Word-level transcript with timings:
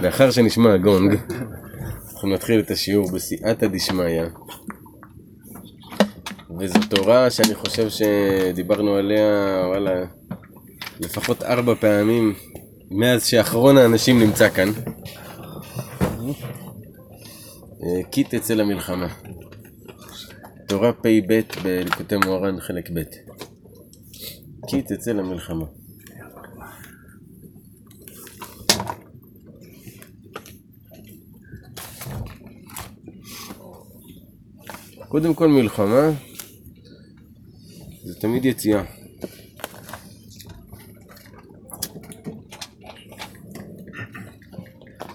לאחר 0.00 0.30
שנשמע 0.30 0.74
הגונג, 0.74 1.18
אנחנו 2.12 2.28
נתחיל 2.28 2.60
את 2.60 2.70
השיעור 2.70 3.10
בסייעתא 3.10 3.66
דשמיא. 3.66 4.22
וזו 6.58 6.78
תורה 6.90 7.30
שאני 7.30 7.54
חושב 7.54 7.88
שדיברנו 7.88 8.94
עליה, 8.94 9.62
וואלה, 9.66 10.04
לפחות 11.00 11.42
ארבע 11.42 11.74
פעמים 11.74 12.34
מאז 12.90 13.26
שאחרון 13.26 13.76
האנשים 13.76 14.20
נמצא 14.20 14.48
כאן. 14.48 14.68
אה, 17.82 18.02
כי 18.10 18.24
תצא 18.24 18.54
למלחמה. 18.54 19.08
תורה 20.68 20.92
פ"ב 20.92 21.40
בליקוטי 21.62 22.14
מוהר"ן 22.24 22.60
חלק 22.60 22.90
ב'. 22.90 23.02
כי 24.68 24.82
תצא 24.82 25.12
למלחמה. 25.12 25.64
קודם 35.14 35.34
כל 35.34 35.48
מלחמה 35.48 36.10
זה 38.04 38.14
תמיד 38.14 38.44
יציאה. 38.44 38.82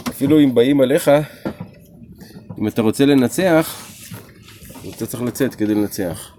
אפילו 0.08 0.40
אם 0.40 0.56
באים 0.56 0.82
עליך, 0.82 1.12
אם 2.60 2.68
אתה 2.68 2.82
רוצה 2.82 3.06
לנצח, 3.06 3.88
אתה 4.90 5.06
צריך 5.06 5.24
לצאת 5.24 5.56
כדי 5.56 5.76
לנצח. 5.76 6.36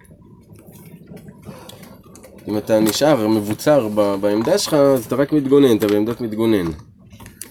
אם 2.49 2.59
אתה 2.59 2.81
נשאר 2.81 3.29
מבוצר 3.29 3.89
בעמדה 4.21 4.59
שלך, 4.59 4.75
אז 4.75 5.07
אתה 5.07 5.17
רק 5.17 5.33
מתגונן, 5.33 5.77
אתה 5.77 5.87
בעמדת 5.87 6.21
מתגונן. 6.21 6.67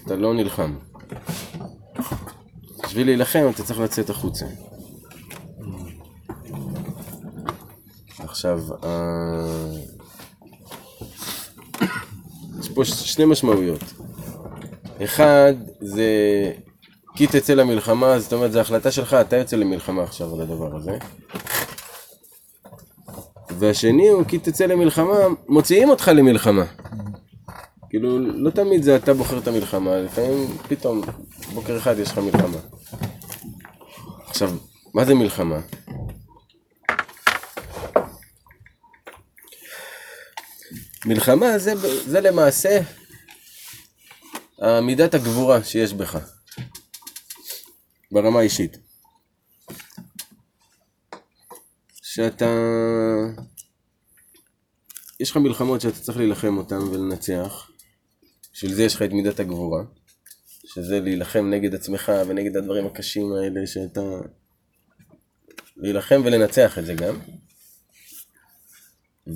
אתה 0.06 0.16
לא 0.16 0.34
נלחם. 0.34 0.74
בשביל 2.84 3.06
להילחם 3.06 3.46
אתה 3.54 3.62
צריך 3.62 3.80
לצאת 3.80 4.10
החוצה. 4.10 4.46
עכשיו, 8.30 8.60
אה, 8.84 9.76
יש 12.60 12.68
פה 12.68 12.84
שני 12.84 13.24
משמעויות. 13.24 13.84
אחד, 15.04 15.54
זה 15.80 16.04
כי 17.16 17.26
תצא 17.26 17.54
למלחמה, 17.54 18.18
זאת 18.18 18.32
אומרת, 18.32 18.52
זו 18.52 18.60
החלטה 18.60 18.90
שלך, 18.90 19.14
אתה 19.14 19.36
יוצא 19.36 19.56
למלחמה 19.56 20.02
עכשיו 20.02 20.34
על 20.34 20.40
הדבר 20.40 20.76
הזה. 20.76 20.98
והשני 23.58 24.08
הוא 24.08 24.24
כי 24.24 24.38
תצא 24.38 24.66
למלחמה, 24.66 25.18
מוציאים 25.48 25.90
אותך 25.90 26.10
למלחמה. 26.14 26.64
כאילו, 27.88 28.18
לא 28.18 28.50
תמיד 28.50 28.82
זה 28.82 28.96
אתה 28.96 29.14
בוחר 29.14 29.38
את 29.38 29.48
המלחמה, 29.48 29.96
לפעמים 29.96 30.48
פתאום 30.68 31.02
בוקר 31.54 31.76
אחד 31.76 31.98
יש 31.98 32.10
לך 32.10 32.18
מלחמה. 32.18 32.58
עכשיו, 34.28 34.50
מה 34.94 35.04
זה 35.04 35.14
מלחמה? 35.14 35.60
מלחמה 41.06 41.58
זה, 41.58 41.72
זה 42.06 42.20
למעשה 42.20 42.80
מידת 44.82 45.14
הגבורה 45.14 45.64
שיש 45.64 45.92
בך, 45.92 46.18
ברמה 48.12 48.38
האישית. 48.38 48.76
שאתה... 52.02 52.46
יש 55.20 55.30
לך 55.30 55.36
מלחמות 55.36 55.80
שאתה 55.80 56.00
צריך 56.00 56.18
להילחם 56.18 56.56
אותן 56.56 56.78
ולנצח, 56.78 57.70
בשביל 58.52 58.74
זה 58.74 58.82
יש 58.82 58.94
לך 58.94 59.02
את 59.02 59.10
מידת 59.10 59.40
הגבורה, 59.40 59.82
שזה 60.66 61.00
להילחם 61.00 61.50
נגד 61.50 61.74
עצמך 61.74 62.12
ונגד 62.26 62.56
הדברים 62.56 62.86
הקשים 62.86 63.32
האלה 63.32 63.66
שאתה... 63.66 64.00
להילחם 65.76 66.22
ולנצח 66.24 66.78
את 66.78 66.86
זה 66.86 66.94
גם. 66.94 67.14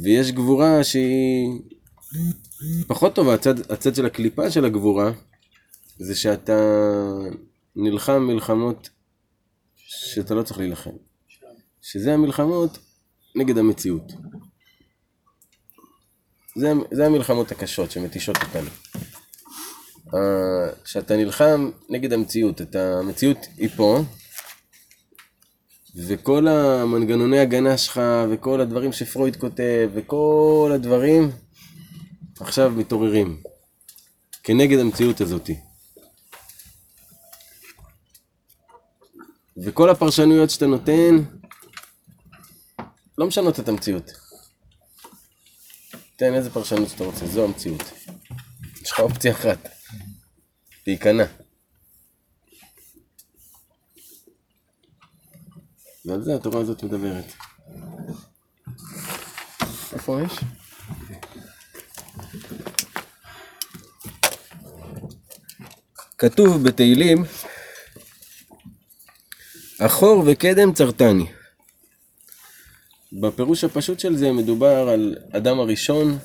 ויש 0.02 0.32
גבורה 0.32 0.84
שהיא 0.84 1.60
פחות 2.86 3.14
טובה, 3.14 3.34
הצד, 3.34 3.70
הצד 3.70 3.94
של 3.94 4.06
הקליפה 4.06 4.50
של 4.50 4.64
הגבורה 4.64 5.12
זה 5.98 6.14
שאתה 6.14 6.60
נלחם 7.76 8.22
מלחמות 8.22 8.88
שאתה 9.76 10.34
לא 10.34 10.42
צריך 10.42 10.58
להילחם. 10.58 10.90
שזה 11.82 12.14
המלחמות 12.14 12.78
נגד 13.34 13.58
המציאות. 13.58 14.12
זה, 16.56 16.72
זה 16.90 17.06
המלחמות 17.06 17.52
הקשות 17.52 17.90
שמתישות 17.90 18.36
אותנו. 18.36 18.70
שאתה 20.84 21.16
נלחם 21.16 21.70
נגד 21.90 22.12
המציאות, 22.12 22.60
אתה, 22.60 22.98
המציאות 22.98 23.38
היא 23.56 23.68
פה, 23.76 24.00
וכל 25.96 26.48
המנגנוני 26.48 27.38
הגנה 27.38 27.78
שלך, 27.78 28.00
וכל 28.30 28.60
הדברים 28.60 28.92
שפרויד 28.92 29.36
כותב, 29.36 29.90
וכל 29.94 30.70
הדברים 30.74 31.30
עכשיו 32.40 32.70
מתעוררים 32.70 33.42
כנגד 34.42 34.78
המציאות 34.78 35.20
הזאתי. 35.20 35.56
וכל 39.56 39.90
הפרשנויות 39.90 40.50
שאתה 40.50 40.66
נותן 40.66 41.16
לא 43.18 43.26
משנות 43.26 43.60
את 43.60 43.68
המציאות. 43.68 44.10
תן 46.16 46.34
איזה 46.34 46.50
פרשנות 46.50 46.88
שאתה 46.88 47.04
רוצה, 47.04 47.26
זו 47.26 47.44
המציאות. 47.44 47.82
יש 48.82 48.90
לך 48.90 49.00
אופציה 49.00 49.32
אחת, 49.32 49.68
להיכנע. 50.86 51.43
ועל 56.04 56.22
זה 56.22 56.34
התורה 56.34 56.60
הזאת 56.60 56.82
מדברת. 56.82 57.32
איפה 59.92 60.20
יש? 60.22 60.32
כתוב 66.18 66.62
בתהילים, 66.62 67.24
אחור 69.80 70.22
וקדם 70.26 70.72
צרתני. 70.72 71.26
בפירוש 73.12 73.64
הפשוט 73.64 74.00
של 74.00 74.16
זה 74.16 74.32
מדובר 74.32 74.88
על 74.88 75.16
אדם 75.32 75.60
הראשון 75.60 76.18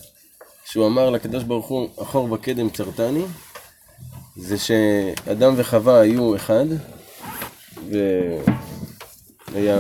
שהוא 0.66 0.88
אמר 0.88 1.10
לקדוש 1.10 1.44
ברוך 1.44 1.68
הוא 1.68 1.90
אחור 2.02 2.32
וקדם 2.32 2.70
צרתני 2.70 3.26
זה 4.36 4.58
שאדם 4.58 5.54
וחווה 5.58 6.00
היו 6.00 6.36
אחד 6.36 6.66
והיה 9.52 9.78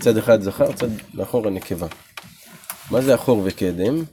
צד 0.00 0.16
אחד 0.16 0.42
זכר, 0.42 0.72
צד 0.72 0.88
לאחור 1.14 1.46
הנקבה. 1.46 1.86
מה 2.90 3.00
זה 3.00 3.14
אחור 3.14 3.42
וקדם? 3.44 4.04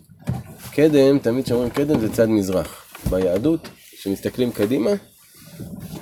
קדם, 0.72 1.20
תמיד 1.20 1.46
כשאומרים 1.46 1.70
קדם 1.70 2.00
זה 2.00 2.14
צד 2.14 2.26
מזרח. 2.26 2.86
ביהדות, 3.10 3.68
כשמסתכלים 3.92 4.52
קדימה, 4.52 4.92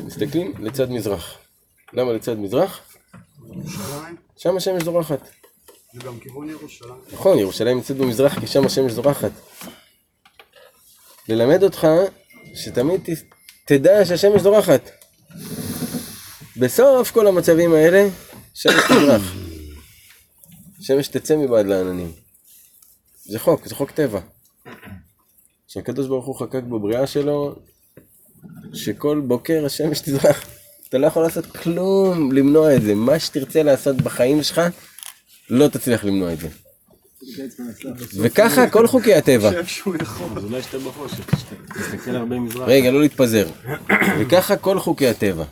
מסתכלים 0.06 0.54
לצד 0.60 0.90
מזרח. 0.90 1.38
למה 1.94 2.14
לצד 2.14 2.40
מזרח? 2.40 2.80
שם 4.38 4.58
השמש 4.58 4.84
זורחת. 4.84 5.30
זה 5.94 6.00
גם 6.06 6.20
כיוון 6.20 6.50
ירושלים. 6.50 6.94
נכון, 7.14 7.40
ירושלים 7.40 7.78
נמצאת 7.78 7.98
במזרח 7.98 8.40
כי 8.40 8.48
שם 8.48 8.66
השמש 8.66 8.92
זורחת. 8.92 9.32
ללמד 11.30 11.64
אותך 11.64 11.88
שתמיד 12.56 13.02
תדע 13.66 14.06
שהשמש 14.06 14.42
זורחת. 14.42 14.99
בסוף 16.60 17.12
כל 17.12 17.28
המצבים 17.28 17.74
האלה, 17.74 18.08
שמש 18.54 18.74
תזרח. 18.74 19.22
שמש 20.82 21.08
תצא 21.08 21.36
מבעד 21.36 21.66
לעננים. 21.66 22.12
זה 23.26 23.40
חוק, 23.40 23.68
זה 23.68 23.76
חוק 23.76 23.92
טבע. 23.92 24.20
שהקדוש 25.68 26.08
ברוך 26.08 26.26
הוא 26.26 26.40
חקק 26.40 26.64
בבריאה 26.64 27.08
שלו, 27.08 27.56
שכל 28.74 29.22
בוקר 29.28 29.66
השמש 29.66 30.00
תזרח. 30.00 30.46
אתה 30.90 30.98
לא 30.98 31.08
יכול 31.08 31.24
לעשות 31.24 31.46
כלום 31.46 32.32
למנוע 32.32 32.76
את 32.76 32.82
זה. 32.82 32.96
מה 32.96 33.20
שתרצה 33.20 33.64
לעשות 33.64 33.96
בחיים 33.96 34.44
שלך, 34.44 34.62
לא 35.50 35.68
תצליח 35.68 36.06
למנוע 36.06 36.34
את 36.34 36.40
זה. 36.40 36.48
וככה 38.22 38.70
כל 38.70 38.88
חוקי 38.88 39.14
הטבע. 39.14 39.52
רגע, 42.68 42.92
לא 42.92 43.02
להתפזר. 43.02 43.48
וככה 44.20 44.58
כל 44.58 44.80
חוקי 44.80 45.08
הטבע. 45.08 45.46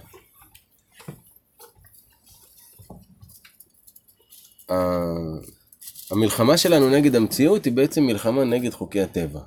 המלחמה 6.11 6.57
שלנו 6.57 6.89
נגד 6.89 7.15
המציאות 7.15 7.65
היא 7.65 7.73
בעצם 7.73 8.03
מלחמה 8.03 8.43
נגד 8.43 8.73
חוקי 8.73 9.01
הטבע. 9.01 9.41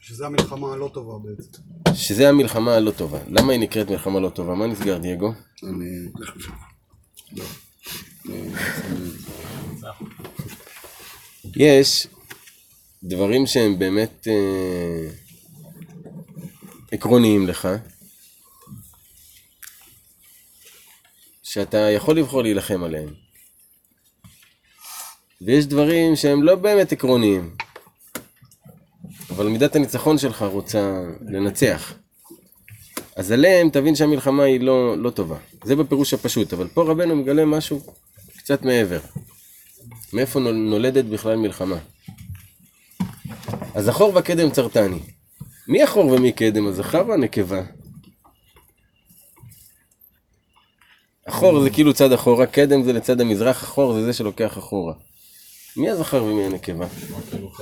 שזה 0.00 0.26
המלחמה 0.26 0.72
הלא 0.72 0.90
טובה 0.94 1.28
בעצם. 1.28 1.62
שזה 1.94 2.28
המלחמה 2.28 2.74
הלא 2.74 2.90
טובה. 2.90 3.18
למה 3.28 3.52
היא 3.52 3.60
נקראת 3.60 3.90
מלחמה 3.90 4.20
לא 4.20 4.28
טובה? 4.28 4.54
מה 4.54 4.66
נסגר, 4.66 4.98
דייגו? 4.98 5.32
אני... 5.62 6.08
לא. 7.32 7.44
יש 11.56 12.06
דברים 13.02 13.46
שהם 13.46 13.78
באמת... 13.78 14.28
אה, 14.30 15.08
עקרוניים 16.92 17.46
לך, 17.46 17.68
שאתה 21.42 21.76
יכול 21.76 22.18
לבחור 22.18 22.42
להילחם 22.42 22.84
עליהם. 22.84 23.27
ויש 25.40 25.66
דברים 25.66 26.16
שהם 26.16 26.42
לא 26.42 26.54
באמת 26.54 26.92
עקרוניים, 26.92 27.50
אבל 29.30 29.46
מידת 29.48 29.76
הניצחון 29.76 30.18
שלך 30.18 30.42
רוצה 30.42 31.02
לנצח. 31.28 31.94
אז 33.16 33.30
עליהם 33.32 33.70
תבין 33.70 33.94
שהמלחמה 33.94 34.42
היא 34.44 34.60
לא, 34.60 34.98
לא 34.98 35.10
טובה. 35.10 35.36
זה 35.64 35.76
בפירוש 35.76 36.14
הפשוט, 36.14 36.52
אבל 36.52 36.68
פה 36.68 36.82
רבנו 36.82 37.16
מגלה 37.16 37.44
משהו 37.44 37.80
קצת 38.38 38.62
מעבר. 38.62 39.00
מאיפה 40.12 40.40
נול- 40.40 40.54
נולדת 40.70 41.04
בכלל 41.04 41.36
מלחמה? 41.36 41.78
הזכור 43.74 44.14
והקדם 44.14 44.50
צרתני. 44.50 44.98
מי 45.68 45.82
החור 45.82 46.06
ומי 46.06 46.32
קדם? 46.32 46.66
הזכר 46.66 47.00
או 47.00 47.14
הנקבה? 47.14 47.62
החור 51.26 51.60
זה 51.62 51.70
כאילו 51.70 51.94
צד 51.94 52.12
אחורה, 52.12 52.46
קדם 52.46 52.82
זה 52.82 52.92
לצד 52.92 53.20
המזרח, 53.20 53.62
החור 53.62 53.92
זה 53.94 54.04
זה 54.04 54.12
שלוקח 54.12 54.58
אחורה. 54.58 54.94
מי 55.78 55.90
הזכר 55.90 56.24
ומי 56.24 56.44
הנקבה? 56.44 56.86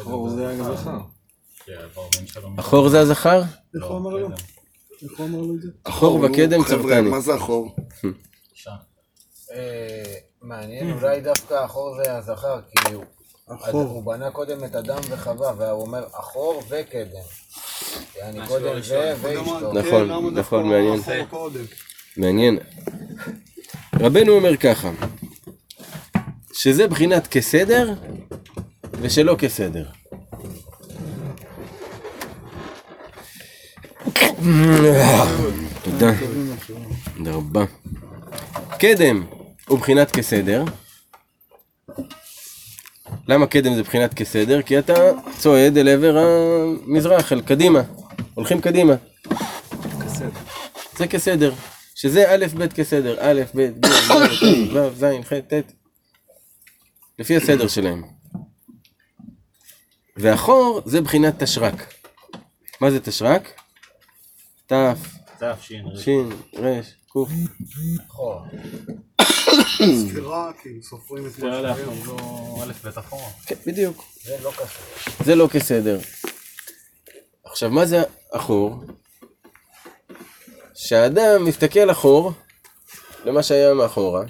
אור 0.07 0.29
זה 0.31 0.51
הזכר. 0.51 0.99
החור 2.59 2.89
זה 2.89 3.01
הזכר? 3.01 3.43
איך 3.75 3.85
הוא 3.85 3.97
אמר 3.97 4.11
לו? 4.11 4.29
איך 5.03 5.19
הוא 5.19 5.27
אמר 5.27 5.41
לו 5.41 5.55
את 5.55 5.63
זה? 5.63 5.69
החור 5.87 6.21
וקדם 6.21 6.65
צרתני. 6.65 7.11
מה 7.11 7.21
זה 7.21 7.35
החור? 7.35 7.77
אה, 9.53 10.15
מעניין, 10.43 10.93
אולי 10.93 11.21
דווקא 11.21 11.55
החור 11.55 11.97
זה 12.05 12.17
הזכר, 12.17 12.61
כי 12.71 12.95
הוא... 12.95 13.05
החור. 13.49 14.03
בנה 14.03 14.31
קודם 14.31 14.65
את 14.65 14.75
אדם 14.75 14.99
וחווה, 15.11 15.53
והוא 15.59 15.83
אומר 15.83 16.07
אחור 16.13 16.63
וקדם. 16.69 17.27
יעני 18.19 18.49
קודם 18.49 18.83
זה 18.83 19.15
ואשתו. 19.21 19.73
נכון, 19.73 20.09
כן, 20.09 20.35
דווקא 20.35 20.41
נכון, 20.41 20.69
מעניין. 20.69 21.01
החור? 21.27 21.51
מעניין. 22.17 22.59
רבנו 24.01 24.33
אומר 24.33 24.57
ככה, 24.57 24.91
שזה 26.57 26.89
בחינת 26.89 27.27
כסדר 27.27 27.95
ושלא 29.01 29.37
כסדר. 29.39 29.85
תודה. 35.83 36.13
תודה 37.17 37.33
רבה. 37.33 37.65
קדם 38.79 39.27
הוא 39.69 39.79
בחינת 39.79 40.11
כסדר. 40.11 40.65
למה 43.29 43.47
קדם 43.47 43.75
זה 43.75 43.83
בחינת 43.83 44.15
כסדר? 44.15 44.63
כי 44.63 44.79
אתה 44.79 44.95
צועד 45.39 45.79
אל 45.79 45.89
עבר 45.89 46.19
המזרח, 46.19 47.33
אל 47.33 47.41
קדימה. 47.41 47.83
הולכים 48.35 48.61
קדימה. 48.61 48.95
זה 50.97 51.07
כסדר. 51.07 51.53
שזה 51.95 52.35
א' 52.35 52.47
ב' 52.59 52.67
כסדר. 52.67 53.17
א', 53.21 53.43
ב', 53.55 53.61
ג', 53.61 53.87
ד', 53.87 53.87
ה', 53.87 54.75
ו', 54.75 54.91
ז', 54.97 55.05
ח', 55.29 55.33
ט'. 55.33 55.86
לפי 57.19 57.37
הסדר 57.37 57.69
שלהם. 57.69 58.03
והחור 60.17 60.81
זה 60.87 61.01
בחינת 61.01 61.43
תשרק. 61.43 61.95
מה 62.81 62.91
זה 62.91 63.01
תשרק? 63.01 63.61
ת', 64.67 64.73
ש', 65.97 66.09
ר', 66.59 66.81
ק'. 67.13 67.17
אחור. 68.09 68.43
ספירה, 70.09 70.53
כאילו 70.63 70.83
סופרים 70.83 71.27
את 71.27 71.39
מה 71.39 71.75
שהיום. 71.77 71.95
כן, 73.47 73.55
בדיוק. 73.67 74.05
זה 74.23 74.37
לא 74.43 74.51
קשור. 74.51 75.25
זה 75.25 75.35
לא 75.35 75.49
כסדר. 75.53 75.99
עכשיו, 77.45 77.71
מה 77.71 77.87
זה 77.87 78.03
החור? 78.33 78.85
שהאדם 80.75 81.45
מסתכל 81.45 81.91
אחור 81.91 82.33
למה 83.25 83.43
שהיה 83.43 83.75
מאחורה, 83.75 84.25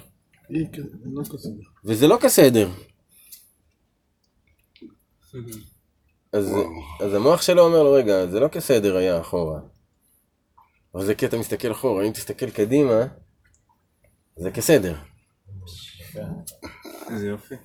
היא 0.49 0.65
כ- 0.73 0.77
לא 1.13 1.23
כסדר. 1.23 1.63
וזה 1.87 2.07
לא 2.07 2.17
כסדר. 2.21 2.69
אז, 6.33 6.45
אז 6.99 7.13
המוח 7.13 7.41
שלו 7.41 7.65
אומר 7.65 7.83
לו, 7.83 7.93
רגע, 7.93 8.27
זה 8.27 8.39
לא 8.39 8.47
כסדר 8.47 8.97
היה 8.97 9.21
אחורה. 9.21 9.59
אבל 10.93 11.05
זה 11.05 11.15
כי 11.15 11.25
אתה 11.25 11.37
מסתכל 11.37 11.71
אחורה, 11.71 12.07
אם 12.07 12.11
תסתכל 12.11 12.49
קדימה, 12.49 13.05
זה 14.37 14.51
כסדר. 14.51 14.95
איזה 17.09 17.27
יופי. 17.27 17.55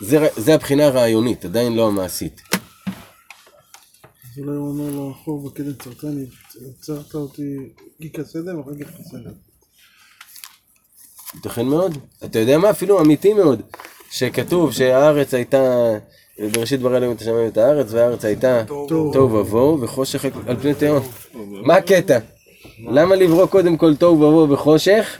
זה, 0.00 0.18
זה 0.36 0.54
הבחינה 0.54 0.84
הרעיונית, 0.84 1.44
עדיין 1.44 1.76
לא 1.76 1.88
המעשית. 1.88 2.40
אז 4.24 4.38
אולי 4.38 4.56
הוא 4.56 4.68
אומר 4.68 4.96
לו, 4.96 5.10
החור 5.10 5.44
וקדם 5.44 5.74
צרתני, 5.74 6.26
עצרת 6.78 7.14
אותי 7.14 7.56
היא 7.98 8.12
כסדר 8.12 8.58
ואחר 8.58 8.84
כך 8.84 8.90
כסדר. 8.90 9.32
ייתכן 11.34 11.66
מאוד. 11.66 11.98
אתה 12.24 12.38
יודע 12.38 12.58
מה? 12.58 12.70
אפילו 12.70 13.00
אמיתי 13.00 13.32
מאוד. 13.32 13.62
שכתוב 14.10 14.72
שהארץ 14.72 15.34
הייתה, 15.34 15.90
בראשית 16.52 16.80
ברא 16.80 16.96
אלוהים 16.96 17.12
את 17.12 17.20
השמיים 17.20 17.46
ואת 17.46 17.56
הארץ, 17.56 17.86
והארץ 17.90 18.24
הייתה 18.24 18.64
תוהו 18.88 19.32
ובוהו 19.32 19.80
וחושך 19.80 20.24
על 20.46 20.56
פני 20.56 20.74
תהום. 20.74 21.02
מה 21.50 21.74
הקטע? 21.74 22.18
למה 22.78 23.14
לברוא 23.14 23.46
קודם 23.46 23.76
כל 23.76 23.96
תוהו 23.96 24.14
ובוהו 24.14 24.50
וחושך, 24.50 25.18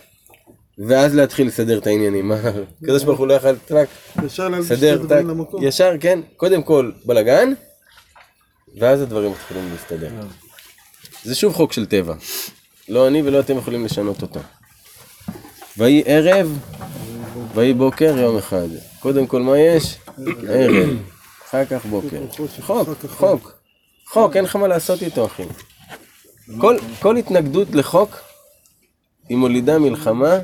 ואז 0.78 1.14
להתחיל 1.14 1.46
לסדר 1.46 1.78
את 1.78 1.86
העניינים? 1.86 2.28
מה, 2.28 2.36
הקדוש 2.82 3.04
ברוך 3.04 3.18
הוא 3.18 3.26
לא 3.26 3.34
יכל 3.34 3.54
רק 3.70 3.88
את 4.18 4.24
לסדר, 4.24 4.92
הדברים 4.92 5.44
טק. 5.44 5.50
ישר, 5.62 5.92
כן, 6.00 6.20
קודם 6.36 6.62
כל 6.62 6.90
בלאגן, 7.04 7.52
ואז 8.80 9.00
הדברים 9.00 9.30
מתחילים 9.30 9.68
להסתדר. 9.72 10.10
זה 11.24 11.34
שוב 11.34 11.54
חוק 11.54 11.72
של 11.72 11.86
טבע. 11.86 12.14
לא 12.88 13.08
אני 13.08 13.22
ולא 13.22 13.40
אתם 13.40 13.56
יכולים 13.56 13.84
לשנות 13.84 14.22
אותו. 14.22 14.40
ויהי 15.78 16.02
ערב, 16.06 16.58
ויהי 17.54 17.74
בוקר 17.74 18.18
יום 18.18 18.36
אחד. 18.36 18.68
קודם 19.00 19.26
כל 19.26 19.42
מה 19.42 19.58
יש? 19.58 19.96
ערב. 20.48 20.88
אחר 21.48 21.64
כך 21.64 21.86
בוקר. 21.86 22.20
חוק, 22.60 22.88
חוק. 23.08 23.52
חוק, 24.08 24.36
אין 24.36 24.44
לך 24.44 24.56
מה 24.56 24.68
לעשות 24.68 25.02
איתו, 25.02 25.26
אחי. 25.26 25.42
כל, 26.60 26.76
כל 27.00 27.16
התנגדות 27.16 27.68
לחוק 27.70 28.20
היא 29.28 29.36
מולידה 29.36 29.78
מלחמה 29.78 30.38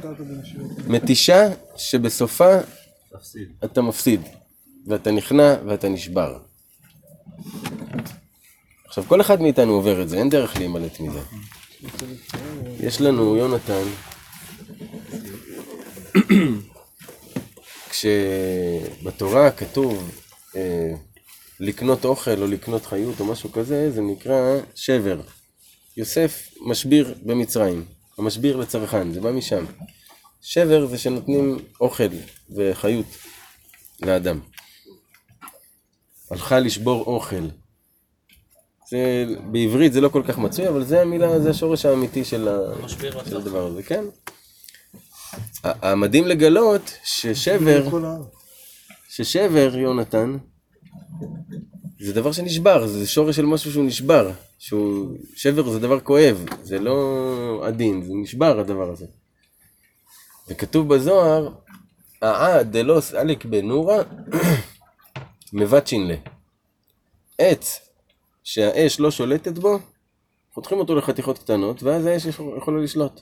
מתישה 0.86 1.48
שבסופה 1.76 2.56
אתה 3.64 3.82
מפסיד. 3.82 4.20
ואתה 4.86 5.10
נכנע 5.10 5.54
ואתה 5.66 5.88
נשבר. 5.88 6.38
עכשיו, 8.86 9.04
כל 9.08 9.20
אחד 9.20 9.40
מאיתנו 9.40 9.72
עובר 9.72 10.02
את 10.02 10.08
זה, 10.08 10.18
אין 10.18 10.30
דרך 10.30 10.56
להימלט 10.56 11.00
מזה. 11.00 11.20
יש 12.80 13.00
לנו 13.00 13.36
יונתן, 13.36 13.82
כשבתורה 17.90 19.50
כתוב 19.50 20.10
אה, 20.56 20.92
לקנות 21.60 22.04
אוכל 22.04 22.42
או 22.42 22.46
לקנות 22.46 22.86
חיות 22.86 23.20
או 23.20 23.24
משהו 23.24 23.52
כזה, 23.52 23.90
זה 23.90 24.00
נקרא 24.00 24.60
שבר. 24.74 25.20
יוסף 25.96 26.48
משביר 26.60 27.14
במצרים, 27.22 27.84
המשביר 28.18 28.56
לצרכן, 28.56 29.12
זה 29.12 29.20
בא 29.20 29.32
משם. 29.32 29.64
שבר 30.42 30.86
זה 30.86 30.98
שנותנים 30.98 31.58
אוכל 31.80 32.08
וחיות 32.56 33.06
לאדם. 34.02 34.40
הלכה 36.30 36.60
לשבור 36.60 37.04
אוכל. 37.06 37.48
זה, 38.90 39.24
בעברית 39.52 39.92
זה 39.92 40.00
לא 40.00 40.08
כל 40.08 40.22
כך 40.28 40.38
מצוי, 40.38 40.68
אבל 40.68 40.84
זה 40.84 41.02
המילה, 41.02 41.40
זה 41.40 41.50
השורש 41.50 41.86
האמיתי 41.86 42.24
של, 42.24 42.48
ה, 42.48 42.88
של 43.28 43.36
הדבר 43.36 43.66
הזה, 43.66 43.82
כן? 43.82 44.04
המדהים 45.64 46.26
לגלות 46.26 46.92
ששבר. 47.04 47.88
ששבר, 49.08 49.76
יונתן, 49.76 50.36
זה 52.00 52.12
דבר 52.12 52.32
שנשבר, 52.32 52.86
זה 52.86 53.06
שורש 53.06 53.36
של 53.36 53.46
משהו 53.46 53.72
שהוא 53.72 53.84
נשבר. 53.84 54.30
שהוא, 54.58 55.16
שבר 55.36 55.70
זה 55.70 55.78
דבר 55.80 56.00
כואב, 56.00 56.44
זה 56.62 56.78
לא 56.78 57.62
עדין, 57.66 58.02
זה 58.02 58.12
נשבר 58.14 58.60
הדבר 58.60 58.90
הזה. 58.90 59.06
וכתוב 60.48 60.94
בזוהר, 60.94 61.48
העד 62.22 62.76
דלוס 62.76 63.14
אליק 63.14 63.44
בנורה, 63.44 64.02
מבטשין 65.52 66.06
לה. 66.06 66.14
עץ 67.38 67.80
שהאש 68.44 69.00
לא 69.00 69.10
שולטת 69.10 69.58
בו, 69.58 69.78
חותכים 70.54 70.78
אותו 70.78 70.94
לחתיכות 70.94 71.38
קטנות, 71.38 71.82
ואז 71.82 72.06
האש 72.06 72.24
יכול- 72.26 72.58
יכולה 72.58 72.80
לשלוט. 72.82 73.20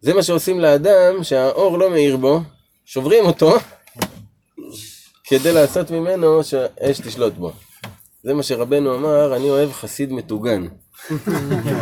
זה 0.00 0.14
מה 0.14 0.22
שעושים 0.22 0.60
לאדם 0.60 1.24
שהאור 1.24 1.78
לא 1.78 1.90
מאיר 1.90 2.16
בו, 2.16 2.40
שוברים 2.84 3.24
אותו, 3.24 3.56
כדי 5.24 5.52
לעשות 5.52 5.90
ממנו 5.90 6.44
שהאש 6.44 7.00
תשלוט 7.00 7.32
בו. 7.34 7.52
זה 8.22 8.34
מה 8.34 8.42
שרבנו 8.42 8.94
אמר, 8.94 9.36
אני 9.36 9.50
אוהב 9.50 9.72
חסיד 9.72 10.12
מטוגן. 10.12 10.66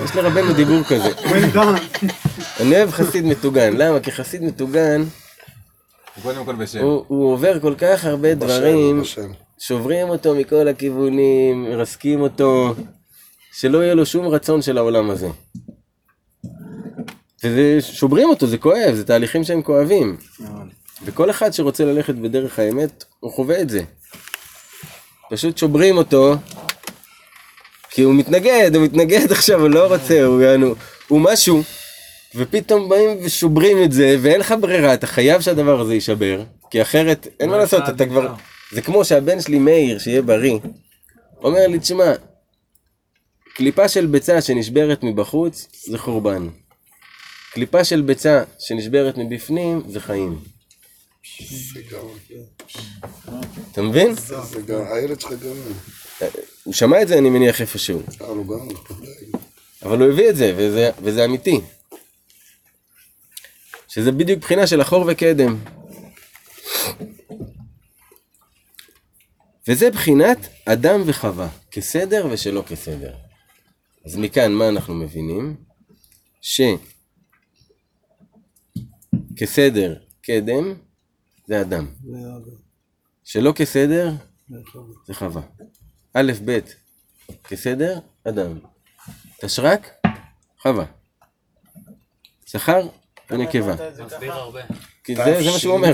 יש 0.04 0.16
לרבנו 0.16 0.52
דיבור 0.52 0.82
כזה. 0.82 1.10
אני 2.60 2.76
אוהב 2.76 2.90
חסיד 2.90 3.24
מטוגן. 3.24 3.76
למה? 3.76 4.00
כי 4.00 4.12
חסיד 4.12 4.42
מטוגן. 4.42 5.04
הוא, 6.82 7.04
הוא 7.08 7.32
עובר 7.32 7.60
כל 7.60 7.74
כך 7.78 8.04
הרבה 8.04 8.34
דברים, 8.34 9.00
בשם. 9.00 9.30
שוברים 9.58 10.08
אותו 10.08 10.34
מכל 10.34 10.68
הכיוונים, 10.68 11.64
מרסקים 11.64 12.20
אותו, 12.20 12.74
שלא 13.52 13.78
יהיה 13.78 13.94
לו 13.94 14.06
שום 14.06 14.26
רצון 14.26 14.62
של 14.62 14.78
העולם 14.78 15.10
הזה. 15.10 15.28
וזה, 17.44 17.78
שוברים 17.80 18.28
אותו, 18.28 18.46
זה 18.46 18.58
כואב, 18.58 18.94
זה 18.94 19.04
תהליכים 19.04 19.44
שהם 19.44 19.62
כואבים. 19.62 20.16
וכל 21.04 21.30
אחד 21.30 21.50
שרוצה 21.50 21.84
ללכת 21.84 22.14
בדרך 22.14 22.58
האמת, 22.58 23.04
הוא 23.20 23.32
חווה 23.32 23.60
את 23.60 23.70
זה. 23.70 23.82
פשוט 25.30 25.58
שוברים 25.58 25.96
אותו, 25.96 26.34
כי 27.90 28.02
הוא 28.02 28.14
מתנגד, 28.14 28.70
הוא 28.74 28.84
מתנגד 28.84 29.32
עכשיו, 29.36 29.60
הוא 29.60 29.68
לא 29.68 29.94
רוצה, 29.94 30.24
הוא, 30.24 30.42
יענו, 30.42 30.74
הוא 31.08 31.20
משהו, 31.20 31.62
ופתאום 32.34 32.88
באים 32.88 33.18
ושוברים 33.24 33.82
את 33.84 33.92
זה, 33.92 34.16
ואין 34.22 34.40
לך 34.40 34.54
ברירה, 34.60 34.94
אתה 34.94 35.06
חייב 35.06 35.40
שהדבר 35.40 35.80
הזה 35.80 35.94
יישבר, 35.94 36.42
כי 36.70 36.82
אחרת, 36.82 37.28
אין 37.40 37.50
מה 37.50 37.56
לעשות, 37.56 37.82
אתה 37.88 38.06
כבר... 38.06 38.34
זה 38.72 38.82
כמו 38.82 39.04
שהבן 39.04 39.40
שלי 39.40 39.58
מאיר, 39.58 39.98
שיהיה 39.98 40.22
בריא, 40.22 40.58
אומר 41.42 41.66
לי, 41.66 41.78
תשמע, 41.78 42.12
קליפה 43.54 43.88
של 43.88 44.06
ביצה 44.06 44.40
שנשברת 44.40 45.02
מבחוץ, 45.02 45.68
זה 45.86 45.98
חורבן. 45.98 46.48
קליפה 47.56 47.84
של 47.84 48.00
ביצה 48.00 48.42
שנשברת 48.58 49.18
מבפנים, 49.18 49.82
זה 49.88 50.00
חיים. 50.00 50.38
אתה 53.72 53.82
מבין? 53.82 54.14
הילד 54.68 55.20
שלך 55.20 55.30
גם, 55.32 55.56
הוא 56.64 56.74
שמע 56.74 57.02
את 57.02 57.08
זה, 57.08 57.18
אני 57.18 57.30
מניח, 57.30 57.60
איפשהו. 57.60 58.02
אה, 58.20 58.26
אבל 59.82 60.02
הוא 60.02 60.12
הביא 60.12 60.30
את 60.30 60.36
זה, 60.36 60.54
וזה, 60.56 60.90
וזה 61.02 61.24
אמיתי. 61.24 61.60
שזה 63.88 64.12
בדיוק 64.12 64.40
בחינה 64.40 64.66
של 64.66 64.82
אחור 64.82 65.04
וקדם. 65.08 65.56
וזה 69.68 69.90
בחינת 69.90 70.48
אדם 70.64 71.02
וחווה, 71.06 71.48
כסדר 71.70 72.26
ושלא 72.30 72.62
כסדר. 72.66 73.14
אז 74.04 74.16
מכאן 74.16 74.52
מה 74.52 74.68
אנחנו 74.68 74.94
מבינים? 74.94 75.56
שכסדר 79.36 79.94
קדם 80.22 80.74
זה 81.46 81.60
אדם, 81.60 81.86
שלא 83.24 83.52
כסדר 83.56 84.12
זה 85.06 85.14
חווה. 85.14 85.42
א', 86.14 86.32
ב', 86.44 86.58
כסדר, 87.44 87.98
אדם. 88.28 88.58
תשרק, 89.40 90.06
חווה. 90.62 90.84
זכר 92.48 92.88
ונקבה. 93.30 93.76
כי 95.04 95.16
זה, 95.16 95.24
זה 95.24 95.50
מה 95.50 95.58
שהוא 95.58 95.74
אומר. 95.74 95.92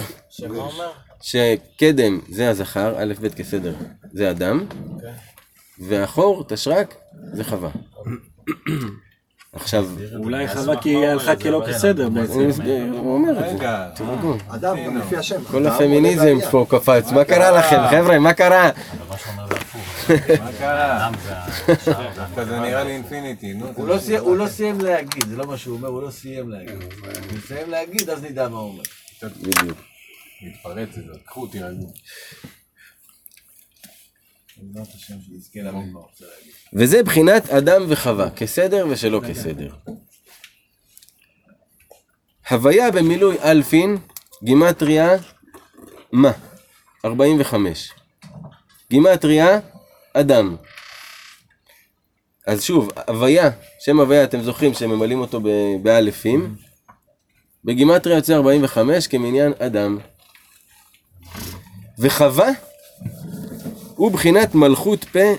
שקדם 1.20 2.20
זה 2.28 2.50
הזכר, 2.50 3.02
א', 3.02 3.14
ב', 3.20 3.28
כסדר, 3.28 3.74
זה 4.12 4.30
אדם. 4.30 4.66
והחור, 5.78 6.44
תשרק, 6.48 6.94
זה 7.32 7.44
חווה. 7.44 7.70
עכשיו, 9.56 9.86
אולי 10.16 10.48
חווה 10.48 10.80
כי 10.80 10.88
היא 10.88 11.06
הלכה 11.06 11.36
כלא 11.36 11.66
בסדר 11.66 12.08
בעצם. 12.08 12.50
הוא 12.92 13.14
אומר 13.14 13.30
את 13.30 13.36
זה. 13.36 13.44
רגע, 13.56 13.88
תראו, 13.94 14.34
אדם, 14.48 14.76
גם 14.86 14.98
לפי 14.98 15.16
השם. 15.16 15.44
כל 15.44 15.66
הפמיניזם 15.66 16.36
פה 16.50 16.66
קפץ, 16.68 17.10
מה 17.12 17.24
קרה 17.24 17.50
לכם, 17.50 17.76
חבר'ה, 17.90 18.18
מה 18.18 18.32
קרה? 18.34 18.70
מה 19.08 20.52
קרה? 20.58 21.10
דווקא 22.16 22.44
זה 22.44 22.60
נראה 22.60 22.84
לי 22.84 22.90
אינפיניטי, 22.90 23.54
נו. 23.54 23.66
הוא 23.74 23.88
לא 23.88 23.98
סיים- 23.98 24.38
לא 24.38 24.46
סיים 24.48 24.80
להגיד, 24.80 25.24
זה 25.28 25.36
לא 25.36 25.46
מה 25.46 25.56
שהוא 25.58 25.76
אומר, 25.76 25.88
הוא 25.88 26.02
לא 26.02 26.10
סיים 26.10 26.50
להגיד. 26.50 26.74
הוא 27.30 27.38
יסיים 27.38 27.70
להגיד, 27.70 28.10
אז 28.10 28.22
נדע 28.24 28.48
מה 28.48 28.58
הוא 28.58 28.68
אומר. 28.70 28.82
בדיוק. 29.42 29.78
זה, 30.94 31.00
קחו, 31.26 31.46
תירגעו. 31.46 31.92
בעזרת 34.62 34.94
השם 34.94 35.14
שנזכה 35.26 35.60
להבין 35.62 35.92
מה 35.92 35.98
הוא 35.98 36.06
רוצה 36.08 36.24
להגיד. 36.24 36.52
וזה 36.72 37.02
בחינת 37.02 37.50
אדם 37.50 37.82
וחווה, 37.88 38.30
כסדר 38.30 38.86
ושלא 38.90 39.20
כסדר. 39.28 39.74
הוויה 42.50 42.90
במילוי 42.90 43.36
אלפין, 43.42 43.96
גימטריה, 44.44 45.16
מה? 46.12 46.32
45. 47.04 47.92
גימטריה, 48.90 49.60
אדם. 50.14 50.56
אז 52.46 52.62
שוב, 52.62 52.90
הוויה, 53.08 53.50
שם 53.80 54.00
הוויה, 54.00 54.24
אתם 54.24 54.42
זוכרים 54.42 54.74
שממלאים 54.74 55.20
אותו 55.20 55.40
באלפים. 55.82 56.56
בגימטריה 57.64 58.16
יוצא 58.16 58.34
45 58.34 59.06
כמניין 59.06 59.52
אדם. 59.58 59.98
וחווה 61.98 62.48
הוא 64.02 64.12
בחינת 64.12 64.54
מלכות 64.54 65.04
פה 65.04 65.34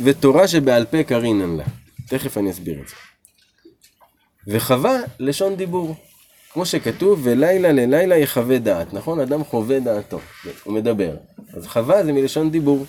ותורה 0.00 0.48
שבעל 0.48 0.84
פה 0.84 1.02
קרינן 1.02 1.56
לה. 1.56 1.64
תכף 2.08 2.38
אני 2.38 2.50
אסביר 2.50 2.80
את 2.80 2.88
זה. 2.88 2.94
וחווה 4.46 4.96
לשון 5.20 5.56
דיבור. 5.56 5.96
כמו 6.52 6.66
שכתוב, 6.66 7.20
ולילה 7.22 7.72
ללילה 7.72 8.16
יחווה 8.16 8.58
דעת, 8.58 8.92
נכון? 8.92 9.20
אדם 9.20 9.44
חווה 9.44 9.80
דעתו, 9.80 10.20
הוא 10.64 10.74
מדבר. 10.74 11.16
אז 11.56 11.66
חווה 11.66 12.04
זה 12.04 12.12
מלשון 12.12 12.50
דיבור. 12.50 12.86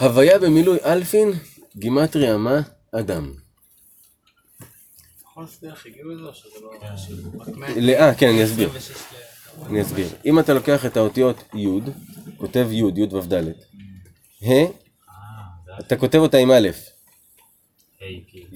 הוויה 0.00 0.38
במילוי 0.38 0.78
אלפין, 0.84 1.32
גימטריה 1.76 2.36
מה? 2.36 2.60
אדם. 3.00 3.32
או 5.36 5.46
שזה 5.46 6.60
לא... 6.60 6.70
לאה, 7.76 8.14
כן, 8.14 8.28
אני 8.28 8.44
אסביר. 8.44 8.70
אני 9.66 9.82
אסביר. 9.82 10.08
אם 10.26 10.38
אתה 10.38 10.54
לוקח 10.54 10.86
את 10.86 10.96
האותיות 10.96 11.44
י', 11.54 11.66
כותב 12.36 12.68
י', 12.70 12.76
י' 12.76 13.14
ו' 13.14 13.20
ד', 13.20 13.44
ה', 14.48 14.64
אתה 15.80 15.96
כותב 15.96 16.18
אותה 16.18 16.38
עם 16.38 16.50
א', 16.50 16.68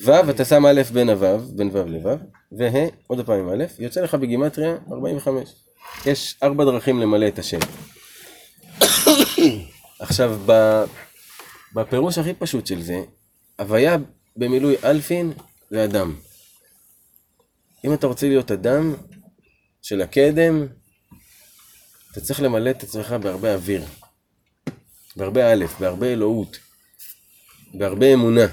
ו', 0.04 0.30
אתה 0.30 0.44
שם 0.44 0.66
א' 0.66 0.82
בין 0.92 1.10
הו', 1.10 1.38
בין 1.56 1.70
ו' 1.72 1.84
לו', 1.86 2.16
וה', 2.52 2.88
עוד 3.06 3.26
פעם 3.26 3.38
עם 3.38 3.48
א', 3.48 3.64
יוצא 3.78 4.00
לך 4.00 4.14
בגימטריה 4.14 4.76
45. 4.92 5.48
יש 6.06 6.36
ארבע 6.42 6.64
דרכים 6.64 7.00
למלא 7.00 7.28
את 7.28 7.38
השם. 7.38 7.58
עכשיו, 10.00 10.38
ב- 10.46 10.84
בפירוש 11.74 12.18
הכי 12.18 12.34
פשוט 12.34 12.66
של 12.66 12.82
זה, 12.82 13.02
הוויה 13.58 13.96
במילוי 14.38 14.76
אלפין 14.84 15.32
זה 15.70 15.84
אדם. 15.84 16.14
אם 17.84 17.94
אתה 17.94 18.06
רוצה 18.06 18.28
להיות 18.28 18.50
אדם 18.50 18.94
של 19.82 20.02
הקדם, 20.02 20.66
אתה 22.12 22.20
צריך 22.20 22.42
למלא 22.42 22.70
את 22.70 22.82
עצמך 22.82 23.12
בהרבה 23.12 23.54
אוויר, 23.54 23.84
בהרבה 25.16 25.52
א', 25.52 25.64
בהרבה 25.80 26.06
אלוהות, 26.06 26.58
בהרבה 27.74 28.14
אמונה. 28.14 28.46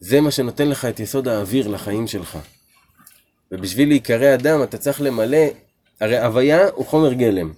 זה 0.00 0.20
מה 0.20 0.30
שנותן 0.30 0.68
לך 0.68 0.84
את 0.84 1.00
יסוד 1.00 1.28
האוויר 1.28 1.68
לחיים 1.68 2.06
שלך. 2.06 2.38
ובשביל 3.52 3.88
להיקרא 3.88 4.34
אדם 4.34 4.62
אתה 4.62 4.78
צריך 4.78 5.00
למלא, 5.00 5.46
הרי 6.00 6.18
הוויה 6.18 6.68
הוא 6.68 6.86
חומר 6.86 7.12
גלם. 7.12 7.52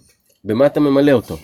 במה 0.44 0.66
אתה 0.66 0.80
ממלא 0.80 1.12
אותו? 1.12 1.38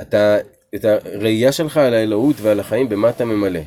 אתה, 0.00 0.36
את 0.74 0.84
הראייה 0.84 1.52
שלך 1.52 1.76
על 1.76 1.94
האלוהות 1.94 2.36
ועל 2.40 2.60
החיים, 2.60 2.88
במה 2.88 3.10
אתה 3.10 3.24
ממלא? 3.24 3.60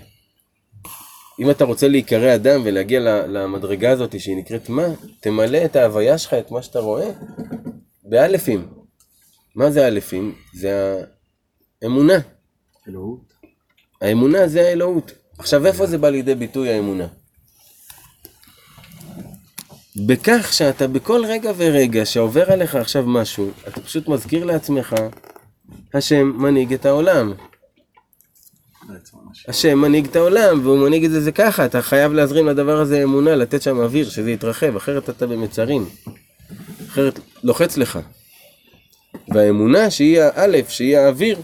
אם 1.39 1.49
אתה 1.49 1.65
רוצה 1.65 1.87
להיקרא 1.87 2.35
אדם 2.35 2.61
ולהגיע 2.63 2.99
למדרגה 3.27 3.91
הזאת 3.91 4.19
שהיא 4.19 4.37
נקראת 4.37 4.69
מה, 4.69 4.87
תמלא 5.19 5.65
את 5.65 5.75
ההוויה 5.75 6.17
שלך, 6.17 6.33
את 6.33 6.51
מה 6.51 6.61
שאתה 6.61 6.79
רואה, 6.79 7.11
באלפים. 8.03 8.67
מה 9.55 9.71
זה 9.71 9.87
אלפים? 9.87 10.35
זה 10.53 11.01
האמונה. 11.81 12.19
אלוהות. 12.87 13.33
האמונה 14.01 14.47
זה 14.47 14.61
האלוהות. 14.61 15.11
עכשיו 15.37 15.65
איפה 15.65 15.85
זה 15.85 15.97
בא 15.97 16.09
לידי 16.09 16.35
ביטוי 16.35 16.69
האמונה? 16.69 17.07
בכך 19.95 20.53
שאתה 20.53 20.87
בכל 20.87 21.25
רגע 21.25 21.51
ורגע 21.57 22.05
שעובר 22.05 22.51
עליך 22.51 22.75
עכשיו 22.75 23.03
משהו, 23.07 23.51
אתה 23.67 23.81
פשוט 23.81 24.07
מזכיר 24.07 24.45
לעצמך, 24.45 24.95
השם 25.93 26.33
מנהיג 26.37 26.73
את 26.73 26.85
העולם. 26.85 27.33
השם 29.47 29.79
מנהיג 29.79 30.05
את 30.05 30.15
העולם, 30.15 30.59
והוא 30.63 30.79
מנהיג 30.79 31.05
את 31.05 31.11
זה, 31.11 31.21
זה 31.21 31.31
ככה, 31.31 31.65
אתה 31.65 31.81
חייב 31.81 32.13
להזרים 32.13 32.47
לדבר 32.47 32.79
הזה 32.79 33.03
אמונה, 33.03 33.35
לתת 33.35 33.61
שם 33.61 33.79
אוויר, 33.79 34.09
שזה 34.09 34.31
יתרחב, 34.31 34.75
אחרת 34.75 35.09
אתה 35.09 35.27
במצרים. 35.27 35.85
אחרת 36.87 37.19
לוחץ 37.43 37.77
לך. 37.77 37.99
והאמונה, 39.33 39.91
שהיא 39.91 40.21
האלף, 40.21 40.69
שהיא 40.69 40.97
האוויר, 40.97 41.41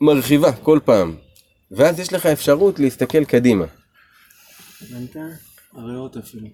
מרחיבה 0.00 0.52
כל 0.52 0.78
פעם. 0.84 1.16
ואז 1.70 2.00
יש 2.00 2.12
לך 2.12 2.26
אפשרות 2.26 2.78
להסתכל 2.78 3.24
קדימה. 3.24 3.64
הריאות 5.76 6.16
אפילו. 6.16 6.46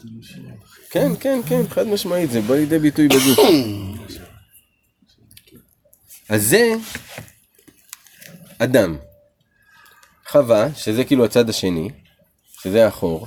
כן, 0.90 1.10
כן, 1.20 1.40
כן, 1.48 1.62
חד 1.68 1.86
משמעית, 1.86 2.30
זה 2.30 2.40
בא 2.40 2.54
לידי 2.54 2.78
ביטוי 2.78 3.08
בגוף. 3.08 3.38
אז 6.30 6.42
זה 6.42 6.72
אדם. 8.58 8.96
חווה, 10.28 10.74
שזה 10.74 11.04
כאילו 11.04 11.24
הצד 11.24 11.48
השני, 11.48 11.88
שזה 12.62 12.86
החור, 12.86 13.26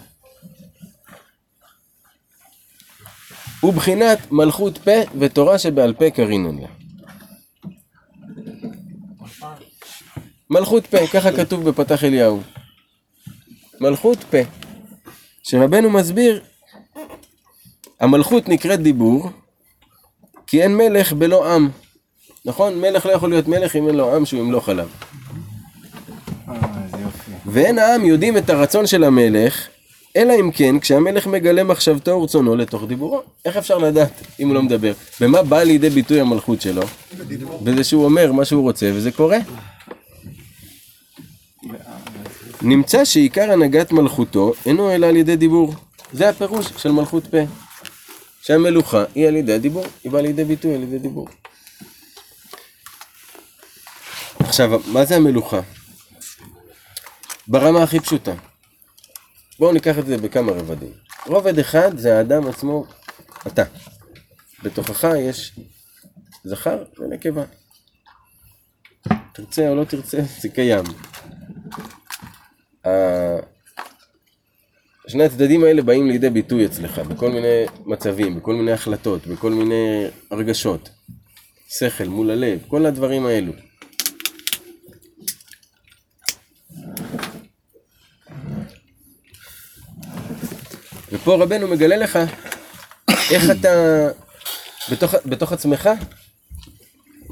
הוא 3.60 3.74
בחינת 3.74 4.32
מלכות 4.32 4.78
פה 4.78 4.92
ותורה 5.20 5.60
שבעל 5.60 5.94
פה 5.94 6.10
קרינן 6.10 6.58
לה. 6.58 6.68
מלכות 10.50 10.88
פה, 10.88 10.98
ככה 11.14 11.32
כתוב 11.32 11.70
בפתח 11.70 12.04
אליהו. 12.04 12.42
מלכות 13.82 14.18
פה. 14.24 14.38
שרבנו 15.44 15.90
מסביר, 15.90 16.44
המלכות 18.00 18.50
נקראת 18.50 18.80
דיבור, 18.80 19.30
כי 20.48 20.64
אין 20.64 20.78
מלך 20.78 21.14
בלא 21.14 21.54
עם. 21.54 21.83
נכון? 22.46 22.82
מלך 22.82 23.06
לא 23.06 23.12
יכול 23.12 23.30
להיות 23.30 23.48
מלך 23.48 23.76
אם 23.76 23.88
אין 23.88 23.96
לו 23.96 24.16
עם 24.16 24.26
שהוא 24.26 24.40
ימלוך 24.40 24.70
עליו. 24.70 24.88
אה. 26.50 26.56
ואין 27.46 27.80
העם 27.80 28.06
יודעים 28.06 28.38
את 28.38 28.50
הרצון 28.50 28.88
של 28.88 29.04
המלך, 29.04 29.68
אלא 30.16 30.34
אם 30.40 30.52
כן 30.52 30.80
כשהמלך 30.80 31.28
מגלה 31.28 31.64
מחשבתו 31.64 32.12
ורצונו 32.12 32.56
לתוך 32.56 32.84
דיבורו. 32.88 33.22
איך 33.46 33.58
אפשר 33.58 33.78
לדעת 33.78 34.12
אם 34.40 34.48
הוא 34.48 34.56
לא 34.56 34.62
מדבר? 34.62 34.94
במה 35.22 35.44
באה 35.44 35.64
לידי 35.64 35.90
ביטוי 35.90 36.20
המלכות 36.20 36.62
שלו? 36.62 36.82
בזה 37.64 37.84
שהוא 37.84 38.06
אומר 38.06 38.32
מה 38.32 38.46
שהוא 38.46 38.64
רוצה 38.64 38.92
וזה 38.94 39.12
קורה. 39.12 39.38
נמצא 42.62 43.06
שעיקר 43.06 43.52
הנהגת 43.52 43.92
מלכותו 43.92 44.54
אינו 44.66 44.92
אלא 44.92 45.06
על 45.06 45.16
ידי 45.16 45.36
דיבור. 45.36 45.74
זה 46.14 46.30
הפירוש 46.30 46.66
של 46.78 46.92
מלכות 46.92 47.28
פה. 47.28 47.38
שהמלוכה 48.42 49.04
היא 49.16 49.28
על 49.28 49.36
ידי 49.36 49.54
הדיבור, 49.54 49.86
היא 50.04 50.12
באה 50.12 50.22
לידי 50.22 50.44
ביטוי 50.44 50.76
על 50.76 50.84
ידי 50.84 51.00
דיבור. 51.00 51.28
עכשיו, 54.54 54.82
מה 54.88 55.06
זה 55.06 55.16
המלוכה? 55.16 55.60
ברמה 57.48 57.84
הכי 57.84 58.00
פשוטה. 58.00 58.34
בואו 59.60 59.74
ניקח 59.74 60.00
את 60.00 60.06
זה 60.06 60.18
בכמה 60.18 60.52
רבדים. 60.52 60.92
רובד 61.26 61.60
אחד 61.60 61.98
זה 61.98 62.18
האדם 62.18 62.48
עצמו, 62.48 62.86
אתה. 63.48 63.64
בתוכך 64.64 65.08
יש 65.20 65.60
זכר 66.44 66.84
ונקבה. 67.00 67.44
תרצה 69.34 69.70
או 69.70 69.76
לא 69.76 69.84
תרצה, 69.84 70.18
זה 70.42 70.50
קיים. 70.50 70.84
שני 75.08 75.24
הצדדים 75.24 75.64
האלה 75.64 75.82
באים 75.82 76.08
לידי 76.08 76.30
ביטוי 76.30 76.66
אצלך, 76.66 77.00
בכל 77.00 77.32
מיני 77.32 77.66
מצבים, 77.86 78.40
בכל 78.40 78.56
מיני 78.56 78.72
החלטות, 78.72 79.28
בכל 79.28 79.52
מיני 79.52 80.06
הרגשות. 80.32 80.90
שכל 81.70 82.06
מול 82.08 82.32
הלב, 82.32 82.60
כל 82.68 82.86
הדברים 82.86 83.26
האלו. 83.26 83.54
ופה 91.14 91.36
רבנו 91.36 91.68
מגלה 91.68 91.98
לך 91.98 92.20
איך 93.32 93.44
אתה 93.52 94.08
בתוך, 94.92 95.16
בתוך 95.26 95.52
עצמך 95.52 95.90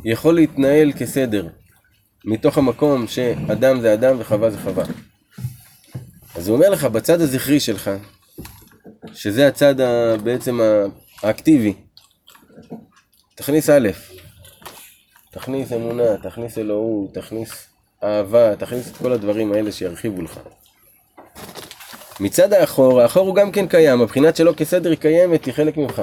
יכול 0.06 0.36
להתנהל 0.36 0.92
כסדר 0.92 1.48
מתוך 2.26 2.58
המקום 2.58 3.08
שאדם 3.08 3.82
זה 3.82 3.94
אדם 3.94 4.16
וחווה 4.20 4.50
זה 4.50 4.58
חווה. 4.58 4.84
אז 6.36 6.48
הוא 6.48 6.56
אומר 6.56 6.70
לך 6.70 6.86
בצד 6.86 7.22
הזכרי 7.22 7.60
שלך, 7.60 7.92
שזה 9.14 9.48
הצד 9.48 9.82
ה, 9.82 10.18
בעצם 10.24 10.60
האקטיבי, 11.24 11.74
תכניס 13.36 13.70
א', 13.70 13.90
תכניס 15.32 15.74
אמונה, 15.74 16.18
תכניס 16.24 16.58
אלוהות, 16.58 17.14
תכניס 17.14 17.68
אהבה, 18.04 18.56
תכניס 18.56 18.92
את 18.92 18.98
כל 18.98 19.14
הדברים 19.14 19.54
האלה 19.54 19.72
שירחיבו 19.72 20.22
לך. 20.22 20.40
מצד 22.22 22.54
האחור, 22.54 23.02
האחור 23.02 23.28
הוא 23.28 23.36
גם 23.36 23.52
כן 23.52 23.68
קיים, 23.68 24.02
הבחינת 24.02 24.36
שלו 24.36 24.56
כסדר 24.56 24.90
היא 24.90 24.98
קיימת, 24.98 25.46
היא 25.46 25.54
חלק 25.54 25.78
ממך. 25.78 26.02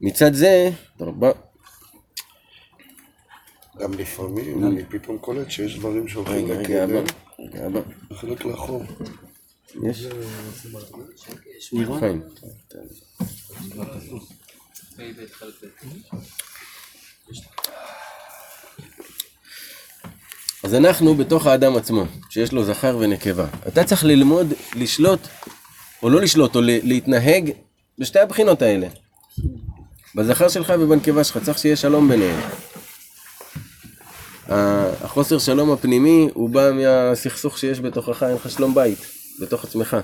מצד 0.00 0.34
זה, 0.34 0.70
בוא, 0.96 1.32
גם 3.78 3.92
לפעמים 3.94 4.64
אני 4.66 4.84
פתאום 4.84 5.18
קולט 5.18 5.50
שיש 5.50 5.78
דברים 5.78 6.08
שהולכים 6.08 6.44
רגע, 6.44 6.54
רגע, 6.54 6.84
לקדם, 6.84 6.96
אבא, 6.96 7.10
רגע, 7.38 7.66
אבא, 7.66 7.80
וחלק 8.10 8.44
לאחור. 8.44 8.82
יש? 9.82 10.06
חיים. 11.98 12.22
אז 20.64 20.74
אנחנו 20.74 21.14
בתוך 21.14 21.46
האדם 21.46 21.76
עצמו, 21.76 22.04
שיש 22.30 22.52
לו 22.52 22.64
זכר 22.64 22.96
ונקבה. 23.00 23.46
אתה 23.68 23.84
צריך 23.84 24.04
ללמוד 24.04 24.52
לשלוט, 24.74 25.20
או 26.02 26.10
לא 26.10 26.20
לשלוט, 26.20 26.56
או 26.56 26.60
להתנהג 26.62 27.50
בשתי 27.98 28.18
הבחינות 28.18 28.62
האלה. 28.62 28.88
בזכר 30.14 30.48
שלך 30.48 30.72
ובנקבה 30.80 31.24
שלך, 31.24 31.38
צריך 31.44 31.58
שיהיה 31.58 31.76
שלום 31.76 32.08
ביניהם. 32.08 32.40
החוסר 34.48 35.38
שלום 35.38 35.72
הפנימי 35.72 36.28
הוא 36.34 36.50
בא 36.50 36.70
מהסכסוך 36.72 37.58
שיש 37.58 37.80
בתוכך, 37.80 38.22
אין 38.22 38.34
לך 38.34 38.50
שלום 38.50 38.74
בית, 38.74 38.98
בתוך 39.40 39.64
עצמך. 39.64 39.96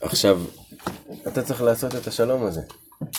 עכשיו, 0.00 0.40
אתה 1.28 1.42
צריך 1.42 1.62
לעשות 1.62 1.94
את 1.94 2.06
השלום 2.06 2.46
הזה. 2.46 2.60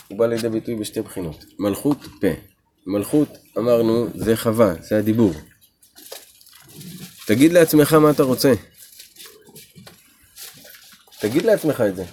הוא 0.07 0.19
בא 0.19 0.25
לידי 0.25 0.49
ביטוי 0.49 0.75
בשתי 0.75 1.01
בחינות. 1.01 1.45
מלכות 1.59 1.97
פה. 2.21 2.52
מלכות, 2.85 3.29
אמרנו, 3.57 4.07
זה 4.15 4.37
חווה, 4.37 4.73
זה 4.81 4.97
הדיבור. 4.97 5.33
תגיד 7.27 7.53
לעצמך 7.53 7.93
מה 7.93 8.11
אתה 8.11 8.23
רוצה. 8.23 8.53
תגיד 11.19 11.45
לעצמך 11.45 11.83
את 11.89 11.95
זה. 11.95 12.03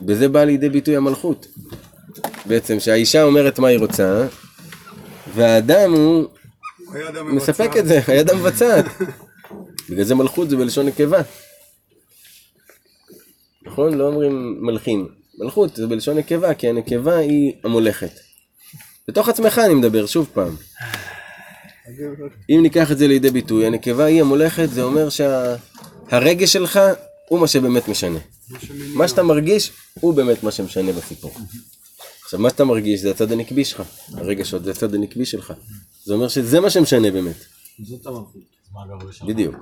בזה 0.00 0.28
בא 0.28 0.44
לידי 0.44 0.68
ביטוי 0.68 0.96
המלכות. 0.96 1.46
בעצם 2.46 2.80
שהאישה 2.80 3.22
אומרת 3.22 3.58
מה 3.58 3.68
היא 3.68 3.78
רוצה, 3.78 4.26
והאדם 5.34 5.92
הוא 5.92 6.28
מספק 7.24 7.70
את 7.78 7.86
זה, 7.86 8.00
היד 8.06 8.30
המבצעת. 8.30 8.84
בגלל 9.90 10.04
זה 10.04 10.14
מלכות 10.14 10.50
זה 10.50 10.56
בלשון 10.56 10.86
נקבה. 10.86 11.22
נכון? 13.62 13.94
לא 13.94 14.06
אומרים 14.06 14.58
מלכים. 14.60 15.15
מלכות 15.38 15.76
זה 15.76 15.86
בלשון 15.86 16.18
נקבה, 16.18 16.54
כי 16.54 16.68
הנקבה 16.68 17.16
היא 17.16 17.52
המולכת. 17.64 18.10
בתוך 19.08 19.28
עצמך 19.28 19.60
אני 19.64 19.74
מדבר, 19.74 20.06
שוב 20.06 20.28
פעם. 20.32 20.56
אם 22.50 22.58
ניקח 22.62 22.92
את 22.92 22.98
זה 22.98 23.08
לידי 23.08 23.30
ביטוי, 23.30 23.66
הנקבה 23.66 24.04
היא 24.04 24.20
המולכת, 24.20 24.70
זה 24.70 24.82
אומר 24.82 25.08
שהרגש 25.08 26.52
שלך 26.52 26.80
הוא 27.28 27.40
מה 27.40 27.46
שבאמת 27.46 27.88
משנה. 27.88 28.18
מה 28.94 29.08
שאתה 29.08 29.22
מרגיש 29.22 29.72
הוא 30.00 30.14
באמת 30.14 30.42
מה 30.42 30.50
שמשנה 30.50 30.92
בסיפור. 30.92 31.34
עכשיו, 32.24 32.40
מה 32.40 32.50
שאתה 32.50 32.64
מרגיש 32.64 33.00
זה 33.00 33.10
הצד 33.10 33.32
הנקבי 33.32 33.64
שלך. 33.64 33.82
הרגשות 34.12 34.64
זה 34.64 34.70
הצד 34.70 34.94
הנקבי 34.94 35.26
שלך. 35.26 35.52
זה 36.04 36.14
אומר 36.14 36.28
שזה 36.28 36.60
מה 36.60 36.70
שמשנה 36.70 37.10
באמת. 37.10 37.44
זאת 37.84 38.06
המלכות. 38.06 38.56
בדיוק. 39.26 39.54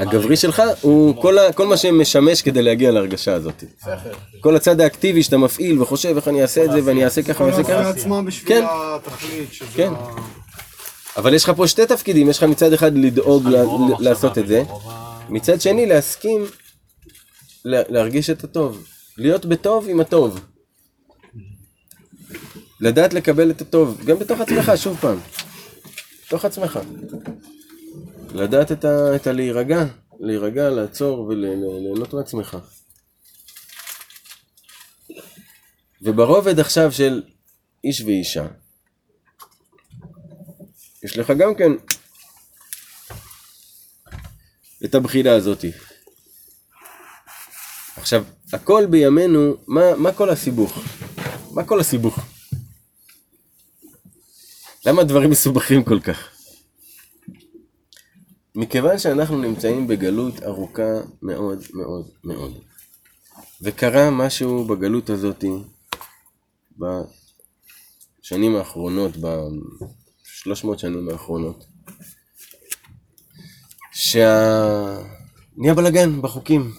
הגברי 0.00 0.36
שלך 0.36 0.62
הוא 0.80 1.22
כל, 1.22 1.38
ה, 1.38 1.52
כל 1.52 1.66
מה 1.66 1.76
שמשמש 1.76 2.42
כדי 2.42 2.62
להגיע 2.62 2.90
להרגשה 2.90 3.34
הזאת. 3.34 3.64
כל 4.40 4.56
הצד 4.56 4.80
האקטיבי 4.80 5.22
שאתה 5.22 5.36
מפעיל 5.36 5.82
וחושב 5.82 6.16
איך 6.16 6.28
אני 6.28 6.42
אעשה 6.42 6.64
את 6.64 6.70
זה 6.72 6.80
ואני 6.84 7.04
אעשה 7.04 7.22
ככה 7.22 7.44
ואעשה 7.44 7.62
כל 7.62 7.68
ככה. 7.72 7.88
עצמה 7.88 8.22
בשביל 8.22 8.48
כן. 8.48 8.64
התכלית, 8.68 9.52
שזה 9.52 9.68
כן. 9.74 9.92
ה- 9.96 10.16
אבל 11.16 11.34
יש 11.34 11.44
לך 11.44 11.52
פה 11.56 11.66
שתי 11.68 11.86
תפקידים, 11.86 12.30
יש 12.30 12.38
לך 12.38 12.44
מצד 12.44 12.72
אחד 12.72 12.94
לדאוג 12.98 13.48
ל- 13.48 13.56
ל- 13.56 13.64
לעשות 13.98 14.38
את 14.38 14.48
זה, 14.48 14.62
מצד 15.28 15.60
שני 15.60 15.86
להסכים 15.86 16.44
לה- 17.64 17.82
להרגיש 17.88 18.30
את 18.30 18.44
הטוב. 18.44 18.84
להיות 19.18 19.46
בטוב 19.46 19.86
עם 19.88 20.00
הטוב. 20.00 20.40
לדעת 22.80 23.14
לקבל 23.14 23.50
את 23.50 23.60
הטוב, 23.60 24.00
גם 24.04 24.18
בתוך 24.18 24.40
עצמך, 24.40 24.72
שוב 24.76 24.96
פעם. 25.00 25.18
בתוך 26.26 26.44
עצמך. 26.44 26.78
לדעת 28.36 28.72
את, 28.72 28.84
ה, 28.84 29.16
את 29.16 29.26
הלהירגע, 29.26 29.84
להירגע, 30.20 30.70
לעצור 30.70 31.20
וליהנות 31.20 32.14
מעצמך. 32.14 32.56
וברובד 36.02 36.60
עכשיו 36.60 36.92
של 36.92 37.22
איש 37.84 38.00
ואישה, 38.00 38.46
יש 41.04 41.18
לך 41.18 41.30
גם 41.30 41.54
כן 41.54 41.72
את 44.84 44.94
הבחינה 44.94 45.34
הזאתי. 45.34 45.72
עכשיו, 47.96 48.24
הכל 48.52 48.86
בימינו, 48.90 49.56
מה, 49.66 49.96
מה 49.96 50.12
כל 50.12 50.30
הסיבוך? 50.30 50.78
מה 51.50 51.64
כל 51.64 51.80
הסיבוך? 51.80 52.18
למה 54.86 55.02
הדברים 55.02 55.30
מסובכים 55.30 55.84
כל 55.84 56.00
כך? 56.00 56.35
מכיוון 58.56 58.98
שאנחנו 58.98 59.38
נמצאים 59.38 59.86
בגלות 59.86 60.42
ארוכה 60.42 61.00
מאוד 61.22 61.58
מאוד 61.74 62.06
מאוד, 62.24 62.58
וקרה 63.62 64.10
משהו 64.10 64.64
בגלות 64.64 65.10
הזאתי 65.10 65.50
בשנים 66.78 68.56
האחרונות, 68.56 69.12
בשלוש 69.16 70.64
מאות 70.64 70.78
שנים 70.78 71.08
האחרונות, 71.08 71.64
שה... 73.92 74.98
נהיה 75.56 75.74
בלאגן 75.74 76.22
בחוקים. 76.22 76.72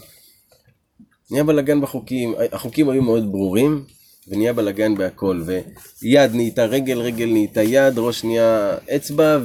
נהיה 1.31 1.43
בלאגן 1.43 1.81
בחוקים, 1.81 2.33
החוקים 2.51 2.89
היו 2.89 3.01
מאוד 3.01 3.31
ברורים, 3.31 3.85
ונהיה 4.27 4.53
בלאגן 4.53 4.95
בהכל, 4.95 5.43
ויד 5.45 6.35
נהייתה 6.35 6.65
רגל, 6.65 6.99
רגל 6.99 7.25
נהייתה 7.25 7.63
יד, 7.63 7.97
ראש 7.97 8.23
נהיה 8.23 8.77
אצבע, 8.95 9.39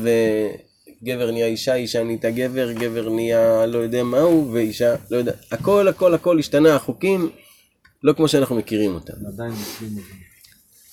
וגבר 1.02 1.30
נהיה 1.30 1.46
אישה, 1.46 1.74
אישה 1.74 2.04
נהייתה 2.04 2.30
גבר, 2.30 2.72
גבר 2.72 3.08
נהיה 3.08 3.66
לא 3.66 3.78
יודע 3.78 4.02
מהו, 4.02 4.50
ואישה, 4.52 4.94
לא 5.10 5.16
יודע, 5.16 5.32
הכל, 5.50 5.88
הכל, 5.88 6.14
הכל 6.14 6.38
השתנה, 6.38 6.76
החוקים, 6.76 7.30
לא 8.02 8.12
כמו 8.12 8.28
שאנחנו 8.28 8.56
מכירים 8.56 8.94
אותם. 8.94 9.12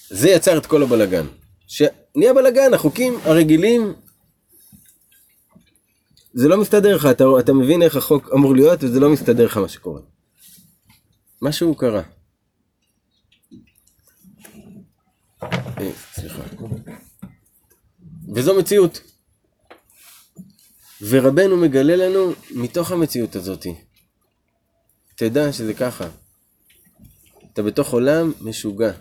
זה 0.10 0.30
יצר 0.30 0.58
את 0.58 0.66
כל 0.66 0.84
הבלאגן. 0.84 1.26
שנהיה 1.68 2.34
בלאגן, 2.34 2.74
החוקים 2.74 3.18
הרגילים, 3.24 3.94
זה 6.34 6.48
לא 6.48 6.58
מסתדר 6.58 6.96
לך, 6.96 7.06
אתה, 7.06 7.24
אתה 7.40 7.54
מבין 7.54 7.82
איך 7.82 7.96
החוק 7.96 8.30
אמור 8.34 8.56
להיות, 8.56 8.84
וזה 8.84 9.00
לא 9.00 9.10
מסתדר 9.10 9.46
לך 9.46 9.58
מה 9.58 9.68
שקורה. 9.68 10.02
משהו 11.42 11.76
קרה. 11.76 12.02
אה, 15.44 15.92
סליחה. 16.14 16.44
וזו 18.36 18.60
מציאות. 18.60 19.09
ורבנו 21.02 21.58
מגלה 21.58 21.96
לנו 21.96 22.34
מתוך 22.52 22.92
המציאות 22.92 23.36
הזאת. 23.36 23.66
תדע 25.16 25.54
שזה 25.54 25.74
ככה. 25.74 26.08
אתה 27.54 27.64
בתוך 27.64 27.94
עולם 27.94 28.34
משוגע. 28.42 28.92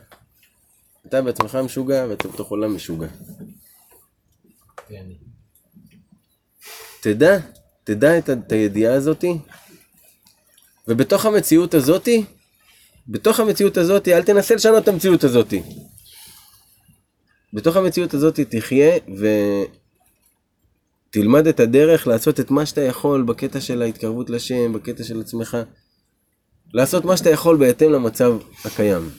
אתה 1.06 1.22
בעצמך 1.22 1.54
משוגע 1.54 2.06
ואתה 2.08 2.28
בתוך 2.28 2.48
עולם 2.48 2.74
משוגע. 2.74 3.06
תדע, 7.00 7.38
תדע 7.84 8.18
את, 8.18 8.30
את 8.30 8.52
הידיעה 8.52 8.94
הזאתי, 8.94 9.38
ובתוך 10.88 11.26
המציאות 11.26 11.74
הזאתי, 11.74 12.24
בתוך 13.08 13.40
המציאות 13.40 13.76
הזאתי, 13.76 14.14
אל 14.14 14.22
תנסה 14.22 14.54
לשנות 14.54 14.82
את 14.82 14.88
המציאות 14.88 15.24
הזאתי. 15.24 15.62
בתוך 17.52 17.76
המציאות 17.76 18.14
הזאתי 18.14 18.44
תחיה 18.44 18.96
ותלמד 21.10 21.46
את 21.46 21.60
הדרך 21.60 22.06
לעשות 22.06 22.40
את 22.40 22.50
מה 22.50 22.66
שאתה 22.66 22.80
יכול 22.80 23.22
בקטע 23.22 23.60
של 23.60 23.82
ההתקרבות 23.82 24.30
לשם, 24.30 24.72
בקטע 24.72 25.04
של 25.04 25.20
עצמך. 25.20 25.56
לעשות 26.74 27.04
מה 27.04 27.16
שאתה 27.16 27.30
יכול 27.30 27.56
בהתאם 27.56 27.92
למצב 27.92 28.36
הקיים. 28.64 29.10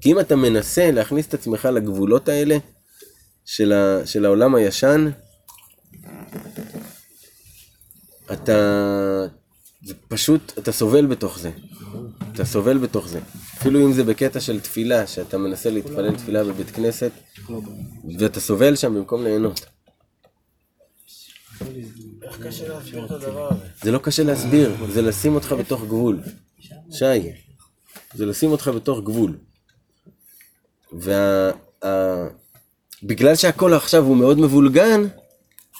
כי 0.00 0.12
אם 0.12 0.20
אתה 0.20 0.36
מנסה 0.36 0.90
להכניס 0.90 1.26
את 1.26 1.34
עצמך 1.34 1.64
לגבולות 1.64 2.28
האלה 2.28 2.58
של, 3.44 3.72
ה, 3.72 4.06
של 4.06 4.24
העולם 4.24 4.54
הישן, 4.54 5.10
אתה 8.32 9.26
פשוט, 10.08 10.58
אתה 10.58 10.72
סובל 10.72 11.06
בתוך 11.06 11.38
זה. 11.38 11.50
אתה 12.32 12.44
סובל 12.44 12.78
בתוך 12.78 13.08
זה. 13.08 13.20
אפילו 13.58 13.86
אם 13.86 13.92
זה 13.92 14.04
בקטע 14.04 14.40
של 14.40 14.60
תפילה, 14.60 15.06
שאתה 15.06 15.38
מנסה 15.38 15.70
להתפלל 15.70 16.16
תפילה 16.16 16.44
בבית 16.44 16.70
כנסת, 16.70 17.10
ואתה 18.18 18.40
סובל 18.40 18.76
שם 18.76 18.94
במקום 18.94 19.24
ליהנות. 19.24 19.77
איך 22.28 22.46
קשה 22.46 22.68
להסביר 22.68 23.04
את 23.04 23.10
הדבר 23.10 23.48
הזה? 23.50 23.64
זה 23.82 23.92
לא 23.92 23.98
קשה 23.98 24.22
להסביר, 24.22 24.74
זה 24.92 25.02
לשים 25.02 25.34
אותך 25.34 25.54
בתוך 25.58 25.84
גבול. 25.84 26.20
שי, 26.90 27.32
זה 28.14 28.26
לשים 28.26 28.50
אותך 28.50 28.70
בתוך 28.74 29.00
גבול. 29.00 29.36
וה... 30.92 31.50
ה... 31.84 31.88
בגלל 33.02 33.34
שהכל 33.34 33.74
עכשיו 33.74 34.04
הוא 34.04 34.16
מאוד 34.16 34.40
מבולגן, 34.40 35.02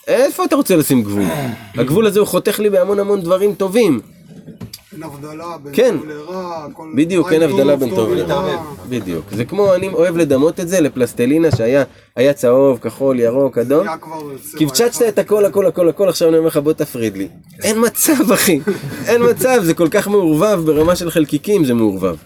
איפה 0.07 0.45
אתה 0.45 0.57
רוצה 0.57 0.77
לשים 0.77 1.03
גבול? 1.03 1.25
הגבול 1.75 2.07
הזה 2.07 2.19
הוא 2.19 2.29
חותך 2.29 2.59
לי 2.59 2.71
בהמון 2.71 2.99
המון 2.99 3.21
דברים 3.23 3.55
טובים. 3.55 4.01
אין 4.93 5.03
הבדלה 5.03 5.59
בין 5.63 5.73
כן. 5.77 5.97
טוב 5.99 6.09
לרע, 6.09 6.67
הכל... 6.71 6.93
בדיוק, 6.97 7.33
אין 7.33 7.43
הבדלה 7.43 7.77
בין 7.77 7.95
טוב 7.95 8.13
לרע. 8.13 8.65
בדיוק. 8.89 9.25
זה 9.33 9.45
כמו, 9.45 9.75
אני 9.75 9.89
אוהב 9.89 10.17
לדמות 10.17 10.61
את 10.61 10.69
זה 10.69 10.81
לפלסטלינה 10.81 11.51
שהיה 11.57 11.85
היה 12.17 12.33
צהוב, 12.33 12.79
כחול, 12.79 13.21
ירוק, 13.21 13.59
אדום. 13.59 13.89
אחד. 15.03 15.09
את 15.09 15.19
הכל, 15.19 15.45
הכל, 15.45 15.67
הכל, 15.67 15.89
הכל, 15.89 16.09
עכשיו 16.09 16.29
אני 16.29 16.37
אומר 16.39 16.49
לך 16.49 16.57
בוא 16.57 16.73
תפריד 16.73 17.17
לי. 17.17 17.29
אין 17.63 17.77
מצב, 17.87 18.33
אחי. 18.33 18.61
אין 19.07 19.23
מצב, 19.31 19.61
זה 19.63 19.75
כל 19.75 19.89
כך 19.91 20.09
מעורבב 20.09 20.61
ברמה 20.67 20.97
של 20.97 21.11
חלקיקים, 21.11 21.65
זה 21.65 21.75
מעורבב. 21.75 22.17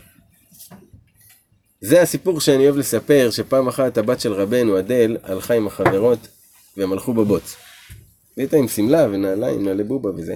זה 1.81 2.03
הסיפור 2.03 2.41
שאני 2.41 2.65
אוהב 2.65 2.77
לספר, 2.77 3.29
שפעם 3.31 3.69
אחת 3.69 3.99
הבת 3.99 4.21
של 4.21 4.33
רבנו, 4.33 4.79
אדל, 4.79 5.17
הלכה 5.23 5.55
עם 5.55 5.67
החברות, 5.67 6.19
והם 6.77 6.93
הלכו 6.93 7.13
בבוץ. 7.13 7.57
הייתה 8.37 8.57
עם 8.57 8.69
שמלה 8.69 9.07
ונעליים, 9.11 9.65
נעלי 9.65 9.85
בובה 9.85 10.11
וזה. 10.11 10.35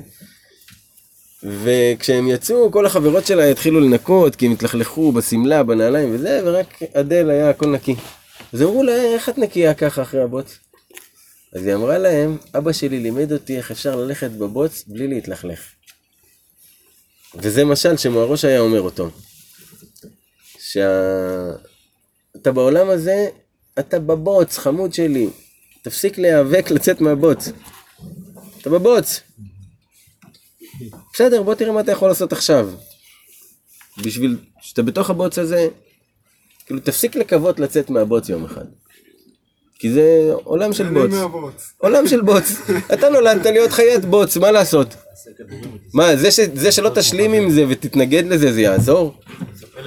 וכשהם 1.42 2.28
יצאו, 2.28 2.72
כל 2.72 2.86
החברות 2.86 3.26
שלה 3.26 3.50
התחילו 3.50 3.80
לנקות, 3.80 4.36
כי 4.36 4.46
הם 4.46 4.52
התלכלכו 4.52 5.12
בשמלה, 5.12 5.62
בנעליים 5.62 6.14
וזה, 6.14 6.40
ורק 6.44 6.82
אדל 6.94 7.30
היה 7.30 7.50
הכל 7.50 7.66
נקי. 7.66 7.94
אז 8.52 8.62
אמרו 8.62 8.82
לה, 8.82 9.02
איך 9.02 9.28
את 9.28 9.38
נקייה 9.38 9.74
ככה 9.74 10.02
אחרי 10.02 10.22
הבוץ? 10.22 10.58
אז 11.52 11.66
היא 11.66 11.74
אמרה 11.74 11.98
להם, 11.98 12.36
אבא 12.54 12.72
שלי 12.72 13.00
לימד 13.00 13.32
אותי 13.32 13.56
איך 13.56 13.70
אפשר 13.70 13.96
ללכת 13.96 14.30
בבוץ 14.30 14.84
בלי 14.86 15.08
להתלכלך. 15.08 15.60
וזה 17.34 17.64
משל 17.64 17.96
שמוהראש 17.96 18.44
היה 18.44 18.60
אומר 18.60 18.80
אותו. 18.80 19.10
שאתה 20.58 22.52
בעולם 22.52 22.90
הזה, 22.90 23.28
אתה 23.78 23.98
בבוץ, 23.98 24.58
חמוד 24.58 24.94
שלי. 24.94 25.28
תפסיק 25.82 26.18
להיאבק 26.18 26.70
לצאת 26.70 27.00
מהבוץ. 27.00 27.48
אתה 28.60 28.70
בבוץ. 28.70 29.20
בסדר, 31.14 31.42
בוא 31.42 31.54
תראה 31.54 31.72
מה 31.72 31.80
אתה 31.80 31.92
יכול 31.92 32.08
לעשות 32.08 32.32
עכשיו. 32.32 32.70
בשביל 33.98 34.36
שאתה 34.60 34.82
בתוך 34.82 35.10
הבוץ 35.10 35.38
הזה, 35.38 35.68
כאילו 36.66 36.80
תפסיק 36.80 37.16
לקוות 37.16 37.60
לצאת 37.60 37.90
מהבוץ 37.90 38.28
יום 38.28 38.44
אחד. 38.44 38.64
כי 39.78 39.92
זה 39.92 40.30
עולם 40.44 40.72
של 40.72 40.88
בוץ. 40.88 41.10
עולם 41.78 42.08
של 42.08 42.20
בוץ. 42.20 42.52
אתה 42.94 43.08
נולדת 43.08 43.46
להיות 43.46 43.70
חיית 43.70 44.04
בוץ, 44.04 44.36
מה 44.36 44.50
לעשות? 44.50 44.96
מה, 45.92 46.16
זה, 46.16 46.30
ש, 46.30 46.40
זה 46.54 46.72
שלא 46.72 46.90
תשלים 46.94 47.32
עם 47.32 47.50
זה 47.50 47.64
ותתנגד 47.68 48.26
לזה, 48.26 48.52
זה 48.52 48.60
יעזור? 48.60 49.14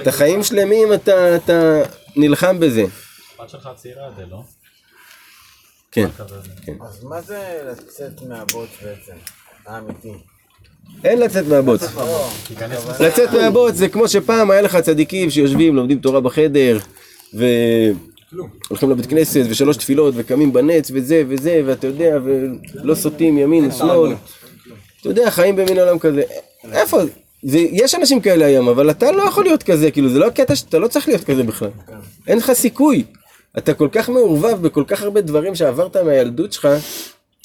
את 0.02 0.06
החיים 0.06 0.42
שלמים 0.42 0.92
אתה, 0.92 1.36
אתה 1.36 1.82
נלחם 2.16 2.60
בזה. 2.60 2.84
הבת 3.38 3.50
שלך 3.50 3.68
צעירה 3.76 4.10
זה, 4.16 4.26
לא? 4.26 4.42
כן, 5.92 6.08
כן. 6.62 6.74
אז 6.88 7.04
מה 7.04 7.20
זה 7.20 7.60
לצאת 7.70 8.22
מהבוץ 8.22 8.68
בעצם? 8.82 9.12
האמיתי. 9.66 10.12
אין 11.04 11.20
לצאת 11.20 11.46
מהבוץ. 11.46 11.82
לצאת 13.00 13.32
מהבוץ 13.32 13.74
זה 13.74 13.88
כמו 13.88 14.08
שפעם 14.08 14.50
היה 14.50 14.62
לך 14.62 14.76
צדיקים 14.76 15.30
שיושבים, 15.30 15.76
לומדים 15.76 15.98
תורה 15.98 16.20
בחדר, 16.20 16.78
והולכים 17.34 18.90
לבית 18.90 19.06
כנסת, 19.06 19.42
ושלוש 19.50 19.76
תפילות, 19.76 20.14
וקמים 20.16 20.52
בנץ, 20.52 20.90
וזה 20.94 21.22
וזה, 21.28 21.62
ואתה 21.66 21.86
יודע, 21.86 22.18
ולא 22.24 22.94
סוטים 22.94 23.38
ימין 23.38 23.66
ושמאל. 23.66 24.14
אתה 25.00 25.08
יודע, 25.08 25.30
חיים 25.30 25.56
במין 25.56 25.78
עולם 25.78 25.98
כזה. 25.98 26.22
איפה? 26.72 26.98
זה, 27.42 27.58
יש 27.58 27.94
אנשים 27.94 28.20
כאלה 28.20 28.46
היום, 28.46 28.68
אבל 28.68 28.90
אתה 28.90 29.12
לא 29.12 29.22
יכול 29.22 29.44
להיות 29.44 29.62
כזה, 29.62 29.90
כאילו, 29.90 30.08
זה 30.08 30.18
לא 30.18 30.26
הקטע 30.26 30.56
שאתה 30.56 30.78
לא 30.78 30.88
צריך 30.88 31.08
להיות 31.08 31.24
כזה 31.24 31.42
בכלל. 31.42 31.70
אין 32.26 32.38
לך 32.38 32.52
סיכוי. 32.52 33.04
אתה 33.58 33.74
כל 33.74 33.88
כך 33.92 34.08
מעורבב 34.08 34.62
בכל 34.62 34.84
כך 34.86 35.02
הרבה 35.02 35.20
דברים 35.20 35.54
שעברת 35.54 35.96
מהילדות 35.96 36.52
שלך, 36.52 36.68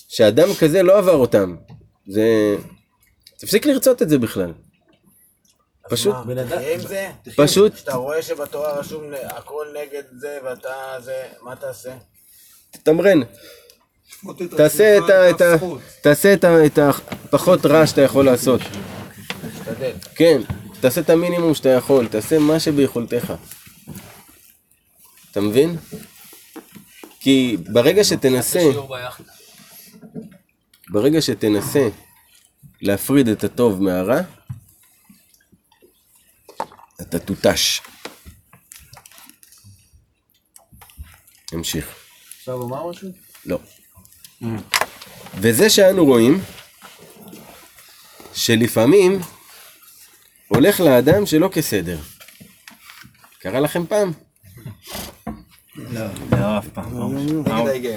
שאדם 0.09 0.47
כזה 0.59 0.83
לא 0.83 0.97
עבר 0.97 1.15
אותם. 1.15 1.55
זה... 2.07 2.55
תפסיק 3.45 3.65
לרצות 3.65 4.01
את 4.01 4.09
זה 4.09 4.17
בכלל. 4.17 4.53
פשוט, 5.89 6.15
מה, 6.25 6.45
תחיה 6.45 6.73
עם 6.73 6.79
זה? 6.79 7.09
פשוט, 7.35 7.73
כשאתה 7.73 7.95
רואה 7.95 8.21
שבתורה 8.21 8.79
רשום 8.79 9.03
הכל 9.23 9.65
נגד 9.81 10.03
זה 10.17 10.37
ואתה 10.45 10.73
זה, 10.99 11.23
מה 11.41 11.55
תעשה? 11.55 11.93
תתמרן. 12.71 13.19
תעשה 14.57 14.97
את 14.97 15.09
ה... 15.09 15.29
את 15.29 15.41
ה... 15.41 15.53
הזכות. 15.53 15.81
תעשה 16.01 16.33
את 16.33 16.43
ה... 16.43 16.65
את 16.65 16.79
הפחות 16.79 17.65
רע 17.65 17.87
שאתה 17.87 18.01
יכול 18.01 18.25
לעשות. 18.25 18.61
תשתדל. 18.61 19.91
כן, 20.15 20.41
תעשה 20.81 21.01
את 21.01 21.09
המינימום 21.09 21.53
שאתה 21.53 21.69
יכול, 21.69 22.07
תעשה 22.07 22.39
מה 22.39 22.59
שביכולתך. 22.59 23.33
אתה 25.31 25.41
מבין? 25.41 25.77
כי 27.19 27.57
ברגע 27.73 28.03
שתנסה. 28.03 28.69
ברגע 30.89 31.21
שתנסה 31.21 31.89
להפריד 32.85 33.27
את 33.27 33.43
הטוב 33.43 33.83
מהרע, 33.83 34.21
אתה 37.01 37.19
תותש. 37.19 37.81
נמשיך. 41.53 41.95
עכשיו 42.37 42.53
הוא 42.53 42.65
אמר 42.65 42.89
משהו? 42.89 43.09
לא. 43.45 43.59
וזה 45.35 45.69
שאנו 45.69 46.05
רואים, 46.05 46.41
שלפעמים 48.33 49.19
הולך 50.47 50.79
לאדם 50.79 51.25
שלא 51.25 51.49
כסדר. 51.53 51.99
קרה 53.39 53.59
לכם 53.59 53.87
פעם? 53.87 54.11
לא, 55.77 56.57
אף 56.57 56.67
פעם. 56.73 56.91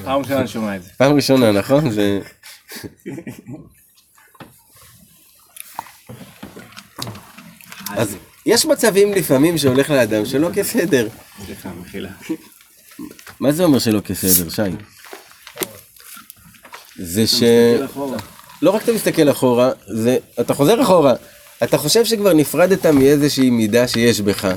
פעם 0.05 0.19
ראשונה 0.19 0.41
אני 0.41 0.49
שומע 0.49 0.77
את 0.77 0.83
זה. 0.83 0.91
פעם 0.97 1.13
ראשונה, 1.13 1.53
נכון? 1.53 1.85
אז 7.97 8.17
יש 8.47 8.67
מצבים 8.67 9.13
לפעמים 9.13 9.59
שהולך 9.59 9.91
לאדם 9.91 10.25
שלא 10.25 10.49
כסדר. 10.55 11.09
סליחה, 11.47 11.69
מחילה. 11.81 12.09
מה 13.41 13.53
זה 13.53 13.65
אומר 13.65 13.79
שלא 13.79 14.01
כסדר, 14.01 14.51
שי? 14.51 14.63
זה 16.99 17.27
ש... 17.27 17.43
לא 18.63 18.71
רק 18.71 18.83
אתה 18.83 18.93
מסתכל 18.93 19.31
אחורה, 19.31 19.71
זה... 19.87 20.19
אתה 20.41 20.55
חוזר 20.55 20.83
אחורה. 20.83 21.15
אתה 21.63 21.79
חושב 21.79 22.05
שכבר 22.05 22.33
נפרדת 22.33 22.87
מאיזושהי 22.87 23.51
מידה 23.51 23.89
שיש 23.89 24.21
בך, 24.21 24.49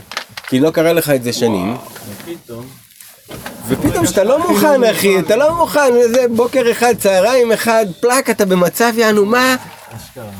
כי 0.48 0.60
לא 0.60 0.72
קרה 0.72 0.94
לך 0.94 1.10
את 1.10 1.24
זה 1.24 1.34
שנים. 1.34 1.78
ופתאום 3.68 4.06
שאתה 4.06 4.24
לא 4.24 4.50
מוכן 4.50 4.84
אחי, 4.84 5.20
אתה 5.20 5.36
לא 5.36 5.56
מוכן, 5.56 5.94
וזה 6.06 6.26
בוקר 6.36 6.72
אחד, 6.72 6.94
צהריים 7.00 7.52
אחד, 7.52 7.86
פלאק, 8.00 8.30
אתה 8.30 8.46
במצב 8.46 8.94
יענו, 8.98 9.26
מה? 9.26 9.56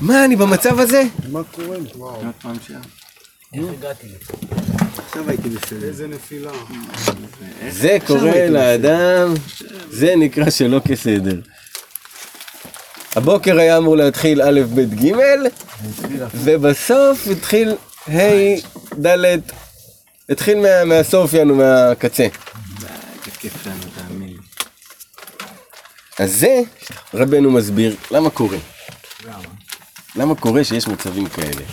מה, 0.02 0.26
אני 0.26 0.36
במצב 0.36 0.80
הזה? 0.80 1.04
מה 1.32 1.44
קורה 1.44 1.78
לי? 1.78 1.90
איך 3.54 3.64
הגעתי? 3.80 4.08
עכשיו 5.06 5.30
הייתי 5.30 5.50
בסדר. 5.50 5.88
איזה 5.88 6.08
נפילה. 6.08 6.52
זה 7.70 7.98
קורה 8.08 8.48
לאדם, 8.50 9.34
זה 9.90 10.14
נקרא 10.16 10.50
שלא 10.50 10.82
כסדר. 10.88 11.40
הבוקר 13.16 13.60
היה 13.60 13.78
אמור 13.78 13.98
להתחיל 13.98 14.42
א', 14.42 14.62
ב', 14.76 14.96
ג', 15.06 15.14
ובסוף 16.34 17.28
התחיל 17.32 17.76
ה', 18.08 18.56
ד', 19.06 19.40
התחיל 20.30 20.58
מה- 20.60 20.86
מהסוף, 20.86 21.34
יענו, 21.34 21.56
מהקצה. 21.56 22.28
אז 26.20 26.32
זה, 26.40 26.62
רבנו 27.14 27.52
מסביר, 27.52 27.96
למה 28.12 28.30
קורה? 28.30 28.58
למה 30.16 30.36
קורה 30.36 30.64
שיש 30.64 30.88
מצבים 30.88 31.30
כאלה? 31.30 31.66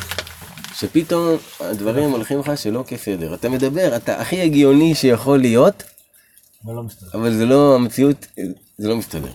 שפתאום 0.74 1.36
הדברים 1.60 2.10
הולכים 2.10 2.40
לך 2.40 2.52
שלא 2.56 2.84
כסדר. 2.86 3.34
אתה 3.34 3.48
מדבר, 3.48 3.96
אתה 3.96 4.20
הכי 4.20 4.40
הגיוני 4.40 4.94
שיכול 4.94 5.38
להיות, 5.38 5.82
אבל 6.64 6.74
לא. 6.74 6.82
אבל 7.14 7.34
זה 7.34 7.46
לא, 7.46 7.74
המציאות, 7.74 8.26
זה 8.78 8.88
לא 8.88 8.96
מסתדר. 8.96 9.32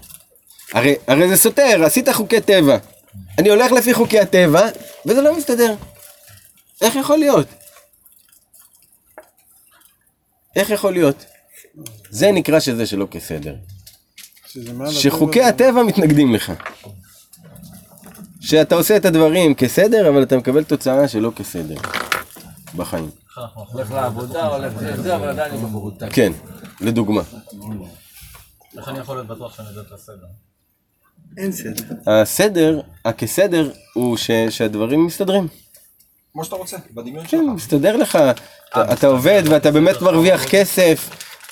הרי, 0.73 0.95
הרי 1.07 1.29
זה 1.29 1.37
סותר, 1.37 1.83
עשית 1.85 2.09
חוקי 2.09 2.41
טבע. 2.41 2.77
אני 3.37 3.49
הולך 3.49 3.71
לפי 3.71 3.93
חוקי 3.93 4.19
הטבע, 4.19 4.67
וזה 5.05 5.21
לא 5.21 5.37
מסתדר. 5.37 5.75
איך 6.81 6.95
יכול 6.95 7.17
להיות? 7.17 7.47
איך 10.55 10.69
יכול 10.69 10.93
להיות? 10.93 11.25
זה 12.09 12.31
נקרא 12.31 12.59
שזה 12.59 12.85
שלא 12.85 13.07
כסדר. 13.11 13.55
שחוקי 14.91 15.43
הטבע 15.43 15.83
מתנגדים 15.83 16.35
לך. 16.35 16.51
שאתה 18.43 18.75
עושה 18.75 18.97
את 18.97 19.05
הדברים 19.05 19.55
כסדר, 19.55 20.09
אבל 20.09 20.23
אתה 20.23 20.37
מקבל 20.37 20.63
תוצאה 20.63 21.07
שלא 21.07 21.31
כסדר 21.35 21.75
בחיים. 22.75 23.09
הולך 23.53 23.91
לעבודה, 23.91 24.47
הולך 24.47 24.73
לזה, 24.81 25.15
אבל 25.15 25.29
עדיין 25.29 25.51
אני 25.51 25.61
במרותק. 25.61 26.07
כן, 26.11 26.31
לדוגמה. 26.81 27.21
איך 28.77 28.87
אני 28.87 28.99
יכול 28.99 29.15
להיות 29.15 29.27
בטוח 29.27 29.57
שאני 29.57 29.67
יודע 29.69 29.81
את 29.81 29.91
הסדר? 29.91 30.25
אין 31.37 31.51
סדר. 31.51 31.83
הסדר, 32.07 32.81
הכסדר, 33.05 33.71
הוא 33.93 34.17
ש, 34.17 34.31
שהדברים 34.49 35.05
מסתדרים. 35.05 35.47
כמו 36.33 36.45
שאתה 36.45 36.55
רוצה, 36.55 36.77
בדמיון 36.93 37.27
שלך. 37.27 37.31
כן, 37.31 37.45
מסתדר 37.45 37.97
לך. 37.97 38.15
אתה, 38.15 38.93
אתה 38.93 39.07
עובד 39.07 39.43
ואתה 39.45 39.71
באמת 39.71 40.01
מרוויח 40.01 40.45
כסף, 40.45 41.09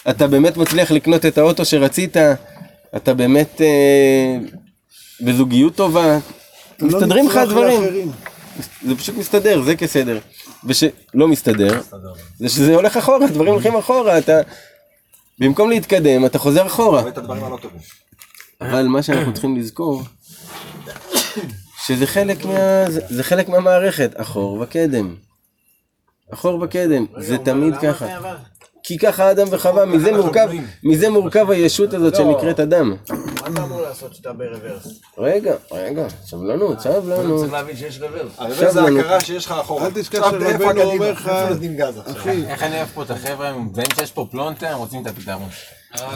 אתה 0.10 0.28
באמת 0.28 0.58
מצליח 0.58 0.92
לקנות 0.92 1.26
את 1.26 1.38
האוטו 1.38 1.66
שרצית, 1.66 2.18
אתה 2.96 3.14
באמת 3.14 3.62
אה, 3.62 4.38
בזוגיות 5.22 5.76
טובה, 5.76 6.20
מסתדרים 6.82 7.28
לך 7.28 7.36
הדברים. 7.36 8.12
זה 8.86 8.96
פשוט 8.96 9.16
מסתדר, 9.18 9.62
זה 9.62 9.76
כסדר. 9.76 10.20
ושלא 10.66 11.28
מסתדר, 11.28 11.82
זה 12.40 12.50
שזה 12.50 12.76
הולך 12.76 12.98
אחורה, 12.98 13.28
דברים 13.28 13.54
הולכים 13.54 13.76
אחורה, 13.76 14.18
אתה... 14.18 14.42
במקום 15.40 15.70
להתקדם, 15.70 16.26
אתה 16.26 16.40
חוזר 16.40 16.68
אחורה. 16.68 17.02
הדברים. 17.02 17.44
אבל 18.62 18.88
מה 18.88 19.04
שאנחנו 19.04 19.34
צריכים 19.34 19.58
לזכור, 19.58 20.04
שזה 21.86 22.08
חלק 22.08 22.46
מה... 22.46 22.86
זה 22.90 23.24
חלק 23.24 23.50
מהמערכת, 23.50 24.12
אחור 24.16 24.62
וקדם. 24.62 25.16
אחור 26.34 26.62
וקדם, 26.62 27.06
זה 27.18 27.38
תמיד 27.38 27.74
ככה. 27.82 28.06
כי 28.84 28.98
ככה 28.98 29.32
אדם 29.32 29.48
וחווה, 29.52 29.86
מזה 29.86 30.12
מורכב, 30.12 30.50
מזה 30.84 31.10
מורכב 31.10 31.50
הישות 31.50 31.94
הזאת 31.94 32.16
שנקראת 32.16 32.60
אדם. 32.60 32.90
מה 32.90 33.48
אתה 33.48 33.64
אמור 33.64 33.82
לעשות 33.82 34.16
שאתה 34.16 34.34
ברוורס? 34.34 34.88
רגע, 35.18 35.56
רגע, 35.72 36.08
סבלנות, 36.26 36.80
סבלנות. 36.80 37.40
צריך 37.40 37.54
להבין 37.54 37.76
שיש 37.76 38.00
רוורס. 38.02 38.32
הרוורס 38.38 38.74
זה 38.74 38.82
הכרה 38.82 39.20
שיש 39.20 39.46
לך 39.46 39.52
אחורה. 39.52 39.86
אל 39.86 39.92
תשכח 39.92 40.32
שרבנו? 40.32 40.82
אומר 40.82 41.12
לך, 41.12 41.32
איך 42.48 42.64
אני 42.64 42.76
אוהב 42.78 42.88
פה 42.94 43.04
את 43.04 43.12
החבר'ה, 43.12 43.50
הם 43.50 43.68
מזהים 43.72 43.88
שיש 43.96 44.12
פה 44.12 44.28
פלונטר, 44.32 44.68
הם 44.68 44.78
רוצים 44.78 45.02
את 45.02 45.08
הפתרון. 45.08 45.50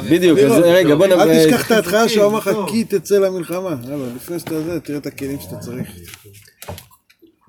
בדיוק, 0.10 0.40
אז 0.40 0.52
רגע, 0.52 0.96
בוא 0.96 1.08
נ... 1.08 1.12
אל 1.12 1.46
תשכח 1.46 1.68
את 1.68 1.72
ההתחלה 1.72 2.10
שהוא 2.10 2.26
אמר 2.26 2.38
לך 2.38 2.50
כי 2.68 2.84
תצא 2.84 3.16
למלחמה. 3.16 3.76
יאללה, 3.84 4.06
לפני 4.16 4.40
שאתה 4.40 4.62
זה, 4.62 4.80
תראה 4.80 4.98
את 4.98 5.06
הכלים 5.06 5.40
שאתה 5.40 5.56
צריך. 5.58 5.90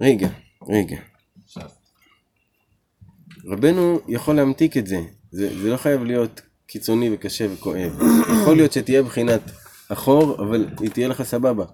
רגע, 0.01 0.29
רגע. 0.69 0.97
רבנו 3.47 4.01
יכול 4.09 4.37
להמתיק 4.37 4.77
את 4.77 4.87
זה. 4.87 5.01
זה, 5.31 5.63
זה 5.63 5.71
לא 5.71 5.77
חייב 5.77 6.05
להיות 6.05 6.41
קיצוני 6.67 7.11
וקשה 7.15 7.47
וכואב. 7.53 7.99
יכול 8.43 8.57
להיות 8.57 8.73
שתהיה 8.73 9.03
בחינת 9.03 9.41
אחור, 9.89 10.35
אבל 10.39 10.67
היא 10.81 10.91
תהיה 10.91 11.09
לך 11.09 11.23
סבבה. 11.23 11.65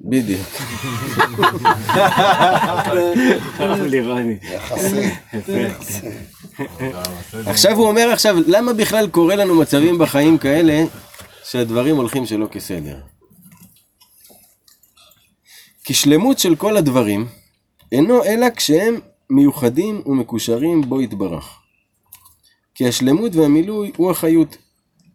בדיוק. 0.00 0.48
עכשיו 7.46 7.76
הוא 7.76 7.88
אומר 7.88 8.08
עכשיו, 8.12 8.36
למה 8.46 8.72
בכלל 8.72 9.08
קורה 9.08 9.36
לנו 9.36 9.54
מצבים 9.54 9.98
בחיים 9.98 10.38
כאלה 10.38 10.84
שהדברים 11.44 11.96
הולכים 11.96 12.26
שלא 12.26 12.46
כסדר? 12.46 13.00
כי 15.84 15.94
שלמות 15.94 16.38
של 16.38 16.56
כל 16.56 16.76
הדברים 16.76 17.26
אינו 17.92 18.24
אלא 18.24 18.46
כשהם 18.56 19.00
מיוחדים 19.32 20.02
ומקושרים 20.06 20.82
בו 20.82 21.00
יתברך. 21.02 21.58
כי 22.74 22.88
השלמות 22.88 23.34
והמילוי 23.34 23.92
הוא 23.96 24.10
החיות. 24.10 24.56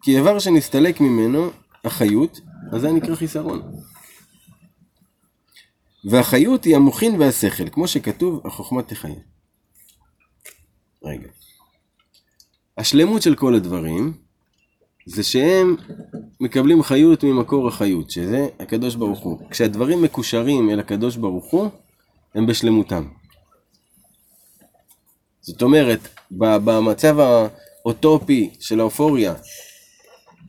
כי 0.02 0.16
איבר 0.16 0.38
שנסתלק 0.38 1.00
ממנו, 1.00 1.50
החיות, 1.84 2.40
אז 2.72 2.80
זה 2.80 2.92
נקרא 2.92 3.14
חיסרון. 3.14 3.62
והחיות 6.04 6.64
היא 6.64 6.76
המוחין 6.76 7.20
והשכל, 7.20 7.68
כמו 7.68 7.88
שכתוב, 7.88 8.46
החוכמה 8.46 8.82
תחיה. 8.82 9.20
רגע. 11.04 11.28
השלמות 12.78 13.22
של 13.22 13.34
כל 13.34 13.54
הדברים 13.54 14.12
זה 15.06 15.22
שהם 15.22 15.76
מקבלים 16.40 16.82
חיות 16.82 17.24
ממקור 17.24 17.68
החיות, 17.68 18.10
שזה 18.10 18.48
הקדוש 18.60 18.94
ברוך 18.94 19.18
הוא. 19.18 19.50
כשהדברים 19.50 20.02
מקושרים 20.02 20.70
אל 20.70 20.80
הקדוש 20.80 21.16
ברוך 21.16 21.50
הוא, 21.50 21.70
הם 22.34 22.46
בשלמותם. 22.46 23.08
זאת 25.48 25.62
אומרת, 25.62 26.08
במצב 26.30 27.16
האוטופי 27.18 28.50
של 28.60 28.80
האופוריה, 28.80 29.34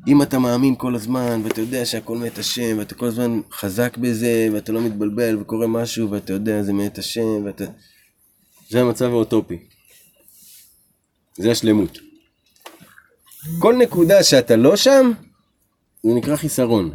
אם 0.07 0.21
אתה 0.21 0.39
מאמין 0.39 0.75
כל 0.75 0.95
הזמן, 0.95 1.41
ואתה 1.43 1.62
יודע 1.62 1.85
שהכל 1.85 2.17
מאת 2.17 2.38
השם, 2.38 2.77
ואתה 2.77 2.95
כל 2.95 3.05
הזמן 3.05 3.41
חזק 3.51 3.97
בזה, 3.97 4.47
ואתה 4.53 4.71
לא 4.71 4.81
מתבלבל, 4.81 5.38
וקורה 5.41 5.67
משהו, 5.67 6.12
ואתה 6.12 6.33
יודע 6.33 6.63
זה 6.63 6.73
מאת 6.73 6.97
השם, 6.97 7.45
ואתה... 7.45 7.63
זה 8.69 8.81
המצב 8.81 9.05
האוטופי. 9.05 9.57
זה 11.38 11.51
השלמות. 11.51 11.97
כל 13.59 13.75
נקודה 13.75 14.23
שאתה 14.23 14.55
לא 14.55 14.75
שם, 14.75 15.12
זה 16.03 16.13
נקרא 16.13 16.35
חיסרון. 16.35 16.91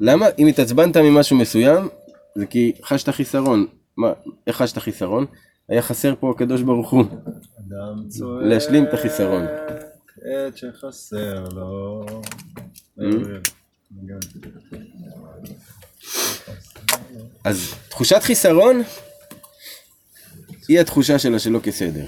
למה? 0.00 0.26
אם 0.38 0.46
התעצבנת 0.46 0.96
ממשהו 0.96 1.36
מסוים, 1.36 1.88
זה 2.36 2.46
כי 2.46 2.72
חשת 2.84 3.08
חיסרון. 3.08 3.66
מה, 3.96 4.12
איך 4.46 4.56
חשת 4.56 4.78
חיסרון? 4.78 5.26
היה 5.68 5.82
חסר 5.82 6.14
פה 6.20 6.30
הקדוש 6.30 6.62
ברוך 6.62 6.90
הוא. 6.90 7.04
אדם 7.58 8.08
צועק 8.08 8.44
להשלים 8.44 8.84
את 8.84 8.94
החיסרון. 8.94 9.44
את 10.18 10.56
שחסר 10.56 11.44
לו. 11.48 12.06
אז 17.44 17.74
תחושת 17.88 18.22
חיסרון 18.22 18.82
היא 20.68 20.80
התחושה 20.80 21.18
שלה 21.18 21.38
שלא 21.38 21.60
כסדר. 21.62 22.06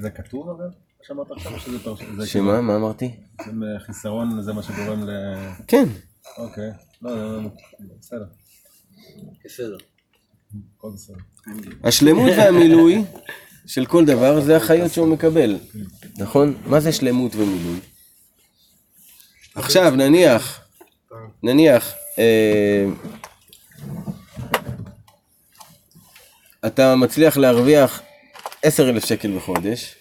זה 0.00 0.10
כתוב 0.10 0.48
אבל? 0.48 0.68
שאמרת 1.02 1.30
עכשיו 1.30 1.60
שזה 1.60 1.78
פרש... 1.78 2.00
זה 2.16 2.26
שמה? 2.26 2.60
מה 2.60 2.76
אמרתי? 2.76 3.16
כאילו, 3.38 3.66
חיסרון 3.86 4.42
זה 4.42 4.52
מה 4.52 4.62
שגורם 4.62 5.08
ל... 5.08 5.10
כן. 5.66 5.84
אוקיי. 6.38 6.70
לא, 7.02 7.42
לא, 7.42 7.48
השלמות 11.84 12.30
והמילוי 12.36 13.04
של 13.66 13.86
כל 13.86 14.04
דבר 14.04 14.40
זה 14.40 14.56
החיות 14.56 14.92
שהוא 14.92 15.08
מקבל, 15.08 15.58
נכון? 16.18 16.54
מה 16.66 16.80
זה 16.80 16.92
שלמות 16.92 17.34
ומילוי? 17.34 17.80
עכשיו 19.54 19.90
נניח, 19.96 20.60
נניח, 21.42 21.94
אה, 22.18 22.86
אתה 26.66 26.96
מצליח 26.96 27.36
להרוויח 27.36 28.02
10,000 28.62 29.04
שקל 29.04 29.36
בחודש, 29.36 29.94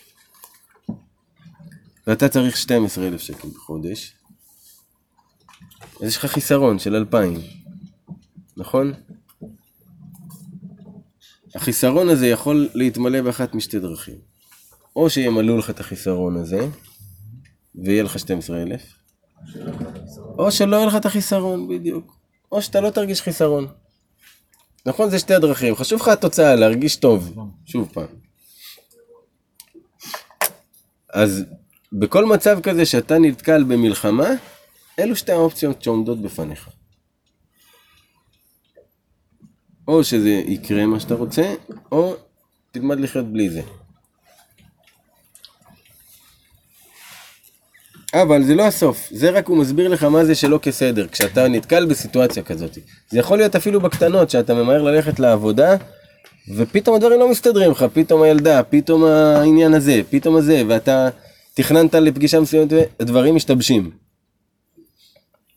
ואתה 2.07 2.29
צריך 2.29 2.57
12,000 2.57 3.21
שקל 3.21 3.47
בחודש, 3.47 4.13
אז 6.01 6.07
יש 6.07 6.17
לך 6.17 6.25
חיסרון 6.25 6.79
של 6.79 6.95
2,000, 6.95 7.64
נכון? 8.57 8.93
החיסרון 11.55 12.09
הזה 12.09 12.27
יכול 12.27 12.69
להתמלא 12.73 13.21
באחת 13.21 13.55
משתי 13.55 13.79
דרכים. 13.79 14.17
או 14.95 15.09
שימלאו 15.09 15.57
לך 15.57 15.69
את 15.69 15.79
החיסרון 15.79 16.37
הזה, 16.37 16.67
ויהיה 17.75 18.03
לך 18.03 18.19
12,000, 18.19 18.81
או 20.37 20.51
שלא 20.51 20.75
יהיה 20.75 20.85
לך 20.85 20.95
את 20.95 21.05
החיסרון, 21.05 21.67
בדיוק. 21.67 22.17
או 22.51 22.61
שאתה 22.61 22.81
לא 22.81 22.89
תרגיש 22.89 23.21
חיסרון. 23.21 23.67
נכון? 24.85 25.09
זה 25.09 25.19
שתי 25.19 25.33
הדרכים. 25.33 25.75
חשוב 25.75 26.01
לך 26.01 26.07
התוצאה, 26.07 26.55
להרגיש 26.55 26.95
טוב. 26.95 27.37
שוב 27.65 27.89
פעם. 27.93 28.07
אז 31.13 31.43
בכל 31.93 32.25
מצב 32.25 32.59
כזה 32.63 32.85
שאתה 32.85 33.19
נתקל 33.19 33.63
במלחמה, 33.63 34.29
אלו 34.99 35.15
שתי 35.15 35.31
האופציות 35.31 35.81
שעומדות 35.81 36.21
בפניך. 36.21 36.69
או 39.87 40.03
שזה 40.03 40.29
יקרה 40.29 40.85
מה 40.85 40.99
שאתה 40.99 41.13
רוצה, 41.13 41.53
או 41.91 42.15
תלמד 42.71 42.99
לחיות 42.99 43.25
בלי 43.25 43.49
זה. 43.49 43.61
אבל 48.13 48.43
זה 48.43 48.55
לא 48.55 48.63
הסוף, 48.63 49.07
זה 49.11 49.29
רק 49.29 49.47
הוא 49.47 49.57
מסביר 49.57 49.87
לך 49.87 50.03
מה 50.03 50.25
זה 50.25 50.35
שלא 50.35 50.57
כסדר, 50.61 51.07
כשאתה 51.07 51.47
נתקל 51.47 51.85
בסיטואציה 51.85 52.43
כזאת. 52.43 52.77
זה 53.09 53.19
יכול 53.19 53.37
להיות 53.37 53.55
אפילו 53.55 53.81
בקטנות, 53.81 54.29
שאתה 54.29 54.53
ממהר 54.53 54.83
ללכת 54.83 55.19
לעבודה, 55.19 55.75
ופתאום 56.55 56.95
הדברים 56.95 57.19
לא 57.19 57.31
מסתדרים 57.31 57.71
לך, 57.71 57.85
פתאום 57.93 58.21
הילדה, 58.21 58.63
פתאום 58.63 59.03
העניין 59.03 59.73
הזה, 59.73 60.01
פתאום 60.09 60.35
הזה, 60.35 60.63
ואתה 60.67 61.09
תכננת 61.53 61.95
לפגישה 61.95 62.39
מסוימת, 62.39 62.69
ודברים 62.71 63.35
משתבשים. 63.35 63.91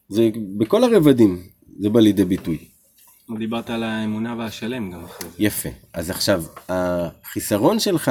זה 0.09 0.29
בכל 0.59 0.85
הרבדים, 0.85 1.43
זה 1.81 1.89
בא 1.89 2.01
לידי 2.01 2.25
ביטוי. 2.25 2.59
דיברת 3.37 3.71
על 3.71 3.83
האמונה 3.83 4.35
והשלם 4.39 4.91
גם 4.91 5.05
אחרי 5.05 5.29
זה. 5.31 5.37
יפה. 5.39 5.69
אז 5.93 6.11
עכשיו, 6.11 6.43
החיסרון 6.69 7.79
שלך, 7.79 8.11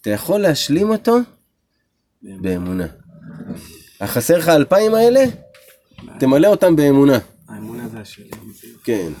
אתה 0.00 0.10
יכול 0.10 0.40
להשלים 0.40 0.90
אותו 0.90 1.16
באמונה. 2.22 2.86
החסר 4.00 4.38
לך 4.38 4.48
אלפיים 4.48 4.94
האלה, 4.94 5.24
תמלא 6.18 6.46
אותם 6.46 6.76
באמונה. 6.76 7.18
האמונה 7.48 7.88
זה 7.88 8.00
השלם. 8.00 8.26
כן. 8.84 9.12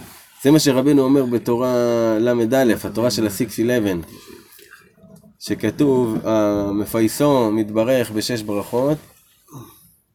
זה 0.42 0.50
מה 0.50 0.58
שרבנו 0.58 1.02
אומר 1.02 1.24
בתורה 1.24 1.74
ל"א, 2.20 2.74
התורה 2.84 3.10
של 3.10 3.26
ה-611, 3.26 4.06
שכתוב, 5.38 6.26
המפייסו 6.26 7.50
מתברך 7.50 8.10
בשש 8.10 8.42
ברכות, 8.42 8.98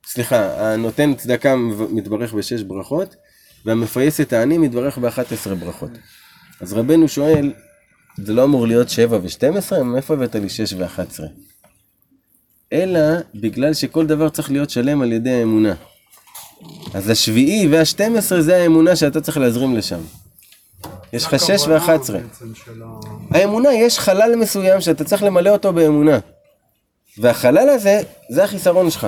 סליחה, 0.06 0.72
הנותן 0.74 1.16
צדקה 1.16 1.56
מתברך 1.92 2.34
בשש 2.34 2.62
ברכות, 2.62 3.16
והמפייס 3.65 4.22
את 4.22 4.34
העני 4.34 4.58
מתברך 4.58 4.98
באחת 4.98 5.32
עשרה 5.32 5.56
ברכות. 5.56 5.91
אז 6.62 6.74
רבנו 6.74 7.08
שואל, 7.08 7.54
זה 8.17 8.34
לא 8.34 8.43
אמור 8.43 8.67
להיות 8.67 8.89
שבע 8.89 9.19
ושתים 9.24 9.58
עשרה? 9.58 9.84
מאיפה 9.84 10.13
הבאת 10.13 10.36
לי 10.36 10.50
שש 10.50 10.74
ואחת 10.74 11.10
עשרה? 11.10 11.28
אלא 12.74 13.02
בגלל 13.36 13.74
שכל 13.74 14.06
דבר 14.06 14.30
צריך 14.30 14.52
להיות 14.52 14.69
שלם 14.69 15.02
על 15.02 15.12
ידי 15.12 15.32
האמונה. 15.32 15.74
אז 16.93 17.10
השביעי 17.10 17.67
והשתים 17.67 18.15
עשרה 18.15 18.41
זה 18.41 18.58
האמונה 18.58 18.95
שאתה 18.95 19.22
צריך 19.22 19.38
להזרים 19.38 19.76
לשם. 19.76 20.00
יש 21.13 21.26
לך 21.26 21.39
שש 21.39 21.67
ואחת 21.67 22.02
עשרה. 22.02 22.19
האמונה, 23.32 23.74
יש 23.74 24.00
חלל 24.00 24.36
מסוים 24.36 24.82
שאתה 24.82 25.04
צריך 25.04 25.24
למלא 25.24 25.50
אותו 25.50 25.74
באמונה. 25.74 26.19
והחלל 27.17 27.69
הזה, 27.69 28.02
זה 28.30 28.43
החיסרון 28.43 28.91
שלך. 28.91 29.08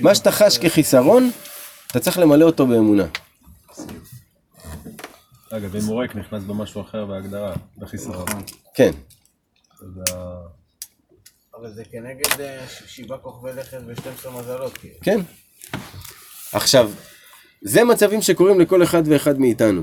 מה 0.00 0.14
שאתה 0.14 0.30
חש 0.30 0.58
כחיסרון, 0.58 1.30
אתה 1.90 2.00
צריך 2.00 2.18
למלא 2.18 2.44
אותו 2.44 2.66
באמונה. 2.66 3.04
אגב, 5.56 5.76
אם 5.76 5.84
הוא 5.84 6.02
ריק 6.02 6.16
נכנס 6.16 6.44
במשהו 6.44 6.80
אחר 6.80 7.06
בהגדרה, 7.06 7.54
בחיסרון. 7.78 8.26
כן. 8.74 8.90
אבל 11.54 11.74
זה 11.74 11.84
כנגד 11.84 12.40
אה, 12.40 12.66
שבעה 12.86 13.18
כוכבי 13.18 13.52
לכת 13.52 13.78
ו-12 13.86 14.30
מזלות, 14.30 14.78
כאילו. 14.78 14.94
כן. 15.02 15.20
עכשיו, 16.52 16.90
זה 17.62 17.84
מצבים 17.84 18.22
שקורים 18.22 18.60
לכל 18.60 18.82
אחד 18.82 19.02
ואחד 19.06 19.38
מאיתנו. 19.38 19.82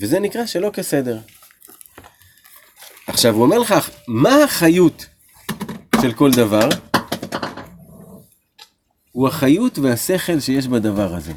וזה 0.00 0.20
נקרא 0.20 0.46
שלא 0.46 0.70
כסדר. 0.72 1.18
עכשיו, 3.06 3.34
הוא 3.34 3.42
אומר 3.42 3.58
לך, 3.58 3.74
מה 4.08 4.44
החיות 4.44 5.06
של 6.02 6.12
כל 6.12 6.30
דבר? 6.30 6.68
הוא 9.12 9.28
החיות 9.28 9.78
והשכל 9.78 10.40
שיש 10.40 10.66
בדבר 10.66 11.14
הזה. 11.14 11.32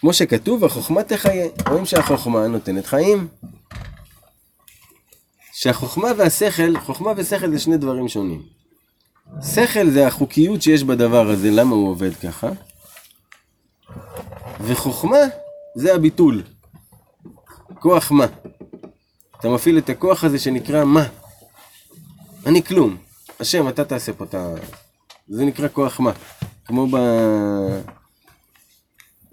כמו 0.00 0.12
שכתוב, 0.12 0.64
החוכמה 0.64 1.02
תחיה. 1.02 1.46
רואים 1.68 1.86
שהחוכמה 1.86 2.46
נותנת 2.46 2.86
חיים. 2.86 3.28
שהחוכמה 5.52 6.08
והשכל, 6.16 6.80
חוכמה 6.80 7.12
ושכל 7.16 7.50
זה 7.50 7.58
שני 7.58 7.76
דברים 7.76 8.08
שונים. 8.08 8.42
שכל 9.54 9.90
זה 9.90 10.06
החוקיות 10.06 10.62
שיש 10.62 10.84
בדבר 10.84 11.30
הזה, 11.30 11.50
למה 11.50 11.74
הוא 11.74 11.90
עובד 11.90 12.14
ככה? 12.14 12.48
וחוכמה 14.60 15.18
זה 15.74 15.94
הביטול. 15.94 16.42
כוח 17.78 18.10
מה? 18.10 18.26
אתה 19.40 19.48
מפעיל 19.48 19.78
את 19.78 19.88
הכוח 19.88 20.24
הזה 20.24 20.38
שנקרא 20.38 20.84
מה? 20.84 21.06
אני 22.46 22.62
כלום. 22.62 22.96
השם, 23.40 23.68
אתה 23.68 23.84
תעשה 23.84 24.12
פה 24.12 24.24
את 24.24 24.34
ה... 24.34 24.54
זה 25.28 25.44
נקרא 25.44 25.68
כוח 25.72 26.00
מה. 26.00 26.12
כמו 26.64 26.86
ב... 26.86 26.96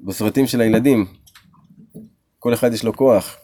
בסרטים 0.05 0.47
של 0.47 0.61
הילדים. 0.61 1.05
כל 2.39 2.53
אחד 2.53 2.73
יש 2.73 2.83
לו 2.83 2.93
כוח. 2.93 3.35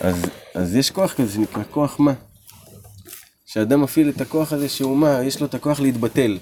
אז, 0.00 0.24
אז 0.54 0.76
יש 0.76 0.90
כוח 0.90 1.12
כזה 1.12 1.32
שנקרא 1.32 1.62
כוח 1.70 2.00
מה. 2.00 2.12
שאדם 3.46 3.82
מפעיל 3.82 4.08
את 4.08 4.20
הכוח 4.20 4.52
הזה 4.52 4.68
שהוא 4.68 4.96
מה, 4.96 5.22
יש 5.22 5.40
לו 5.40 5.46
את 5.46 5.54
הכוח 5.54 5.80
להתבטל. 5.80 6.38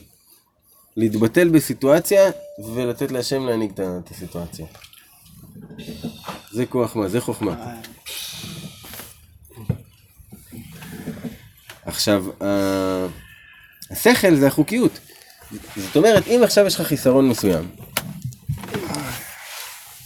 להתבטל 0.97 1.49
בסיטואציה 1.49 2.31
ולתת 2.75 3.11
להשם 3.11 3.47
להנהיג 3.47 3.73
את 3.81 4.11
הסיטואציה. 4.11 4.67
זה 6.53 6.67
כוח 6.67 6.97
מה, 6.97 7.09
זה 7.09 7.21
חוכמה. 7.21 7.81
עכשיו, 11.85 12.25
השכל 13.91 14.35
זה 14.35 14.47
החוקיות. 14.47 14.99
זאת 15.77 15.97
אומרת, 15.97 16.27
אם 16.27 16.41
עכשיו 16.45 16.67
יש 16.67 16.75
לך 16.75 16.87
חיסרון 16.87 17.29
מסוים, 17.29 17.69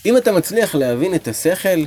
אם 0.05 0.17
אתה 0.17 0.31
מצליח 0.31 0.75
להבין 0.75 1.15
את 1.15 1.27
השכל, 1.27 1.83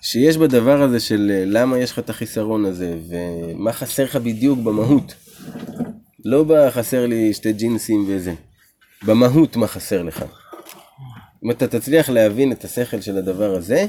שיש 0.00 0.36
בדבר 0.36 0.82
הזה 0.82 1.00
של 1.00 1.30
אה, 1.34 1.44
למה 1.46 1.78
יש 1.78 1.92
לך 1.92 1.98
את 1.98 2.10
החיסרון 2.10 2.64
הזה, 2.64 2.98
ומה 3.08 3.72
חסר 3.72 4.04
לך 4.04 4.16
בדיוק 4.16 4.58
במהות. 4.58 5.14
לא 6.24 6.44
בחסר 6.48 7.06
לי 7.06 7.34
שתי 7.34 7.52
ג'ינסים 7.52 8.04
וזה. 8.08 8.34
במהות 9.06 9.56
מה 9.56 9.66
חסר 9.66 10.02
לך. 10.02 10.24
אם 11.44 11.50
אתה 11.50 11.68
תצליח 11.68 12.08
להבין 12.08 12.52
את 12.52 12.64
השכל 12.64 13.00
של 13.00 13.18
הדבר 13.18 13.54
הזה, 13.54 13.86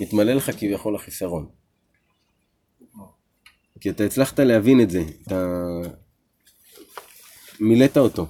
מתמלא 0.00 0.32
לך 0.32 0.50
כביכול 0.50 0.96
החיסרון. 0.96 1.46
כי 3.80 3.90
אתה 3.90 4.04
הצלחת 4.04 4.40
להבין 4.40 4.80
את 4.80 4.90
זה, 4.90 5.02
אתה 5.22 5.46
מילאת 7.60 7.96
אותו. 7.96 8.26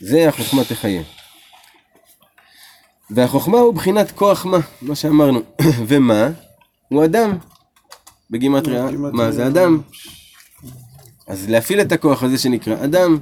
זה 0.00 0.28
החוכמה 0.28 0.64
תחיה. 0.64 1.02
והחוכמה 3.10 3.58
הוא 3.58 3.74
בחינת 3.74 4.10
כוח 4.10 4.46
מה, 4.46 4.58
מה 4.82 4.94
שאמרנו. 4.94 5.40
ומה? 5.88 6.28
הוא 6.88 7.04
אדם. 7.04 7.38
בגימטריה. 8.30 8.90
מה 9.12 9.32
זה 9.32 9.46
אדם? 9.46 9.80
אז 11.26 11.48
להפעיל 11.48 11.80
את 11.80 11.92
הכוח 11.92 12.22
הזה 12.22 12.38
שנקרא 12.38 12.84
אדם, 12.84 13.18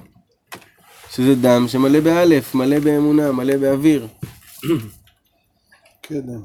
שזה 1.11 1.34
דם 1.34 1.68
שמלא 1.68 2.01
באלף, 2.01 2.55
מלא 2.55 2.78
באמונה, 2.78 3.32
מלא 3.32 3.57
באוויר. 3.57 4.09
קדם. 6.01 6.43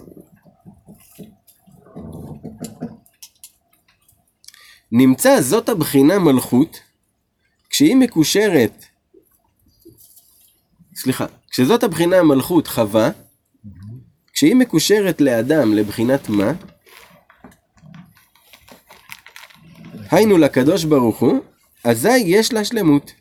נמצא 4.92 5.42
זאת 5.42 5.70
הבחינה 5.70 6.20
מלכות, 6.20 6.80
כשהיא 7.70 7.96
מקושרת 7.96 8.86
סליחה, 11.02 11.26
כשזאת 11.52 11.84
הבחינה 11.84 12.18
המלכות 12.18 12.68
חווה, 12.68 13.10
כשהיא 14.42 14.56
מקושרת 14.56 15.22
לאדם 15.22 15.74
לבחינת 15.74 16.30
מה, 16.30 16.52
היינו 20.12 20.38
לקדוש 20.38 20.84
ברוך 20.84 21.20
הוא, 21.20 21.40
אזי 21.84 22.18
יש 22.18 22.54
לה 22.54 22.66
שלמות. 22.66 23.12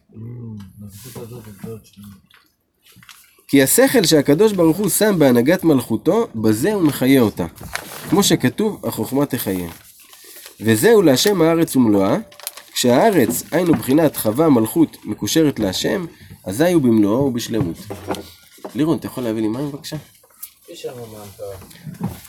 כי 3.48 3.62
השכל 3.62 4.04
שהקדוש 4.04 4.52
ברוך 4.52 4.76
הוא 4.76 4.88
שם 4.88 5.18
בהנהגת 5.18 5.64
מלכותו, 5.64 6.28
בזה 6.34 6.74
הוא 6.74 6.82
מחיה 6.82 7.20
אותה. 7.20 7.46
כמו 8.10 8.22
שכתוב, 8.22 8.86
החוכמה 8.86 9.26
תחיה. 9.26 9.70
וזהו 10.60 11.02
להשם 11.02 11.42
הארץ 11.42 11.76
ומלואה, 11.76 12.16
כשהארץ, 12.72 13.42
היינו 13.50 13.72
בחינת 13.72 14.16
חווה 14.16 14.48
מלכות 14.48 14.96
מקושרת 15.04 15.58
להשם, 15.58 16.04
אזי 16.44 16.72
הוא 16.72 16.82
במלואו 16.82 17.24
ובשלמות. 17.24 17.76
לירון, 18.74 18.98
אתה 18.98 19.06
יכול 19.06 19.24
להביא 19.24 19.42
לי 19.42 19.48
מים 19.48 19.70
בבקשה? 19.72 19.96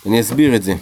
אני 0.06 0.20
אסביר 0.20 0.56
את 0.56 0.62
זה. 0.62 0.74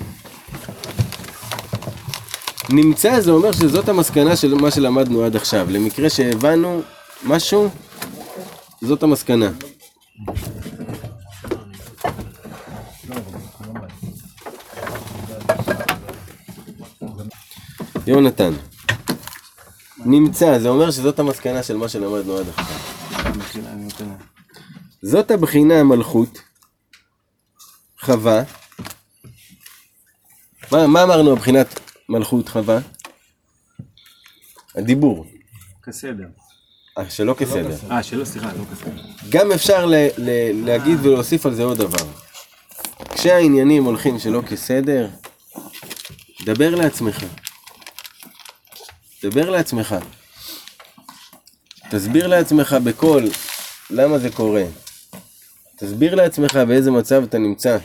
נמצא 2.68 3.20
זה 3.20 3.30
אומר 3.30 3.52
שזאת 3.52 3.88
המסקנה 3.88 4.36
של 4.36 4.54
מה 4.54 4.70
שלמדנו 4.70 5.24
עד 5.24 5.36
עכשיו. 5.36 5.66
למקרה 5.70 6.10
שהבנו 6.10 6.82
משהו, 7.24 7.68
זאת 8.82 9.02
המסקנה. 9.02 9.50
יונתן, 18.06 18.52
נמצא, 20.04 20.58
זה 20.58 20.68
אומר 20.68 20.90
שזאת 20.90 21.18
המסקנה 21.18 21.62
של 21.62 21.76
מה 21.76 21.88
שלמדנו 21.88 22.36
עד 22.36 22.46
עכשיו. 22.48 22.76
זאת 25.02 25.30
הבחינה 25.30 25.80
המלכות, 25.80 26.49
חווה. 28.00 28.42
מה, 30.72 30.86
מה 30.86 31.02
אמרנו 31.02 31.36
מבחינת 31.36 31.80
מלכות 32.08 32.48
חווה? 32.48 32.78
הדיבור. 34.76 35.26
כסדר. 35.86 36.26
אה, 36.98 37.10
שלא 37.10 37.34
כסדר. 37.38 37.76
אה, 37.90 38.02
שלא, 38.02 38.24
סליחה, 38.24 38.52
לא 38.52 38.64
כסדר. 38.72 39.02
גם 39.28 39.52
אפשר 39.52 39.86
ל- 39.86 39.94
ל- 40.18 40.66
להגיד 40.66 40.98
ולהוסיף 41.02 41.46
על 41.46 41.54
זה 41.54 41.62
עוד 41.64 41.78
דבר. 41.78 42.04
כשהעניינים 43.14 43.84
הולכים 43.84 44.18
שלא 44.18 44.42
כסדר, 44.50 45.08
דבר 46.44 46.74
לעצמך. 46.74 47.24
דבר 49.22 49.50
לעצמך. 49.50 49.94
תסביר 51.90 52.26
לעצמך 52.26 52.76
בקול 52.84 53.24
למה 53.90 54.18
זה 54.18 54.30
קורה. 54.30 54.64
תסביר 55.80 56.14
לעצמך 56.14 56.58
באיזה 56.68 56.90
מצב 56.90 57.22
אתה 57.22 57.38
נמצא. 57.38 57.78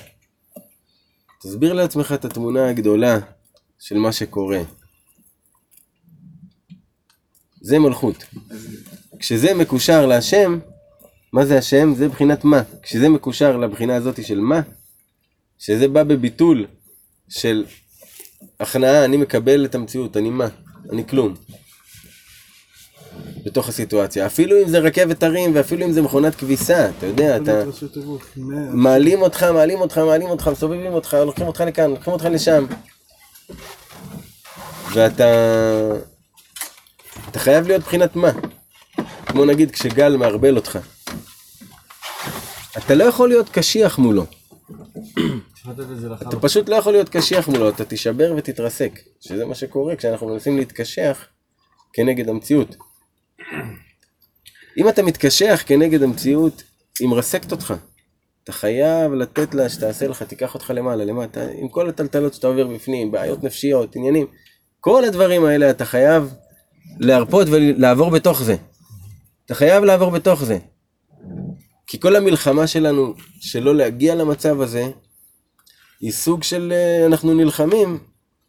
תסביר 1.41 1.73
לעצמך 1.73 2.13
את 2.15 2.25
התמונה 2.25 2.69
הגדולה 2.69 3.19
של 3.79 3.97
מה 3.97 4.11
שקורה. 4.11 4.61
זה 7.61 7.79
מלכות. 7.79 8.23
כשזה 9.19 9.53
מקושר 9.53 10.05
להשם, 10.05 10.59
מה 11.33 11.45
זה 11.45 11.57
השם? 11.57 11.93
זה 11.95 12.09
בחינת 12.09 12.43
מה. 12.43 12.61
כשזה 12.81 13.09
מקושר 13.09 13.57
לבחינה 13.57 13.95
הזאת 13.95 14.25
של 14.25 14.39
מה, 14.39 14.61
שזה 15.57 15.87
בא 15.87 16.03
בביטול 16.03 16.67
של 17.29 17.65
הכנעה, 18.59 19.05
אני 19.05 19.17
מקבל 19.17 19.65
את 19.65 19.75
המציאות, 19.75 20.17
אני 20.17 20.29
מה? 20.29 20.47
אני 20.91 21.07
כלום. 21.07 21.35
בתוך 23.45 23.69
הסיטואציה. 23.69 24.25
אפילו 24.25 24.61
אם 24.63 24.69
זה 24.69 24.79
רכבת 24.79 25.23
הרים 25.23 25.55
ואפילו 25.55 25.85
אם 25.85 25.91
זה 25.91 26.01
מכונת 26.01 26.35
כביסה, 26.35 26.89
אתה 26.89 27.05
יודע, 27.05 27.37
אתה... 27.37 27.63
מעלים 28.73 29.21
אותך, 29.21 29.43
מעלים 29.43 29.81
אותך, 29.81 29.97
מעלים 29.97 30.27
אותך, 30.27 30.47
מסובבים 30.47 30.93
אותך, 30.93 31.17
לוקחים 31.25 31.47
אותך 31.47 31.61
לכאן, 31.61 31.89
לוקחים 31.89 32.13
אותך 32.13 32.25
לשם. 32.25 32.65
ואתה... 34.93 35.25
אתה 37.29 37.39
חייב 37.39 37.67
להיות 37.67 37.81
מבחינת 37.81 38.15
מה? 38.15 38.31
כמו 39.25 39.45
נגיד 39.45 39.71
כשגל 39.71 40.15
מערבל 40.17 40.55
אותך. 40.55 40.79
אתה 42.77 42.95
לא 42.95 43.03
יכול 43.03 43.29
להיות 43.29 43.49
קשיח 43.49 43.97
מולו. 43.99 44.25
אתה 46.21 46.39
פשוט 46.41 46.69
לא 46.69 46.75
יכול 46.75 46.93
להיות 46.93 47.09
קשיח 47.09 47.47
מולו, 47.47 47.69
אתה 47.69 47.85
תישבר 47.85 48.33
ותתרסק. 48.37 48.99
שזה 49.21 49.45
מה 49.45 49.55
שקורה 49.55 49.95
כשאנחנו 49.95 50.27
מנסים 50.27 50.57
להתקשח 50.57 51.27
כנגד 51.93 52.29
המציאות. 52.29 52.75
אם 54.77 54.89
אתה 54.89 55.03
מתקשח 55.03 55.63
כנגד 55.65 56.03
המציאות, 56.03 56.63
היא 56.99 57.07
מרסקת 57.07 57.51
אותך. 57.51 57.73
אתה 58.43 58.51
חייב 58.51 59.13
לתת 59.13 59.55
לה 59.55 59.69
שתעשה 59.69 60.07
לך, 60.07 60.23
תיקח 60.23 60.53
אותך 60.53 60.73
למעלה, 60.75 61.05
למטה, 61.05 61.41
עם 61.61 61.67
כל 61.67 61.89
הטלטלות 61.89 62.33
שאתה 62.33 62.47
עובר 62.47 62.67
בפנים, 62.67 63.11
בעיות 63.11 63.43
נפשיות, 63.43 63.95
עניינים. 63.95 64.27
כל 64.79 65.03
הדברים 65.03 65.45
האלה 65.45 65.69
אתה 65.69 65.85
חייב 65.85 66.33
להרפות 66.99 67.47
ולעבור 67.51 68.11
בתוך 68.11 68.43
זה. 68.43 68.55
אתה 69.45 69.55
חייב 69.55 69.83
לעבור 69.83 70.11
בתוך 70.11 70.43
זה. 70.43 70.57
כי 71.87 71.99
כל 71.99 72.15
המלחמה 72.15 72.67
שלנו, 72.67 73.13
שלא 73.41 73.75
להגיע 73.75 74.15
למצב 74.15 74.61
הזה, 74.61 74.91
היא 76.01 76.11
סוג 76.11 76.43
של 76.43 76.73
אה, 76.75 77.05
אנחנו 77.05 77.33
נלחמים 77.33 77.99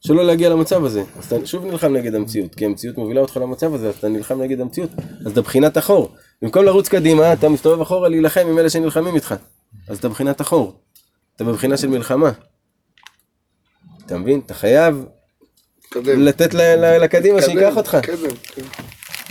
שלא 0.07 0.25
להגיע 0.27 0.49
למצב 0.49 0.85
הזה. 0.85 1.03
אז 1.19 1.33
אתה 1.33 1.47
שוב 1.47 1.65
נלחם 1.65 1.93
נגד 1.93 2.15
המציאות, 2.15 2.55
כי 2.55 2.65
המציאות 2.65 2.99
מובילה 2.99 3.21
אותך 3.21 3.37
למצב 3.37 3.75
הזה, 3.75 3.89
אז 3.89 3.95
אתה 3.99 4.09
נלחם 4.09 4.43
נגד 4.43 4.61
המציאות. 4.61 4.91
אז 5.27 5.33
אתה 5.33 5.41
בחינת 5.41 5.79
אחור. 5.79 6.15
במקום 6.43 6.65
לרוץ 6.65 6.89
קדימה, 6.89 7.33
אתה 7.33 7.49
מסתובב 7.49 7.81
אחורה 7.81 8.09
להילחם 8.09 8.47
עם 8.51 8.59
אלה 8.59 8.71
שנלחמים 8.71 9.15
איתך. 9.15 9.35
אז 9.89 9.99
אתה 9.99 10.09
בחינת 10.09 10.41
אחור. 10.41 10.81
אתה 11.37 11.45
בבחינה 11.45 11.77
של 11.77 11.89
מלחמה. 11.89 12.31
אתה 14.07 14.19
מבין? 14.19 14.41
אתה 14.47 14.55
חייב 14.55 15.05
תקדם. 15.91 16.21
לתת 16.23 16.55
ל- 16.55 16.61
ל- 16.61 17.03
לקדימה 17.03 17.43
שייקח 17.43 17.77
אותך. 17.77 17.95
תקדם, 18.03 18.31
כן. 18.43 18.63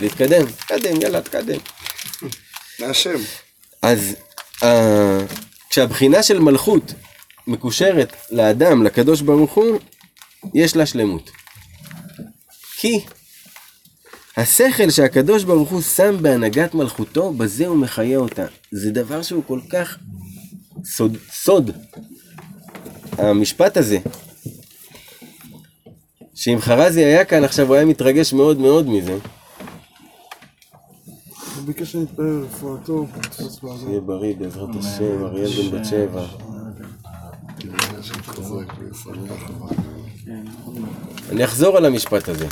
להתקדם. 0.00 0.46
תקדם, 0.46 1.00
יאללה, 1.02 1.20
תקדם. 1.22 1.58
מהשם. 2.80 3.18
אז 3.82 4.16
אה, 4.62 5.18
כשהבחינה 5.70 6.22
של 6.22 6.38
מלכות 6.38 6.92
מקושרת 7.46 8.12
לאדם, 8.30 8.82
לקדוש 8.82 9.20
ברוך 9.20 9.52
הוא, 9.52 9.78
יש 10.54 10.76
לה 10.76 10.86
שלמות. 10.86 11.30
כי 12.76 13.00
השכל 14.36 14.90
שהקדוש 14.90 15.44
ברוך 15.44 15.70
הוא 15.70 15.82
שם 15.82 16.22
בהנהגת 16.22 16.74
מלכותו, 16.74 17.32
בזה 17.32 17.66
הוא 17.66 17.76
מחיה 17.76 18.18
אותה. 18.18 18.46
זה 18.70 18.90
דבר 18.90 19.22
שהוא 19.22 19.42
כל 19.46 19.60
כך 19.70 19.98
סוד, 20.84 21.16
סוד. 21.32 21.70
המשפט 23.18 23.76
הזה, 23.76 23.98
שאם 26.34 26.56
חרזי 26.60 27.04
היה 27.04 27.24
כאן 27.24 27.44
עכשיו, 27.44 27.66
הוא 27.66 27.74
היה 27.76 27.84
מתרגש 27.84 28.32
מאוד 28.32 28.58
מאוד 28.58 28.88
מזה. 28.88 29.12
הוא 31.56 31.64
ביקש 31.64 31.92
שנתפלל 31.92 32.44
רפואתו, 32.44 33.06
תפוס 33.22 33.60
בעזרת. 33.60 33.80
שיהיה 33.80 34.00
בריא 34.00 34.34
בעזרת 34.36 34.68
השם, 34.78 35.24
אריאל 35.24 35.70
בן 35.70 35.78
בת 35.78 35.84
שבע. 35.84 36.26
אני 41.30 41.44
אחזור 41.44 41.76
על 41.76 41.84
המשפט 41.84 42.28
הזה. 42.28 42.46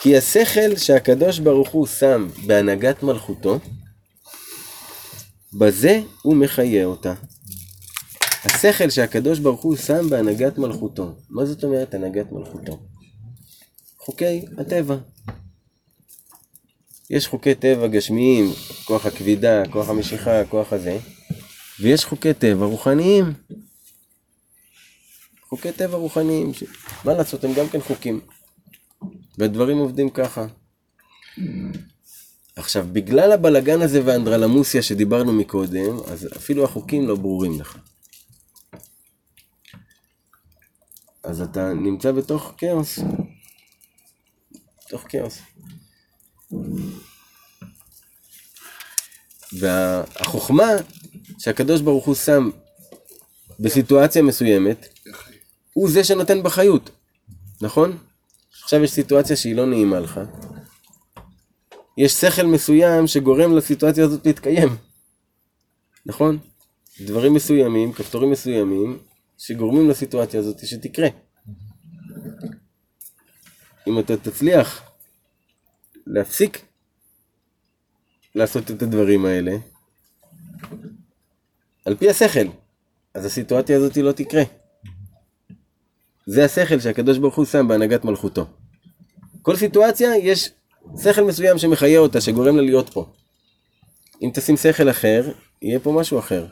כי 0.00 0.16
השכל 0.16 0.76
שהקדוש 0.76 1.38
ברוך 1.38 1.70
הוא 1.70 1.86
שם 1.86 2.28
בהנהגת 2.46 3.02
מלכותו, 3.02 3.58
בזה 5.52 6.00
הוא 6.22 6.36
מחיה 6.36 6.84
אותה. 6.84 7.14
השכל 8.44 8.90
שהקדוש 8.90 9.38
ברוך 9.38 9.62
הוא 9.62 9.76
שם 9.76 10.10
בהנהגת 10.10 10.58
מלכותו. 10.58 11.14
מה 11.30 11.44
זאת 11.44 11.64
אומרת 11.64 11.94
הנהגת 11.94 12.32
מלכותו? 12.32 12.78
חוקי 13.98 14.44
הטבע. 14.58 14.96
יש 17.10 17.26
חוקי 17.26 17.54
טבע 17.54 17.86
גשמיים, 17.86 18.52
כוח 18.84 19.06
הכבידה, 19.06 19.62
כוח 19.70 19.88
המשיכה, 19.88 20.44
כוח 20.44 20.72
הזה, 20.72 20.98
ויש 21.80 22.04
חוקי 22.04 22.34
טבע 22.34 22.66
רוחניים. 22.66 23.32
חוקי 25.48 25.72
טבע 25.72 25.96
רוחניים, 25.96 26.54
ש... 26.54 26.64
מה 27.04 27.14
לעשות, 27.14 27.44
הם 27.44 27.54
גם 27.54 27.68
כן 27.68 27.80
חוקים. 27.80 28.20
והדברים 29.38 29.78
עובדים 29.78 30.10
ככה. 30.10 30.46
עכשיו, 32.56 32.86
בגלל 32.92 33.32
הבלגן 33.32 33.82
הזה 33.82 34.04
והאנדרלמוסיה 34.04 34.82
שדיברנו 34.82 35.32
מקודם, 35.32 35.96
אז 36.06 36.28
אפילו 36.36 36.64
החוקים 36.64 37.08
לא 37.08 37.14
ברורים 37.14 37.60
לך. 37.60 37.76
אז 41.22 41.40
אתה 41.40 41.74
נמצא 41.74 42.12
בתוך 42.12 42.54
כאוס. 42.58 42.98
בתוך 44.86 45.04
כאוס. 45.08 45.38
והחוכמה 49.52 50.68
שהקדוש 51.38 51.80
ברוך 51.80 52.06
הוא 52.06 52.14
שם 52.14 52.50
בסיטואציה 53.60 54.22
מסוימת, 54.22 54.88
הוא 55.78 55.90
זה 55.90 56.04
שנותן 56.04 56.42
בחיות, 56.42 56.90
נכון? 57.60 57.98
עכשיו 58.62 58.84
יש 58.84 58.90
סיטואציה 58.90 59.36
שהיא 59.36 59.54
לא 59.54 59.66
נעימה 59.66 60.00
לך. 60.00 60.20
יש 61.98 62.12
שכל 62.12 62.46
מסוים 62.46 63.06
שגורם 63.06 63.56
לסיטואציה 63.56 64.04
הזאת 64.04 64.26
להתקיים. 64.26 64.68
נכון? 66.06 66.38
דברים 67.00 67.34
מסוימים, 67.34 67.92
כפתורים 67.92 68.30
מסוימים, 68.30 68.98
שגורמים 69.38 69.90
לסיטואציה 69.90 70.40
הזאת 70.40 70.66
שתקרה. 70.66 71.08
אם 73.86 73.98
אתה 73.98 74.16
תצליח 74.16 74.82
להפסיק 76.06 76.64
לעשות 78.34 78.70
את 78.70 78.82
הדברים 78.82 79.24
האלה, 79.24 79.56
על 81.84 81.96
פי 81.96 82.10
השכל, 82.10 82.48
אז 83.14 83.24
הסיטואציה 83.24 83.76
הזאת 83.76 83.96
לא 83.96 84.12
תקרה. 84.12 84.42
זה 86.30 86.44
השכל 86.44 86.80
שהקדוש 86.80 87.18
ברוך 87.18 87.34
הוא 87.34 87.44
שם 87.44 87.68
בהנהגת 87.68 88.04
מלכותו. 88.04 88.46
כל 89.42 89.56
סיטואציה 89.56 90.16
יש 90.16 90.50
שכל 91.02 91.24
מסוים 91.24 91.58
שמחיה 91.58 91.98
אותה, 91.98 92.20
שגורם 92.20 92.56
לה 92.56 92.62
להיות 92.62 92.88
פה. 92.88 93.12
אם 94.22 94.30
תשים 94.34 94.56
שכל 94.56 94.90
אחר, 94.90 95.32
יהיה 95.62 95.80
פה 95.80 95.92
משהו 95.92 96.18
אחר. 96.18 96.46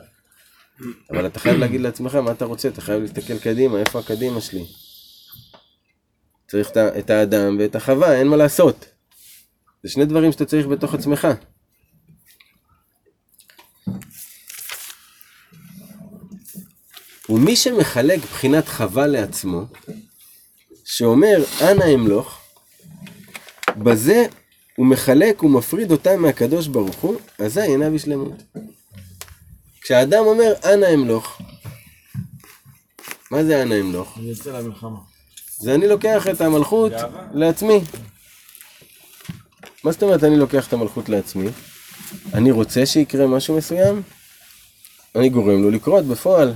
אבל 1.11 1.25
אתה 1.25 1.39
חייב 1.39 1.57
להגיד 1.57 1.81
לעצמך 1.81 2.15
מה 2.15 2.31
אתה 2.31 2.45
רוצה, 2.45 2.67
אתה 2.67 2.81
חייב 2.81 3.01
להסתכל 3.01 3.39
קדימה, 3.39 3.79
איפה 3.79 3.99
הקדימה 3.99 4.41
שלי? 4.41 4.65
צריך 6.47 6.71
את 6.77 7.09
האדם 7.09 7.57
ואת 7.59 7.75
החווה, 7.75 8.15
אין 8.15 8.27
מה 8.27 8.35
לעשות. 8.35 8.85
זה 9.83 9.89
שני 9.89 10.05
דברים 10.05 10.31
שאתה 10.31 10.45
צריך 10.45 10.67
בתוך 10.67 10.93
עצמך. 10.93 11.27
ומי 17.29 17.55
שמחלק 17.55 18.19
בחינת 18.19 18.67
חווה 18.67 19.07
לעצמו, 19.07 19.61
שאומר 20.85 21.43
אנא 21.61 21.93
אמלוך, 21.93 22.39
בזה 23.77 24.25
הוא 24.75 24.87
מחלק 24.87 25.43
ומפריד 25.43 25.91
אותם 25.91 26.21
מהקדוש 26.21 26.67
ברוך 26.67 26.95
הוא, 26.95 27.15
אזי 27.39 27.61
אינה 27.61 27.89
בשלמות. 27.89 28.43
כשאדם 29.81 30.23
אומר 30.25 30.53
אנא 30.63 30.93
אמלוך, 30.93 31.41
מה 33.31 33.43
זה 33.43 33.61
אנא 33.61 33.79
אמלוך? 33.79 34.17
אני 34.17 34.29
יוצא 34.29 34.59
למלחמה. 34.59 34.99
זה 35.59 35.75
אני 35.75 35.87
לוקח 35.87 36.27
את 36.27 36.41
המלכות 36.41 36.91
לעצמי. 37.33 37.81
מה 39.83 39.91
זאת 39.91 40.03
אומרת 40.03 40.23
אני 40.23 40.37
לוקח 40.37 40.67
את 40.67 40.73
המלכות 40.73 41.09
לעצמי? 41.09 41.47
אני 42.33 42.51
רוצה 42.51 42.85
שיקרה 42.85 43.27
משהו 43.27 43.57
מסוים? 43.57 44.01
אני 45.15 45.29
גורם 45.29 45.63
לו 45.63 45.71
לקרות 45.71 46.05
בפועל. 46.05 46.53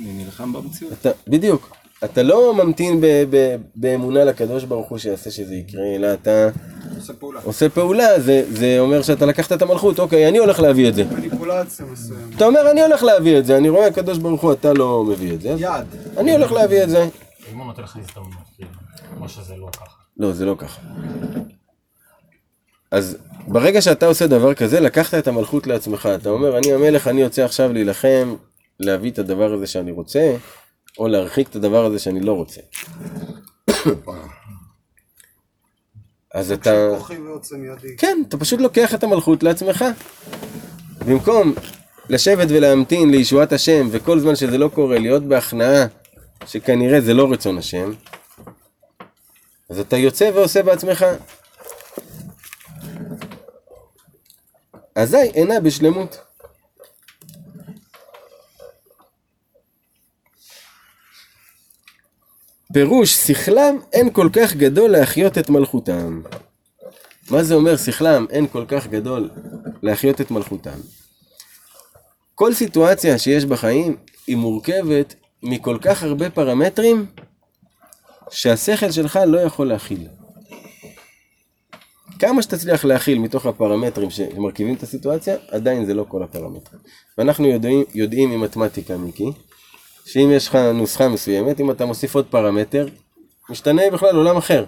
אני 0.00 0.24
נלחם 0.24 0.52
במציאות. 0.52 0.92
אתה, 0.92 1.10
בדיוק. 1.28 1.76
אתה 2.04 2.22
לא 2.22 2.54
ממתין 2.54 3.00
ב, 3.00 3.06
ב, 3.30 3.56
באמונה 3.76 4.24
לקדוש 4.24 4.64
ברוך 4.64 4.88
הוא 4.88 4.98
שיעשה 4.98 5.30
שזה 5.30 5.54
יקרה, 5.54 5.82
אלא 5.96 6.12
אתה 6.12 6.48
עושה 6.96 7.12
פעולה. 7.12 7.40
עושה 7.44 7.68
פעולה, 7.68 8.20
זה, 8.20 8.44
זה 8.50 8.76
אומר 8.78 9.02
שאתה 9.02 9.26
לקחת 9.26 9.52
את 9.52 9.62
המלכות, 9.62 9.98
אוקיי, 9.98 10.28
אני 10.28 10.38
הולך 10.38 10.60
להביא 10.60 10.88
את 10.88 10.94
זה. 10.94 11.04
מניפולציה 11.04 11.86
מסוימת. 11.86 12.36
אתה 12.36 12.44
אומר, 12.44 12.70
אני 12.70 12.82
הולך 12.82 13.02
להביא 13.02 13.38
את 13.38 13.46
זה, 13.46 13.56
אני 13.56 13.68
רואה 13.68 13.86
הקדוש 13.86 14.18
ברוך 14.18 14.42
הוא, 14.42 14.52
אתה 14.52 14.72
לא 14.72 15.04
מביא 15.04 15.34
את 15.34 15.40
זה, 15.40 15.48
יעד. 15.48 15.86
אני 16.16 16.32
הולך 16.32 16.52
להביא 16.52 16.82
את 16.82 16.90
זה. 16.90 17.08
אם 17.52 17.58
הוא 17.58 17.66
נותן 17.66 17.82
לך 17.82 17.96
הזדמנות, 17.96 18.32
כאילו, 18.56 18.70
או 19.20 19.28
שזה 19.28 19.54
לא 19.56 19.68
ככה. 19.72 19.96
לא, 20.16 20.32
זה 20.32 20.44
לא 20.44 20.54
ככה. 20.58 20.80
אז 22.90 23.16
ברגע 23.48 23.82
שאתה 23.82 24.06
עושה 24.06 24.26
דבר 24.26 24.54
כזה, 24.54 24.80
לקחת 24.80 25.14
את 25.14 25.28
המלכות 25.28 25.66
לעצמך. 25.66 26.08
אתה 26.20 26.28
אומר, 26.28 26.58
אני 26.58 26.72
המלך, 26.72 27.08
אני 27.08 27.20
יוצא 27.20 27.44
עכשיו 27.44 27.72
להילחם, 27.72 28.34
להביא 28.80 29.10
את 29.10 29.18
הדבר 29.18 29.52
הזה 29.52 29.66
שאני 29.66 29.90
רוצה, 29.90 30.36
או 30.98 31.08
להרחיק 31.08 31.48
את 31.48 31.56
הדבר 31.56 31.84
הזה 31.84 31.98
שאני 31.98 32.20
לא 32.20 32.32
רוצה. 32.32 32.60
אז 36.34 36.52
אתה... 36.52 36.88
כן, 37.98 38.22
אתה 38.28 38.36
פשוט 38.36 38.60
לוקח 38.60 38.94
את 38.94 39.04
המלכות 39.04 39.42
לעצמך. 39.42 39.84
במקום 41.06 41.54
לשבת 42.08 42.46
ולהמתין 42.50 43.10
לישועת 43.10 43.52
השם, 43.52 43.88
וכל 43.90 44.18
זמן 44.20 44.36
שזה 44.36 44.58
לא 44.58 44.70
קורה, 44.74 44.98
להיות 44.98 45.22
בהכנעה 45.22 45.86
שכנראה 46.46 47.00
זה 47.00 47.14
לא 47.14 47.32
רצון 47.32 47.58
השם, 47.58 47.92
אז 49.70 49.78
אתה 49.78 49.96
יוצא 49.96 50.30
ועושה 50.34 50.62
בעצמך. 50.62 51.06
אזי 54.94 55.16
אינה 55.16 55.60
בשלמות. 55.60 56.25
פירוש 62.72 63.14
שכלם 63.14 63.78
אין 63.92 64.10
כל 64.10 64.28
כך 64.32 64.56
גדול 64.56 64.90
להחיות 64.90 65.38
את 65.38 65.50
מלכותם. 65.50 66.22
מה 67.30 67.42
זה 67.42 67.54
אומר 67.54 67.76
שכלם 67.76 68.26
אין 68.30 68.46
כל 68.46 68.64
כך 68.68 68.86
גדול 68.86 69.30
להחיות 69.82 70.20
את 70.20 70.30
מלכותם? 70.30 70.78
כל 72.34 72.54
סיטואציה 72.54 73.18
שיש 73.18 73.44
בחיים 73.44 73.96
היא 74.26 74.36
מורכבת 74.36 75.14
מכל 75.42 75.78
כך 75.82 76.02
הרבה 76.02 76.30
פרמטרים 76.30 77.06
שהשכל 78.30 78.90
שלך 78.90 79.18
לא 79.26 79.38
יכול 79.38 79.68
להכיל. 79.68 80.08
כמה 82.18 82.42
שתצליח 82.42 82.84
להכיל 82.84 83.18
מתוך 83.18 83.46
הפרמטרים 83.46 84.10
שמרכיבים 84.10 84.74
את 84.74 84.82
הסיטואציה, 84.82 85.36
עדיין 85.50 85.86
זה 85.86 85.94
לא 85.94 86.04
כל 86.08 86.22
הפרמטרים. 86.22 86.80
ואנחנו 87.18 87.46
יודעים, 87.46 87.84
יודעים 87.94 88.30
ממתמטיקה, 88.30 88.96
מיקי, 88.96 89.32
שאם 90.06 90.30
יש 90.32 90.48
לך 90.48 90.54
נוסחה 90.54 91.08
מסוימת, 91.08 91.60
אם 91.60 91.70
אתה 91.70 91.84
מוסיף 91.84 92.14
עוד 92.14 92.26
פרמטר, 92.30 92.88
משתנה 93.50 93.82
בכלל 93.92 94.16
עולם 94.16 94.36
אחר. 94.36 94.64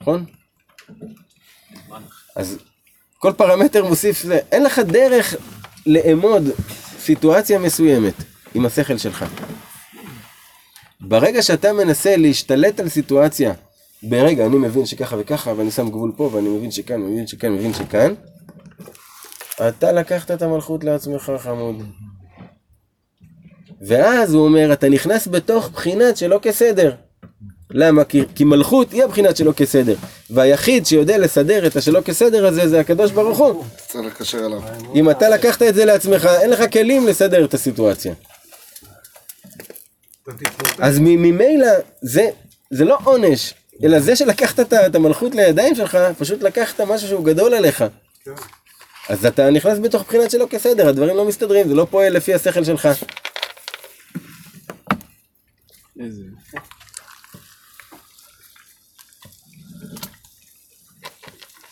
נכון? 0.00 0.24
אז 2.36 2.58
כל 3.18 3.32
פרמטר 3.36 3.84
מוסיף 3.84 4.24
אין 4.52 4.62
לך 4.62 4.78
דרך 4.78 5.34
לאמוד 5.86 6.42
סיטואציה 6.98 7.58
מסוימת 7.58 8.14
עם 8.54 8.66
השכל 8.66 8.98
שלך. 8.98 9.24
ברגע 11.00 11.42
שאתה 11.42 11.72
מנסה 11.72 12.16
להשתלט 12.16 12.80
על 12.80 12.88
סיטואציה, 12.88 13.52
ברגע 14.02 14.46
אני 14.46 14.56
מבין 14.56 14.86
שככה 14.86 15.16
וככה, 15.18 15.52
ואני 15.56 15.70
שם 15.70 15.88
גבול 15.88 16.12
פה, 16.16 16.30
ואני 16.32 16.48
מבין 16.48 16.70
שכאן, 16.70 17.00
מבין 17.00 17.26
שכאן, 17.26 17.52
מבין 17.52 17.74
שכאן, 17.74 18.14
אתה 19.68 19.92
לקחת 19.92 20.30
את 20.30 20.42
המלכות 20.42 20.84
לעצמך, 20.84 21.32
חמוד. 21.38 21.82
ואז 23.82 24.34
הוא 24.34 24.44
אומר, 24.44 24.72
אתה 24.72 24.88
נכנס 24.88 25.28
בתוך 25.28 25.68
בחינת 25.68 26.16
שלא 26.16 26.38
כסדר. 26.42 26.92
למה? 27.70 28.04
כי, 28.04 28.22
כי 28.34 28.44
מלכות 28.44 28.92
היא 28.92 29.04
הבחינת 29.04 29.36
שלא 29.36 29.52
כסדר. 29.52 29.94
והיחיד 30.30 30.86
שיודע 30.86 31.18
לסדר 31.18 31.66
את 31.66 31.76
השלא 31.76 32.00
כסדר 32.00 32.46
הזה 32.46 32.68
זה 32.68 32.80
הקדוש 32.80 33.10
ברוך 33.10 33.38
הוא. 33.38 33.64
צריך 33.86 34.06
לקשר 34.06 34.46
אליו. 34.46 34.60
אם 34.94 35.10
אתה 35.10 35.28
לקחת 35.28 35.62
את 35.62 35.74
זה 35.74 35.84
לעצמך, 35.84 36.28
אין 36.40 36.50
לך 36.50 36.72
כלים 36.72 37.06
לסדר 37.06 37.44
את 37.44 37.54
הסיטואציה. 37.54 38.14
אז 40.78 40.98
ממילא 41.00 41.68
זה, 42.02 42.28
זה 42.70 42.84
לא 42.84 42.98
עונש, 43.04 43.54
אלא 43.84 44.00
זה 44.00 44.16
שלקחת 44.16 44.60
את 44.60 44.72
את 44.72 44.94
המלכות 44.94 45.34
לידיים 45.34 45.74
שלך, 45.74 45.98
פשוט 46.18 46.42
לקחת 46.42 46.80
משהו 46.80 47.08
שהוא 47.08 47.24
גדול 47.24 47.54
עליך. 47.54 47.84
כן. 48.24 48.30
אז 49.08 49.26
אתה 49.26 49.50
נכנס 49.50 49.78
בתוך 49.78 50.02
בחינת 50.02 50.30
שלא 50.30 50.46
כסדר, 50.50 50.88
הדברים 50.88 51.16
לא 51.16 51.24
מסתדרים, 51.24 51.68
זה 51.68 51.74
לא 51.74 51.86
פועל 51.90 52.12
לפי 52.12 52.34
השכל 52.34 52.64
שלך. 52.64 52.88
איזה... 55.98 56.22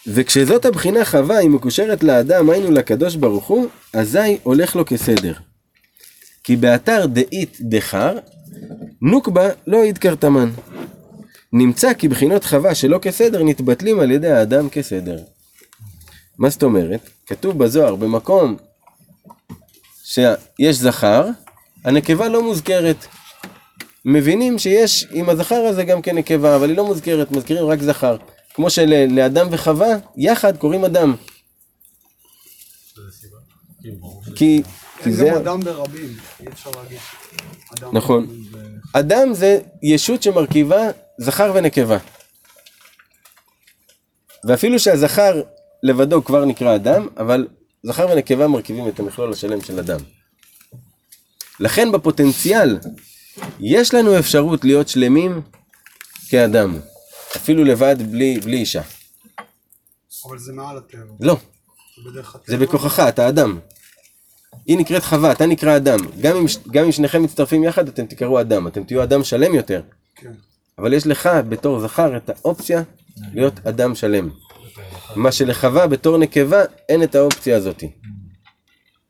וכשזאת 0.06 0.64
הבחינה 0.64 1.04
חווה 1.04 1.38
היא 1.38 1.50
מקושרת 1.50 2.02
לאדם, 2.02 2.50
היינו 2.50 2.70
לקדוש 2.70 3.16
ברוך 3.16 3.46
הוא, 3.46 3.68
אזי 3.92 4.38
הולך 4.42 4.76
לו 4.76 4.84
כסדר. 4.86 5.34
כי 6.44 6.56
באתר 6.56 7.06
דאית 7.06 7.56
דחר, 7.60 8.18
נוקבה 9.02 9.48
לא 9.66 9.84
ידקרתמן. 9.84 10.50
נמצא 11.52 11.94
כי 11.94 12.08
בחינות 12.08 12.44
חווה 12.44 12.74
שלא 12.74 12.98
כסדר 13.02 13.44
נתבטלים 13.44 14.00
על 14.00 14.10
ידי 14.10 14.30
האדם 14.30 14.68
כסדר. 14.68 15.18
מה 16.38 16.48
זאת 16.50 16.62
אומרת? 16.62 17.10
כתוב 17.26 17.58
בזוהר, 17.58 17.94
במקום 17.94 18.56
שיש 20.04 20.76
זכר, 20.76 21.28
הנקבה 21.84 22.28
לא 22.28 22.42
מוזכרת. 22.42 23.06
מבינים 24.06 24.58
שיש 24.58 25.06
עם 25.10 25.28
הזכר 25.28 25.54
הזה 25.54 25.84
גם 25.84 26.02
כן 26.02 26.18
נקבה, 26.18 26.56
אבל 26.56 26.68
היא 26.68 26.76
לא 26.76 26.84
מוזכרת, 26.84 27.30
מזכירים 27.30 27.66
רק 27.66 27.82
זכר. 27.82 28.16
כמו 28.54 28.70
שלאדם 28.70 29.48
וחווה, 29.50 29.88
יחד 30.16 30.56
קוראים 30.56 30.84
אדם. 30.84 31.14
כי, 34.36 34.62
כי 35.02 35.12
זה... 35.12 35.28
גם 35.30 35.36
אדם 35.36 35.60
ברבים, 35.60 36.16
אי 36.40 36.46
אפשר 36.48 36.70
להגיד. 36.70 36.98
נכון. 37.92 38.26
אדם 38.92 39.34
זה 39.34 39.60
ישות 39.82 40.22
שמרכיבה 40.22 40.90
זכר 41.18 41.52
ונקבה. 41.54 41.98
ואפילו 44.44 44.78
שהזכר 44.78 45.42
לבדו 45.82 46.24
כבר 46.24 46.44
נקרא 46.44 46.74
אדם, 46.74 47.08
אבל 47.16 47.46
זכר 47.82 48.08
ונקבה 48.12 48.48
מרכיבים 48.48 48.88
את 48.88 49.00
המכלול 49.00 49.32
השלם 49.32 49.60
של 49.60 49.78
אדם. 49.78 50.00
לכן 51.60 51.92
בפוטנציאל 51.92 52.78
יש 53.60 53.94
לנו 53.94 54.18
אפשרות 54.18 54.64
להיות 54.64 54.88
שלמים 54.88 55.40
כאדם, 56.28 56.78
אפילו 57.36 57.64
לבד 57.64 57.96
בלי, 58.10 58.40
בלי 58.40 58.56
אישה. 58.56 58.82
אבל 60.28 60.38
זה 60.38 60.52
מעל 60.52 60.76
הטבע. 60.76 61.14
לא. 61.20 61.36
זה 62.46 62.56
בכוחך, 62.56 63.00
אתה 63.00 63.28
אדם. 63.28 63.58
היא 64.66 64.78
נקראת 64.78 65.04
חווה, 65.04 65.32
אתה 65.32 65.46
נקרא 65.46 65.76
אדם. 65.76 65.98
גם 66.20 66.36
אם, 66.36 66.44
גם 66.70 66.84
אם 66.84 66.92
שניכם 66.92 67.22
מצטרפים 67.22 67.64
יחד, 67.64 67.88
אתם 67.88 68.06
תקראו 68.06 68.40
אדם. 68.40 68.66
אתם 68.66 68.84
תהיו 68.84 69.02
אדם 69.02 69.24
שלם 69.24 69.54
יותר. 69.54 69.82
כן. 70.14 70.32
אבל 70.78 70.92
יש 70.92 71.06
לך, 71.06 71.28
בתור 71.48 71.80
זכר, 71.80 72.16
את 72.16 72.30
האופציה 72.30 72.82
להיות 73.34 73.66
אדם 73.66 73.94
שלם. 73.94 74.30
מה 75.16 75.32
שלחווה, 75.32 75.86
בתור 75.86 76.18
נקבה, 76.18 76.62
אין 76.88 77.02
את 77.02 77.14
האופציה 77.14 77.56
הזאת. 77.56 77.82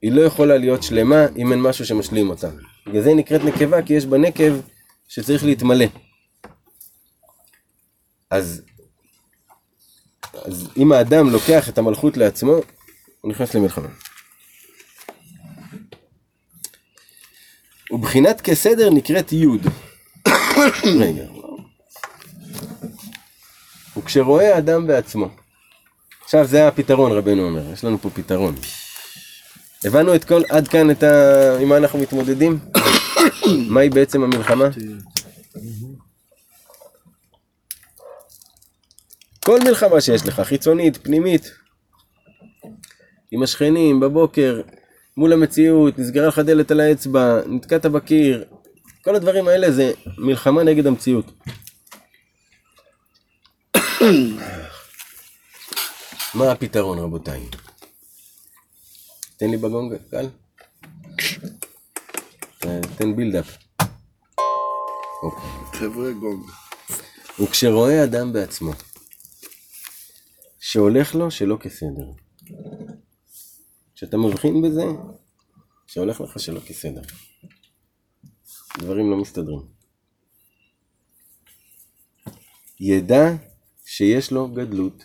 היא 0.03 0.13
לא 0.13 0.21
יכולה 0.21 0.59
להיות 0.59 0.83
שלמה 0.83 1.27
אם 1.37 1.53
אין 1.53 1.63
משהו 1.63 1.87
שמשלים 1.87 2.31
אותה. 2.31 2.49
בגלל 2.87 3.03
זה 3.03 3.09
היא 3.09 3.17
נקראת 3.17 3.41
נקבה, 3.45 3.83
כי 3.83 3.95
יש 3.95 4.07
בה 4.07 4.19
נקב 4.19 4.61
שצריך 5.09 5.45
להתמלא. 5.45 5.87
אז, 8.31 8.63
אז 10.45 10.69
אם 10.77 10.93
האדם 10.93 11.31
לוקח 11.31 11.69
את 11.69 11.79
המלכות 11.79 12.17
לעצמו, 12.17 12.57
הוא 13.21 13.31
נכנס 13.31 13.55
למלחמה. 13.55 13.89
ובחינת 17.91 18.41
כסדר 18.41 18.91
נקראת 18.91 19.33
יוד. 19.33 19.67
רגע. 21.01 21.25
וכשרואה 23.97 24.59
אדם 24.59 24.87
בעצמו. 24.87 25.29
עכשיו 26.25 26.47
זה 26.47 26.69
הפתרון 26.69 27.13
רבנו 27.13 27.43
אומר, 27.43 27.73
יש 27.73 27.85
לנו 27.85 27.99
פה 27.99 28.11
פתרון. 28.11 28.55
הבנו 29.85 30.15
את 30.15 30.25
כל, 30.25 30.43
עד 30.51 30.69
כאן 30.69 30.91
את 30.91 31.03
ה... 31.03 31.57
עם 31.59 31.69
מה 31.69 31.77
אנחנו 31.77 31.99
מתמודדים? 31.99 32.59
מהי 33.73 33.89
בעצם 33.89 34.23
המלחמה? 34.23 34.69
כל 39.45 39.61
מלחמה 39.65 40.01
שיש 40.01 40.27
לך, 40.27 40.41
חיצונית, 40.41 40.97
פנימית, 40.97 41.53
עם 43.31 43.43
השכנים, 43.43 44.01
בבוקר, 44.01 44.61
מול 45.17 45.33
המציאות, 45.33 45.99
נסגרה 45.99 46.27
לך 46.27 46.39
דלת 46.39 46.71
על 46.71 46.81
האצבע, 46.81 47.41
נתקעת 47.47 47.87
בקיר, 47.87 48.45
כל 49.03 49.15
הדברים 49.15 49.49
האלה 49.49 49.71
זה 49.71 49.93
מלחמה 50.19 50.63
נגד 50.63 50.87
המציאות. 50.87 51.33
מה 56.35 56.53
הפתרון 56.53 56.99
רבותיי? 56.99 57.41
תן 59.37 59.51
לי 59.51 59.57
בגונג, 59.57 59.97
קל. 60.11 60.29
אה, 62.65 62.81
תן 62.97 63.17
בילדאפ. 63.17 63.57
אוקיי. 65.23 65.51
חבר'ה 65.73 66.13
גונג. 66.13 66.51
וכשרואה 67.41 68.05
אדם 68.05 68.33
בעצמו, 68.33 68.73
שהולך 70.61 71.15
לו 71.15 71.31
שלא 71.31 71.57
כסדר. 71.61 72.11
כשאתה 73.95 74.17
מבחין 74.17 74.63
בזה, 74.63 74.85
שהולך 75.87 76.21
לך 76.21 76.41
שלא 76.41 76.61
כסדר. 76.61 77.03
דברים 78.79 79.11
לא 79.11 79.17
מסתדרים. 79.17 79.67
ידע 82.81 83.25
שיש 83.85 84.33
לו 84.33 84.49
גדלות, 84.49 85.05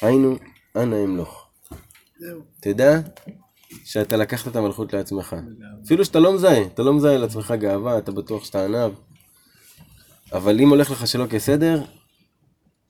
היינו, 0.00 0.36
אנא 0.76 1.04
אמלוך. 1.04 1.45
תדע 2.60 3.00
שאתה 3.84 4.16
לקחת 4.16 4.48
את 4.48 4.56
המלכות 4.56 4.92
לעצמך. 4.92 5.36
אפילו 5.84 6.04
שאתה 6.04 6.20
לא 6.20 6.34
מזהה, 6.34 6.62
אתה 6.66 6.82
לא 6.82 6.94
מזהה 6.94 7.16
לעצמך 7.16 7.54
גאווה, 7.58 7.98
אתה 7.98 8.12
בטוח 8.12 8.44
שאתה 8.44 8.64
ענב. 8.64 8.92
אבל 10.32 10.60
אם 10.60 10.68
הולך 10.68 10.90
לך 10.90 11.06
שלא 11.06 11.26
כסדר, 11.26 11.82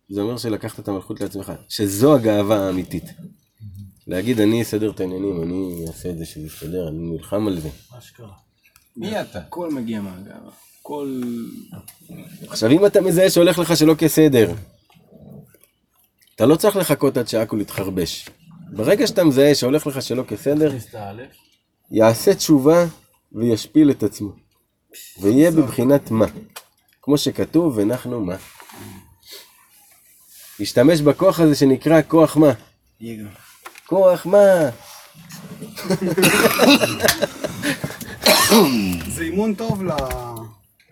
זה 0.08 0.20
אומר 0.20 0.36
שלקחת 0.36 0.78
את 0.78 0.88
המלכות 0.88 1.20
לעצמך. 1.20 1.52
שזו 1.68 2.14
הגאווה 2.14 2.66
האמיתית. 2.66 3.04
להגיד 4.06 4.40
אני 4.40 4.62
אסדר 4.62 4.90
את 4.90 5.00
העניינים, 5.00 5.42
אני 5.42 5.84
אעשה 5.88 6.10
את 6.10 6.18
זה 6.18 6.24
שזה 6.24 6.46
יסתדר, 6.46 6.88
אני 6.88 6.98
נלחם 6.98 7.46
על 7.46 7.60
זה. 7.60 7.68
מי 8.96 9.20
אתה? 9.20 9.38
הכל 9.38 9.70
מגיע 9.70 10.00
מהגאווה. 10.00 10.50
כל... 10.82 11.22
עכשיו 12.48 12.70
אם 12.70 12.86
אתה 12.86 13.00
מזהה 13.00 13.30
שהולך 13.30 13.58
לך 13.58 13.76
שלא 13.76 13.94
כסדר, 13.94 14.54
אתה 16.34 16.46
לא 16.46 16.56
צריך 16.56 16.76
לחכות 16.76 17.16
עד 17.16 17.28
שהכל 17.28 17.60
יתחרבש. 17.60 18.28
ברגע 18.72 19.06
שאתה 19.06 19.24
מזהה 19.24 19.54
שהולך 19.54 19.86
לך 19.86 20.02
שלא 20.02 20.22
כסדר, 20.22 20.72
יעשה 21.90 22.34
תשובה 22.34 22.84
וישפיל 23.32 23.90
את 23.90 24.02
עצמו. 24.02 24.32
ויהיה 25.20 25.50
בבחינת 25.50 26.10
מה. 26.10 26.26
כמו 27.02 27.18
שכתוב, 27.18 27.74
ונחנו 27.78 28.20
מה. 28.20 28.36
ישתמש 30.60 31.00
בכוח 31.00 31.40
הזה 31.40 31.54
שנקרא 31.54 32.00
כוח 32.08 32.36
מה. 32.36 32.52
כוח 33.86 34.26
מה. 34.26 34.68
זה 39.08 39.22
אימון 39.22 39.54
טוב 39.54 39.84
ל... 39.84 39.90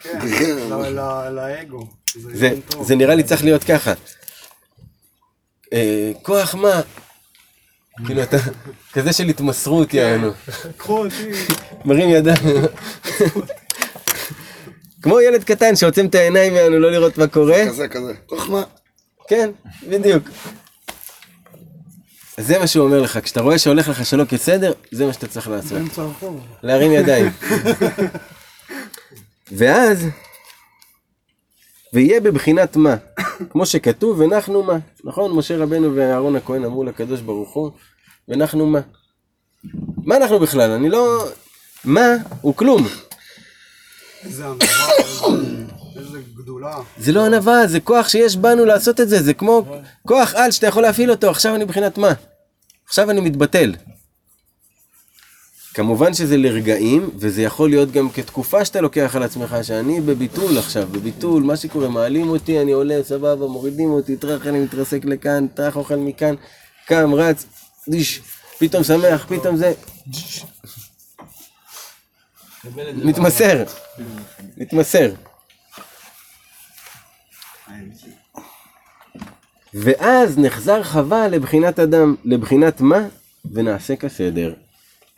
כן, 0.02 0.56
ל- 0.70 1.28
לאגו. 1.30 1.86
זה 2.82 2.94
נראה 2.96 3.14
לי 3.14 3.22
צריך 3.22 3.44
להיות 3.44 3.64
ככה. 3.64 3.92
אה, 5.72 6.12
כוח 6.22 6.54
מה? 6.54 6.80
כאילו 8.06 8.22
אתה, 8.22 8.36
כזה 8.92 9.12
של 9.12 9.28
התמסרות 9.28 9.94
יענו. 9.94 10.30
קחו 10.76 10.98
אותי. 10.98 11.30
מרים 11.84 12.10
ידיים. 12.10 12.36
כמו 15.02 15.20
ילד 15.20 15.44
קטן 15.44 15.76
שעוצם 15.76 16.06
את 16.06 16.14
העיניים 16.14 16.54
יענו 16.54 16.78
לא 16.78 16.92
לראות 16.92 17.18
מה 17.18 17.26
קורה. 17.26 17.66
כזה, 17.68 17.88
כזה. 17.88 18.12
חוכמה. 18.28 18.62
כן, 19.28 19.50
בדיוק. 19.88 20.28
זה 22.36 22.58
מה 22.58 22.66
שהוא 22.66 22.84
אומר 22.84 23.00
לך, 23.00 23.18
כשאתה 23.22 23.40
רואה 23.40 23.58
שהולך 23.58 23.88
לך 23.88 24.06
שלא 24.06 24.24
כסדר, 24.24 24.72
זה 24.90 25.06
מה 25.06 25.12
שאתה 25.12 25.26
צריך 25.26 25.48
לעשות. 25.48 25.78
להרים 26.62 26.92
ידיים. 26.92 27.30
ואז, 29.58 30.06
ויהיה 31.94 32.20
בבחינת 32.20 32.76
מה, 32.76 32.96
כמו 33.50 33.66
שכתוב, 33.66 34.20
ונחנו 34.20 34.62
מה, 34.62 34.78
נכון? 35.04 35.32
משה 35.32 35.56
רבנו 35.56 35.94
ואהרון 35.96 36.36
הכהן 36.36 36.64
אמרו 36.64 36.84
לקדוש 36.84 37.20
ברוך 37.20 37.54
הוא, 37.54 37.70
ונחנו 38.28 38.66
מה. 38.66 38.80
מה 40.04 40.16
אנחנו 40.16 40.38
בכלל? 40.38 40.70
אני 40.70 40.90
לא... 40.90 41.24
מה 41.84 42.06
הוא 42.40 42.54
כלום. 42.56 42.86
איזה 44.24 44.44
גדולה. 46.36 46.76
זה 46.98 47.12
לא 47.12 47.26
ענווה, 47.26 47.66
זה 47.66 47.80
כוח 47.80 48.08
שיש 48.08 48.36
בנו 48.36 48.64
לעשות 48.64 49.00
את 49.00 49.08
זה, 49.08 49.22
זה 49.22 49.34
כמו 49.34 49.64
כוח 50.08 50.34
על 50.34 50.50
שאתה 50.50 50.66
יכול 50.66 50.82
להפעיל 50.82 51.10
אותו, 51.10 51.30
עכשיו 51.30 51.54
אני 51.54 51.64
בחינת 51.64 51.98
מה? 51.98 52.12
עכשיו 52.86 53.10
אני 53.10 53.20
מתבטל. 53.20 53.74
כמובן 55.74 56.14
שזה 56.14 56.36
לרגעים, 56.36 57.10
וזה 57.16 57.42
יכול 57.42 57.70
להיות 57.70 57.90
גם 57.90 58.10
כתקופה 58.10 58.64
שאתה 58.64 58.80
לוקח 58.80 59.16
על 59.16 59.22
עצמך, 59.22 59.56
שאני 59.62 60.00
בביטול 60.00 60.58
עכשיו, 60.58 60.88
בביטול, 60.92 61.42
מה 61.42 61.56
שקורה, 61.56 61.88
מעלים 61.88 62.28
אותי, 62.28 62.60
אני 62.60 62.72
עולה, 62.72 63.00
סבבה, 63.02 63.46
מורידים 63.46 63.90
אותי, 63.90 64.16
טראח, 64.16 64.46
אני 64.46 64.60
מתרסק 64.60 65.04
לכאן, 65.04 65.46
טראח, 65.46 65.76
אוכל 65.76 65.96
מכאן, 65.96 66.34
קם, 66.86 67.14
רץ, 67.14 67.46
דיש, 67.88 68.20
פתאום 68.58 68.84
שמח, 68.84 69.26
פתאום 69.28 69.56
זה, 69.56 69.72
מתמסר, 72.94 73.64
מתמסר. 74.56 75.12
ואז 79.74 80.38
נחזר 80.38 80.82
חווה 80.82 81.28
לבחינת 81.28 81.78
אדם, 81.78 82.14
לבחינת 82.24 82.80
מה? 82.80 82.98
ונעשה 83.52 83.96
כסדר. 83.96 84.63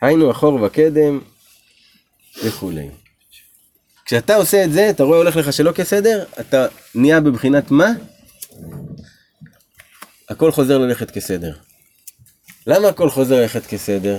היינו 0.03 0.31
אחור 0.31 0.63
וקדם 0.63 1.21
וכולי. 2.45 2.89
כשאתה 4.05 4.35
עושה 4.35 4.65
את 4.65 4.73
זה, 4.73 4.91
אתה 4.91 5.03
רואה 5.03 5.19
הולך 5.19 5.37
לך 5.37 5.53
שלא 5.53 5.73
כסדר, 5.73 6.25
אתה 6.41 6.67
נהיה 6.95 7.21
בבחינת 7.21 7.71
מה? 7.71 7.93
הכל 10.29 10.53
חוזר 10.53 10.79
ללכת 10.79 11.11
כסדר. 11.11 11.57
למה 12.67 12.89
הכל 12.89 13.11
חוזר 13.11 13.41
ללכת 13.41 13.67
כסדר? 13.67 14.19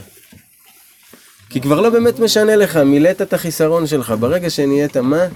כי 1.49 1.61
כבר 1.61 1.81
לא 1.81 1.89
באמת 1.89 2.19
משנה 2.19 2.55
לך, 2.55 2.77
מילאת 2.77 3.21
את 3.21 3.33
החיסרון 3.33 3.87
שלך, 3.87 4.13
ברגע 4.19 4.49
שנהיית 4.49 4.97
מה, 4.97 5.27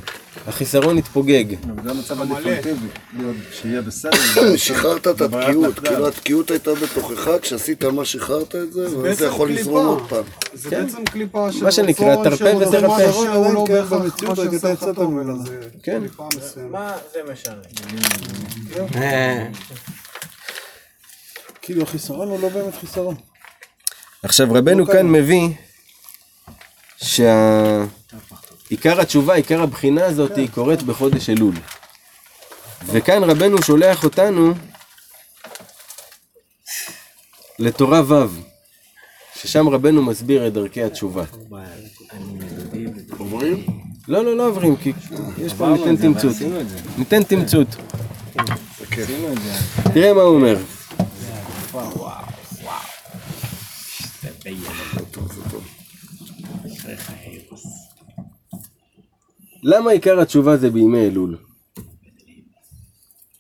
החיסרון 0.47 0.97
יתפוגג. 0.97 1.45
זה 1.83 1.91
המצב 1.91 2.21
הדפולטיבי, 2.21 2.87
להיות- 3.17 3.35
שיהיה 3.51 3.81
בסדר. 3.81 4.11
שחררת 4.57 5.07
את 5.07 5.21
התקיעות. 5.21 5.79
כאילו 5.79 6.07
התקיעות 6.07 6.51
הייתה 6.51 6.71
בתוכך, 6.75 7.29
כשעשית 7.41 7.83
מה 7.83 8.05
שחררת 8.05 8.55
את 8.55 8.73
זה, 8.73 8.99
ואז 8.99 9.17
אתה 9.17 9.25
יכול. 9.25 9.51
לזרום 9.51 9.85
עוד 9.85 10.09
פעם. 10.09 10.23
זה 10.53 10.69
כן. 10.69 10.85
בעצם 10.85 11.05
קליפה 11.05 11.51
של 11.51 11.63
מה 11.63 11.71
שנקרא, 11.71 12.15
תרפה. 12.23 12.53
משהו 12.87 13.13
שהוא 13.13 13.53
לא 13.53 13.65
בהכרח 13.69 13.93
במציאות 13.93 14.37
מה 14.37 14.45
אתה 14.45 14.55
יצאת. 14.55 14.97
אלא 14.99 15.33
זה 15.45 15.59
כן. 15.83 16.03
מה 16.69 16.97
זה 17.13 17.19
משנה? 17.33 17.61
כאילו 21.61 21.81
החיסרון 21.83 22.27
הוא 22.27 22.41
לא 22.41 22.49
באמת 22.49 22.75
חיסרון. 22.79 23.15
עכשיו 24.23 24.47
רבנו 24.53 24.85
כאן 24.85 25.07
מביא 25.07 25.49
שעיקר 28.71 29.01
התשובה, 29.01 29.33
עיקר 29.33 29.61
הבחינה 29.61 30.05
הזאת 30.05 30.37
היא 30.37 30.49
קורית 30.49 30.83
בחודש 30.83 31.29
אלול. 31.29 31.55
וכאן 32.85 33.23
רבנו 33.23 33.61
שולח 33.63 34.03
אותנו 34.03 34.53
לתורה 37.59 38.01
ו', 38.07 38.25
ששם 39.35 39.69
רבנו 39.69 40.01
מסביר 40.01 40.47
את 40.47 40.53
דרכי 40.53 40.83
התשובה. 40.83 41.23
עוברים? 43.17 43.65
לא, 44.07 44.25
לא, 44.25 44.37
לא 44.37 44.47
עוברים, 44.47 44.75
כי 44.75 44.93
יש 45.37 45.53
פה, 45.53 45.67
ניתן 45.67 45.95
תמצות. 45.95 46.35
ניתן 46.97 47.23
תמצות. 47.23 47.67
תראה 49.93 50.13
מה 50.13 50.21
הוא 50.21 50.35
אומר. 50.35 50.57
למה 59.63 59.91
עיקר 59.91 60.19
התשובה 60.19 60.57
זה 60.57 60.69
בימי 60.69 61.07
אלול? 61.07 61.37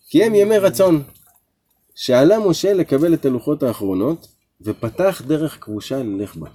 כי 0.09 0.23
הם 0.23 0.35
ימי 0.35 0.57
רצון. 0.57 1.03
שעלה 1.95 2.39
משה 2.39 2.73
לקבל 2.73 3.13
את 3.13 3.25
הלוחות 3.25 3.63
האחרונות, 3.63 4.27
ופתח 4.61 5.21
דרך 5.27 5.57
כבושה 5.61 6.03
ללך 6.03 6.35
בה. 6.35 6.49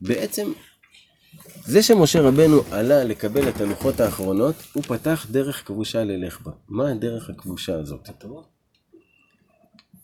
בעצם, 0.00 0.52
זה 1.64 1.82
שמשה 1.82 2.20
רבנו 2.20 2.62
עלה 2.70 3.04
לקבל 3.04 3.48
את 3.48 3.60
הלוחות 3.60 4.00
האחרונות, 4.00 4.54
הוא 4.72 4.82
פתח 4.82 5.26
דרך 5.30 5.66
כבושה 5.66 6.04
ללך 6.04 6.40
בה. 6.40 6.52
מה 6.68 6.90
הדרך 6.90 7.30
הכבושה 7.30 7.78
הזאת? 7.78 8.08
התורה. 8.08 8.42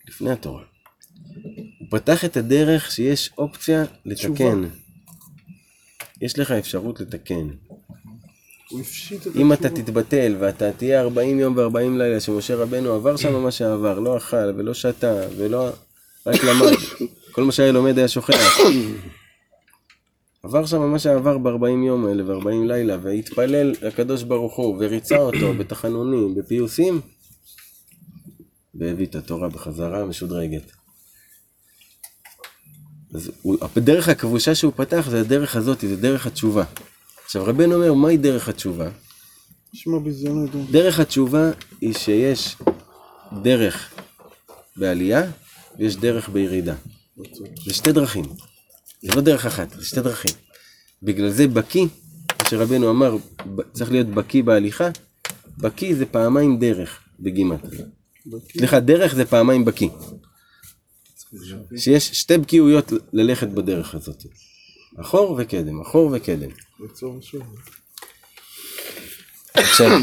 לפני 0.09 0.31
התורה. 0.31 0.65
הוא 1.79 1.89
פתח 1.91 2.25
את 2.25 2.37
הדרך 2.37 2.91
שיש 2.91 3.31
אופציה 3.39 3.85
לתקן. 4.05 4.63
יש 6.21 6.39
לך 6.39 6.51
אפשרות 6.51 7.01
לתקן. 7.01 7.49
הוא 8.71 8.81
הפשיט 8.81 9.27
את 9.27 9.37
אם 9.37 9.53
אתה 9.53 9.69
תתבטל 9.69 10.37
ואתה 10.39 10.73
תהיה 10.73 11.01
40 11.01 11.39
יום 11.39 11.57
ו-40 11.57 11.99
לילה 11.99 12.21
שמשה 12.21 12.55
רבנו 12.55 12.93
עבר 12.93 13.17
שם 13.17 13.43
מה 13.43 13.51
שעבר, 13.51 13.99
לא 13.99 14.17
אכל 14.17 14.53
ולא 14.57 14.75
שתה 14.75 15.27
ולא... 15.37 15.71
רק 16.27 16.45
למד. 16.45 16.77
כל 17.35 17.45
מה 17.45 17.53
שהיה 17.53 17.73
לומד 17.73 17.99
היה 17.99 18.09
שוכח. 18.09 18.59
עבר 20.43 20.67
שם 20.67 20.91
מה 20.91 20.99
שעבר 20.99 21.39
ב-40 21.39 21.87
יום 21.87 22.07
האלה 22.07 22.25
ו-40 22.27 22.69
לילה 22.69 22.97
והתפלל 23.03 23.75
לקדוש 23.83 24.23
ברוך 24.23 24.57
הוא 24.57 24.77
וריצה 24.81 25.17
אותו 25.17 25.55
בתחנונים, 25.59 26.35
בפיוסים 26.35 27.01
והביא 28.75 29.07
את 29.07 29.15
התורה 29.15 29.49
בחזרה 29.49 30.05
משודרגת. 30.05 30.73
אז 33.15 33.31
הוא, 33.43 33.57
הדרך 33.77 34.09
הכבושה 34.09 34.55
שהוא 34.55 34.73
פתח 34.77 35.07
זה 35.11 35.21
הדרך 35.21 35.57
הזאת, 35.57 35.81
זה 35.81 35.97
דרך 35.97 36.27
התשובה. 36.27 36.65
עכשיו 37.27 37.45
רבנו 37.45 37.75
אומר, 37.75 37.95
מהי 37.95 38.17
דרך 38.17 38.49
התשובה? 38.49 38.91
שמע 39.73 39.99
ביזיון 39.99 40.47
אדום. 40.49 40.67
דרך 40.71 41.01
התשובה 41.01 41.51
היא 41.81 41.95
שיש 41.95 42.57
דרך 43.43 43.95
בעלייה 44.77 45.23
ויש 45.79 45.97
דרך 45.97 46.29
בירידה. 46.29 46.75
זה 47.67 47.75
שתי 47.75 47.93
דרכים. 47.93 48.25
זה 49.03 49.13
לא 49.15 49.21
דרך 49.21 49.47
אחת, 49.47 49.71
זה 49.71 49.85
שתי 49.85 50.01
דרכים. 50.01 50.31
בגלל 51.03 51.31
זה 51.31 51.49
בקי, 51.49 51.89
מה 52.43 52.51
שרבנו 52.51 52.91
אמר, 52.91 53.17
צריך 53.73 53.91
להיות 53.91 54.07
בקי 54.07 54.43
בהליכה, 54.43 54.89
בקי 55.59 55.95
זה 55.95 56.07
פעמיים 56.07 56.59
דרך 56.59 57.01
בגימט. 57.21 57.67
סליחה, 58.53 58.81
דרך 58.81 59.15
זה 59.15 59.25
פעמיים 59.25 59.65
בקי. 59.65 59.89
שיש 61.77 62.11
שתי 62.13 62.39
בקיאויות 62.39 62.93
ללכת 63.13 63.49
בדרך 63.49 63.95
הזאת. 63.95 64.25
אחור 65.01 65.37
וקדם, 65.39 65.81
אחור 65.81 66.11
וקדם. 66.13 66.49
עכשיו, 69.55 70.01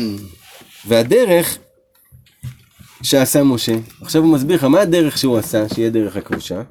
והדרך 0.88 1.58
שעשה 3.04 3.44
משה, 3.44 3.76
עכשיו 4.02 4.22
הוא 4.22 4.34
מסביר 4.34 4.56
לך 4.58 4.64
מה 4.64 4.82
הדרך 4.82 5.18
שהוא 5.18 5.38
עשה, 5.38 5.70
שיהיה 5.70 5.90
דרך 5.90 6.18
הכבושה, 6.18 6.62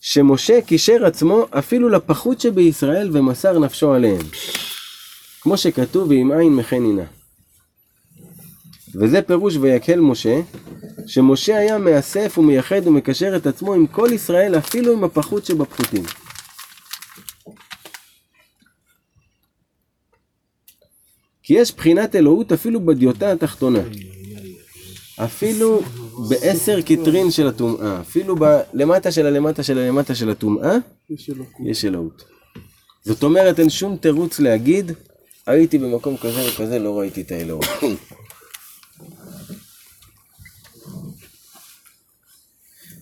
שמשה 0.00 0.60
קישר 0.60 1.06
עצמו 1.06 1.46
אפילו 1.50 1.88
לפחות 1.88 2.40
שבישראל 2.40 3.10
ומסר 3.12 3.58
נפשו 3.58 3.92
עליהם. 3.92 4.26
כמו 5.40 5.56
שכתוב, 5.56 6.10
ואם 6.10 6.32
אין 6.32 6.56
מחן 6.56 6.76
הנה. 6.76 7.04
וזה 8.94 9.22
פירוש 9.22 9.56
ויקהל 9.56 10.00
משה, 10.00 10.40
שמשה 11.06 11.56
היה 11.58 11.78
מאסף 11.78 12.38
ומייחד 12.38 12.86
ומקשר 12.86 13.36
את 13.36 13.46
עצמו 13.46 13.74
עם 13.74 13.86
כל 13.86 14.08
ישראל 14.12 14.58
אפילו 14.58 14.92
עם 14.92 15.04
הפחות 15.04 15.46
שבפחותים. 15.46 16.02
כי 21.44 21.54
יש 21.54 21.74
בחינת 21.74 22.14
אלוהות 22.14 22.52
אפילו 22.52 22.86
בדיוטה 22.86 23.32
התחתונה. 23.32 23.78
אפילו 25.16 25.82
בעשר 26.28 26.80
קטרין 26.80 27.30
של 27.30 27.46
הטומאה, 27.48 28.00
אפילו 28.00 28.36
בלמטה 28.36 29.12
של 29.12 29.26
הלמטה 29.26 29.62
של 29.62 29.78
הלמטה 29.78 30.14
של 30.14 30.30
הטומאה, 30.30 30.76
יש 31.64 31.84
אלוהות. 31.84 32.24
זאת 33.04 33.22
אומרת, 33.22 33.60
אין 33.60 33.70
שום 33.70 33.96
תירוץ 33.96 34.40
להגיד, 34.40 34.92
הייתי 35.46 35.78
במקום 35.78 36.16
כזה 36.16 36.48
וכזה, 36.48 36.78
לא 36.78 36.98
ראיתי 36.98 37.20
את 37.20 37.32
האלוהות. 37.32 37.64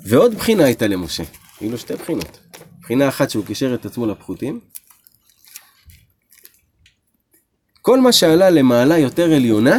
ועוד 0.05 0.35
בחינה 0.35 0.65
הייתה 0.65 0.87
למשה, 0.87 1.23
היו 1.61 1.71
לו 1.71 1.79
שתי 1.79 1.95
בחינות. 1.95 2.41
בחינה 2.81 3.09
אחת 3.09 3.31
שהוא 3.31 3.45
קישר 3.45 3.75
את 3.75 3.87
עצמו 3.87 4.07
לפחותים. 4.07 4.61
כל 7.83 8.01
מה 8.01 8.13
שעלה 8.13 8.51
למעלה 8.51 8.99
יותר 8.99 9.33
עליונה, 9.33 9.79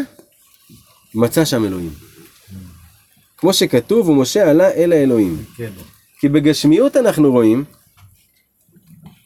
מצא 1.15 1.45
שם 1.45 1.65
אלוהים. 1.65 1.93
כמו 3.37 3.53
שכתוב, 3.53 4.09
ומשה 4.09 4.49
עלה 4.49 4.71
אל 4.71 4.93
האלוהים. 4.93 5.43
כי 6.19 6.29
בגשמיות 6.29 6.97
אנחנו 6.97 7.31
רואים 7.31 7.63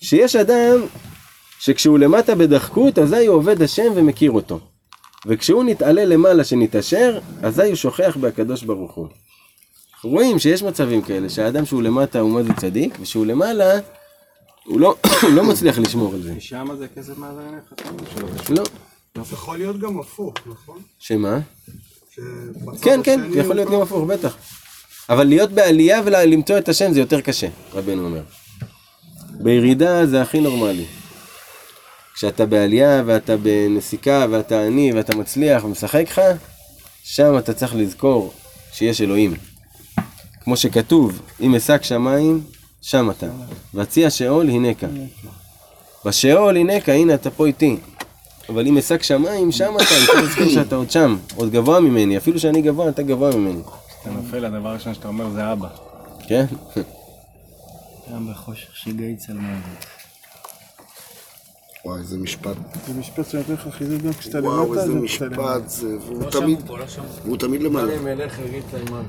שיש 0.01 0.36
אדם 0.36 0.80
שכשהוא 1.59 1.99
למטה 1.99 2.36
בדחקות, 2.36 2.99
אזי 2.99 3.25
הוא 3.25 3.36
עובד 3.36 3.61
השם 3.61 3.91
ומכיר 3.95 4.32
אותו. 4.32 4.59
וכשהוא 5.25 5.63
נתעלה 5.63 6.05
למעלה 6.05 6.43
שנתעשר, 6.43 7.19
אזי 7.43 7.67
הוא 7.67 7.75
שוכח 7.75 8.17
בהקדוש 8.19 8.63
ברוך 8.63 8.93
הוא. 8.93 9.07
רואים 10.03 10.39
שיש 10.39 10.63
מצבים 10.63 11.01
כאלה, 11.01 11.30
שהאדם 11.30 11.65
שהוא 11.65 11.82
למטה 11.82 12.19
הוא 12.19 12.32
מה 12.32 12.43
זה 12.43 12.53
צדיק, 12.53 12.97
ושהוא 13.01 13.25
למעלה, 13.25 13.80
הוא 14.68 14.80
לא, 14.80 14.95
הוא 15.22 15.30
לא 15.38 15.43
מצליח 15.43 15.78
לשמור 15.80 16.13
על 16.13 16.22
זה. 16.22 16.34
שם 16.39 16.68
זה 16.80 16.88
כסף 16.88 17.13
אתה 17.74 17.89
אומר 17.89 18.03
שלא. 18.47 18.63
לא. 19.15 19.24
זה 19.24 19.34
יכול 19.34 19.57
להיות 19.57 19.80
גם 19.80 19.99
הפוך, 19.99 20.34
נכון? 20.45 20.82
שמה? 20.99 21.39
כן, 22.82 22.99
כן, 23.03 23.32
זה 23.32 23.39
יכול 23.39 23.55
להיות 23.55 23.68
גם- 23.70 23.76
גם 23.76 23.82
הפוך, 23.82 24.03
בטח. 24.07 24.38
אבל 25.09 25.24
להיות 25.24 25.51
בעלייה 25.51 26.01
ולמצוא 26.05 26.57
את 26.57 26.70
השם 26.70 26.93
זה 26.93 26.99
יותר 26.99 27.22
קשה, 27.22 27.47
רבנו 27.74 28.05
אומר. 28.05 28.22
בירידה 29.30 30.05
זה 30.05 30.22
הכי 30.22 30.39
נורמלי. 30.41 30.86
כשאתה 32.15 32.45
בעלייה 32.45 33.03
ואתה 33.05 33.36
בנסיקה 33.38 34.26
ואתה 34.32 34.61
עני 34.61 34.91
ואתה 34.93 35.15
מצליח 35.15 35.63
ומשחק 35.63 36.03
לך, 36.11 36.22
שם 37.03 37.38
אתה 37.38 37.53
צריך 37.53 37.76
לזכור 37.76 38.34
שיש 38.72 39.01
אלוהים. 39.01 39.34
כמו 40.43 40.57
שכתוב, 40.57 41.22
אם 41.41 41.55
אשק 41.55 41.84
שמיים, 41.84 42.41
שם 42.88 43.09
אתה. 43.11 43.27
והציע 43.73 44.09
שאול, 44.09 44.49
הנקה. 44.49 44.88
בשאול, 46.05 46.57
הנקה, 46.57 46.93
הנה 46.93 47.13
אתה 47.13 47.31
פה 47.31 47.45
איתי. 47.45 47.77
אבל 48.49 48.67
אם 48.67 48.77
אשק 48.77 49.03
שמיים, 49.03 49.51
שם 49.51 49.73
אתה, 49.75 49.83
אני 49.97 50.05
צריך 50.05 50.23
לזכור 50.23 50.45
שאתה 50.49 50.75
עוד 50.75 50.91
שם, 50.91 51.17
עוד 51.35 51.51
גבוה 51.51 51.79
ממני, 51.79 52.17
אפילו 52.17 52.39
שאני 52.39 52.61
גבוה, 52.61 52.89
אתה 52.89 53.01
גבוה 53.03 53.35
ממני. 53.35 53.61
אתה 54.01 54.09
נופל, 54.09 54.45
הדבר 54.45 54.69
הראשון 54.69 54.93
שאתה 54.93 55.07
אומר 55.07 55.29
זה 55.29 55.51
אבא. 55.53 55.67
כן? 56.27 56.45
גם 58.13 58.31
בחושך 58.31 58.75
שיגעי 58.75 59.15
צלמון. 59.15 59.61
וואי, 61.85 61.99
איזה 61.99 62.17
משפט. 62.17 62.57
זה 62.88 62.93
משפט 62.93 63.29
שנותן 63.29 63.53
לך 63.53 63.67
חיזוק 63.71 64.01
גם 64.01 64.13
כשאתה 64.13 64.39
וואו, 64.43 64.73
למטה, 64.73 64.83
איזה 64.83 64.99
כשאתה 65.05 65.25
למעלה. 65.25 65.57
משפט 65.57 65.69
זה. 65.69 65.97
והוא 66.05 66.31
תמיד, 66.31 66.59
והוא 67.25 67.38
תמיד 67.38 67.61
למעלה. 67.61 67.99
מלך 67.99 68.39
יגיד 68.39 68.63
תימן. 68.71 69.03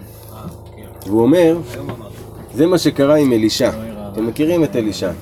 והוא 1.07 1.23
אומר, 1.23 1.59
זה 2.55 2.67
מה 2.67 2.79
שקרה 2.79 3.17
עם 3.17 3.33
אלישע. 3.33 3.71
אתם 4.13 4.27
מכירים 4.27 4.65
את 4.65 4.77
אלישע? 4.77 5.13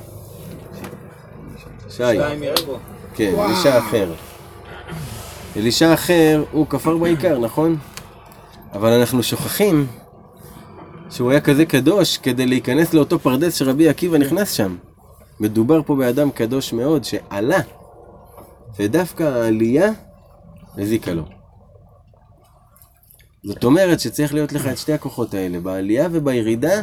שי. 1.90 2.02
כן, 3.14 3.34
אלישע 3.38 3.78
אחר. 3.78 4.12
אלישע 5.56 5.94
אחר, 5.94 6.44
הוא 6.52 6.66
כפר 6.66 6.96
בעיקר, 6.96 7.38
נכון? 7.38 7.76
אבל 8.72 8.92
אנחנו 8.92 9.22
שוכחים 9.22 9.86
שהוא 11.10 11.30
היה 11.30 11.40
כזה 11.40 11.66
קדוש 11.66 12.18
כדי 12.18 12.46
להיכנס 12.46 12.94
לאותו 12.94 13.18
פרדס 13.18 13.54
שרבי 13.54 13.88
עקיבא 13.88 14.18
נכנס 14.18 14.52
שם. 14.52 14.76
מדובר 15.40 15.82
פה 15.82 15.96
באדם 15.96 16.30
קדוש 16.30 16.72
מאוד 16.72 17.04
שעלה, 17.04 17.60
ודווקא 18.78 19.22
העלייה 19.22 19.90
הזיקה 20.78 21.12
לו. 21.12 21.22
זאת 23.44 23.64
אומרת 23.64 24.00
שצריך 24.00 24.34
להיות 24.34 24.52
לך 24.52 24.66
את 24.66 24.78
שתי 24.78 24.92
הכוחות 24.92 25.34
האלה, 25.34 25.60
בעלייה 25.60 26.08
ובירידה, 26.12 26.82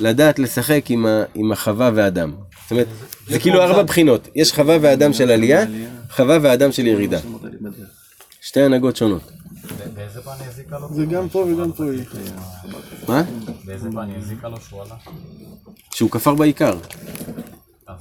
לדעת 0.00 0.38
לשחק 0.38 0.84
עם, 0.88 1.06
ה, 1.06 1.22
עם 1.34 1.52
החווה 1.52 1.90
והאדם. 1.94 2.34
זאת 2.62 2.70
אומרת, 2.70 2.86
זה 3.28 3.38
כאילו 3.38 3.62
ארבע 3.62 3.82
בחינות. 3.82 4.28
יש 4.34 4.52
חווה 4.52 4.76
ואדם 4.80 5.12
של 5.12 5.30
עלייה, 5.30 5.64
חווה 6.10 6.38
ואדם 6.42 6.72
של 6.72 6.86
ירידה. 6.86 7.18
שתי 8.40 8.62
הנהגות 8.62 8.96
שונות. 8.96 9.32
באיזה 9.94 10.22
פן 10.22 10.30
היא 10.40 10.48
הזיקה 10.48 10.78
לו? 10.78 10.94
זה 10.94 11.04
גם 11.06 11.28
פה 11.28 11.38
וגם 11.38 11.72
פה 11.72 11.84
היא. 11.84 12.04
מה? 13.08 13.22
באיזה 13.64 13.90
פן 13.90 14.10
היא 14.10 14.16
הזיקה 14.16 14.48
לו 14.48 14.56
שהוא 14.60 14.82
עלה? 14.82 14.96
שהוא 15.94 16.10
כפר 16.10 16.34
בעיקר. 16.34 16.78
עלה? 17.86 17.96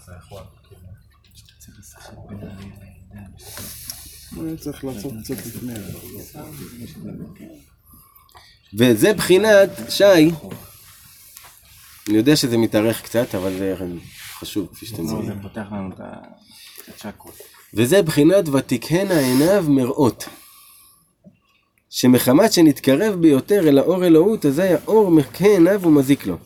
כאילו, 2.28 2.42
הוא 4.36 4.48
היה 4.48 4.58
צריך 4.58 4.84
לעשות 4.84 5.14
קצת 5.24 5.38
לפני. 5.46 5.74
וזה 8.78 9.14
בחינת, 9.14 9.70
שי, 9.90 10.04
אני 12.10 12.18
יודע 12.18 12.36
שזה 12.36 12.58
מתארך 12.58 13.02
קצת, 13.02 13.36
אבל 13.36 13.58
זה 13.58 13.76
חשוב, 14.40 14.68
כפי 14.74 14.86
שאתם 14.86 15.08
זה 15.08 15.14
רואים. 15.14 15.42
פותח 15.42 15.66
לנו 15.72 15.90
את 15.94 16.00
הצ'קרות. 16.88 17.42
וזה 17.74 18.02
בחינת 18.02 18.50
ותקהנה 18.50 19.20
עיניו 19.20 19.66
מראות. 19.68 20.26
שמחמת 21.90 22.54
שנתקרב 22.54 23.22
ביותר 23.22 23.68
אל 23.68 23.78
האור 23.78 24.06
אלוהות, 24.06 24.46
אזי 24.46 24.62
האור 24.62 25.12
מקהה 25.12 25.48
עיניו 25.48 25.82
ומזיק 25.82 26.26
לו. 26.26 26.38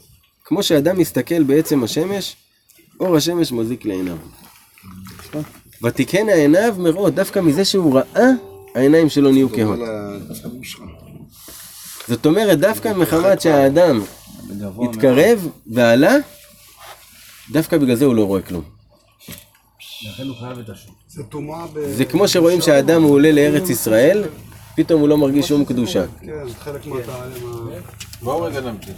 כמו 0.43 0.63
שאדם 0.63 0.99
מסתכל 0.99 1.43
בעצם 1.43 1.83
השמש, 1.83 2.35
אור 2.99 3.15
השמש 3.15 3.51
מזיק 3.51 3.85
לעיניו. 3.85 4.17
ותקהנה 5.83 6.33
עיניו 6.33 6.75
מראות, 6.79 7.15
דווקא 7.15 7.39
מזה 7.39 7.65
שהוא 7.65 7.99
ראה, 7.99 8.29
העיניים 8.75 9.09
שלו 9.09 9.31
נהיו 9.31 9.49
כהות. 9.49 9.79
זאת 12.07 12.25
אומרת, 12.25 12.59
דווקא 12.59 12.93
מחמת 12.93 13.41
שהאדם 13.41 14.01
התקרב 14.83 15.47
ועלה, 15.67 16.15
דווקא 17.51 17.77
בגלל 17.77 17.95
זה 17.95 18.05
הוא 18.05 18.15
לא 18.15 18.23
רואה 18.23 18.41
כלום. 18.41 18.63
לכן 20.07 20.27
הוא 20.27 20.35
חייב 20.39 20.59
את 20.59 20.69
השוק. 20.69 20.95
זה 21.09 21.23
טומאה 21.23 21.67
ב... 21.73 21.79
זה 21.79 22.05
כמו 22.05 22.27
שרואים 22.27 22.61
שהאדם 22.61 23.03
הוא 23.03 23.11
עולה 23.11 23.31
לארץ 23.31 23.69
ישראל, 23.69 24.23
פתאום 24.75 25.01
הוא 25.01 25.09
לא 25.09 25.17
מרגיש 25.17 25.47
שום 25.47 25.65
קדושה. 25.65 26.05
כן, 26.21 26.47
זה 26.47 26.55
חלק 26.55 26.85
מהתעלם 26.85 27.31
ה... 27.45 27.79
בואו 28.21 28.41
רגע 28.41 28.61
נמתין. 28.61 28.93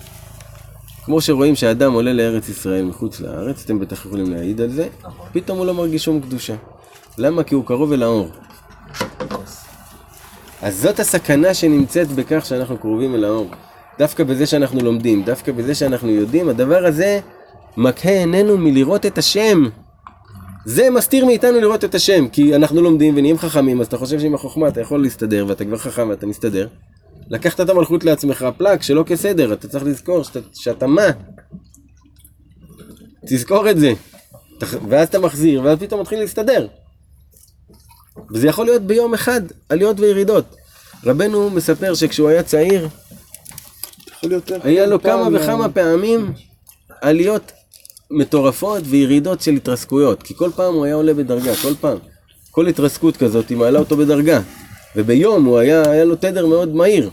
כמו 1.06 1.22
שרואים 1.22 1.56
שהאדם 1.56 1.94
עולה 1.94 2.14
לארץ 2.14 2.50
ישראל 2.50 2.86
מחוץ 2.86 3.20
לארץ, 3.20 3.64
אתם 3.66 3.80
בטח 3.80 4.06
יכולים 4.06 4.32
להעיד 4.32 4.62
על 4.62 4.70
זה, 4.70 4.88
פתאום 5.32 5.58
הוא 5.58 5.66
לא 5.66 5.74
מרגיש 5.74 6.04
שום 6.04 6.22
קדושה. 6.22 6.56
למה? 7.18 7.44
כי 7.44 7.56
הוא 7.56 7.66
קרוב 7.66 7.92
אל 7.92 8.04
האור. 8.04 8.30
אז 10.62 10.82
זאת 10.82 11.00
הסכנה 11.00 11.54
שנמצאת 11.54 12.08
בכך 12.08 12.46
שאנחנו 12.46 12.78
קרובים 12.78 13.16
אל 13.16 13.24
האור. 13.24 13.52
דווקא 14.00 14.24
בזה 14.24 14.46
שאנחנו 14.46 14.80
לומדים, 14.82 15.24
דווקא 15.24 15.52
בזה 15.52 15.76
שאנחנו 15.76 16.10
יודעים, 16.10 16.50
הדבר 16.50 16.86
הזה 16.86 17.20
מקהה 17.78 18.20
עינינו 18.20 18.58
מלראות 18.58 19.06
את 19.06 19.18
השם. 19.18 19.64
זה 20.66 20.90
מסתיר 20.90 21.26
מאיתנו 21.26 21.62
לראות 21.62 21.84
את 21.84 21.96
השם, 21.96 22.28
כי 22.28 22.56
אנחנו 22.56 22.82
לומדים 22.82 23.18
ונהיים 23.18 23.38
חכמים, 23.38 23.82
אז 23.82 23.88
אתה 23.88 23.98
חושב 23.98 24.20
שעם 24.20 24.36
החוכמה 24.36 24.68
אתה 24.68 24.82
יכול 24.82 25.02
להסתדר, 25.02 25.46
ואתה 25.48 25.66
כבר 25.66 25.78
חכם 25.78 26.10
ואתה 26.10 26.26
מסתדר. 26.26 26.68
לקחת 27.30 27.62
את 27.62 27.70
המלכות 27.70 28.04
לעצמך, 28.04 28.46
פלאק, 28.58 28.82
שלא 28.82 29.04
כסדר, 29.08 29.54
אתה 29.54 29.68
צריך 29.68 29.84
לזכור 29.84 30.24
שאתה, 30.24 30.40
שאתה 30.54 30.88
מה? 30.88 31.08
תזכור 33.28 33.70
את 33.70 33.80
זה. 33.80 33.94
ואז 34.90 35.08
אתה 35.08 35.20
מחזיר, 35.20 35.64
ואז 35.64 35.80
פתאום 35.80 36.02
מתחיל 36.02 36.20
להסתדר. 36.20 36.68
וזה 38.34 38.48
יכול 38.48 38.66
להיות 38.66 38.82
ביום 38.82 39.14
אחד, 39.14 39.42
עליות 39.70 40.00
וירידות. 40.00 40.56
רבנו 41.04 41.50
מספר 41.50 41.94
שכשהוא 41.94 42.30
היה 42.30 42.44
צעיר, 42.44 42.88
יכול 44.20 44.30
להיות 44.30 44.52
היה 44.66 44.86
לו 44.86 45.02
כמה 45.02 45.24
פעם, 45.24 45.36
וכמה 45.36 45.70
פעמים 45.70 46.34
עליות 47.02 47.52
מטורפות 48.12 48.84
וירידות 48.86 49.42
של 49.42 49.52
התרסקויות, 49.52 50.24
כי 50.24 50.36
כל 50.36 50.52
פעם 50.56 50.74
הוא 50.74 50.86
היה 50.86 50.96
עולה 50.96 51.14
בדרגה, 51.14 51.56
כל 51.56 51.74
פעם. 51.82 51.98
כל 52.52 52.68
התרסקות 52.68 53.18
כזאת 53.18 53.50
היא 53.50 53.58
מעלה 53.58 53.80
אותו 53.80 53.98
בדרגה, 53.98 54.42
וביום 54.96 55.46
הוא 55.46 55.58
היה, 55.58 55.92
היה 55.92 56.06
לו 56.06 56.16
תדר 56.16 56.46
מאוד 56.46 56.76
מהיר. 56.76 57.10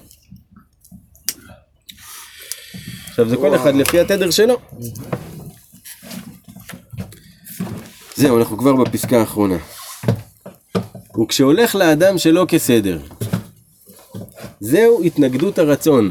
עכשיו 3.08 3.28
זה 3.28 3.36
כל 3.36 3.56
אחד 3.56 3.74
לפי 3.74 4.00
התדר 4.00 4.30
שלו. 4.30 4.58
זהו, 8.16 8.38
אנחנו 8.38 8.58
כבר 8.58 8.74
בפסקה 8.74 9.20
האחרונה. 9.20 9.56
וכשהולך 11.22 11.74
לאדם 11.74 12.18
שלא 12.18 12.46
כסדר, 12.48 12.98
זהו 14.60 15.02
התנגדות 15.04 15.58
הרצון. 15.58 16.10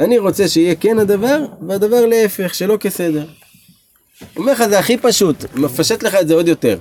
אני 0.00 0.18
רוצה 0.18 0.48
שיהיה 0.48 0.74
כן 0.74 0.98
הדבר, 0.98 1.44
והדבר 1.68 2.06
להפך, 2.06 2.54
שלא 2.54 2.76
כסדר. 2.76 3.26
אומר 4.36 4.52
לך 4.52 4.64
זה 4.68 4.78
הכי 4.78 4.98
פשוט, 4.98 5.36
מפשט 5.54 6.02
לך 6.02 6.14
את 6.14 6.28
זה 6.28 6.34
עוד 6.34 6.48
יותר. 6.48 6.78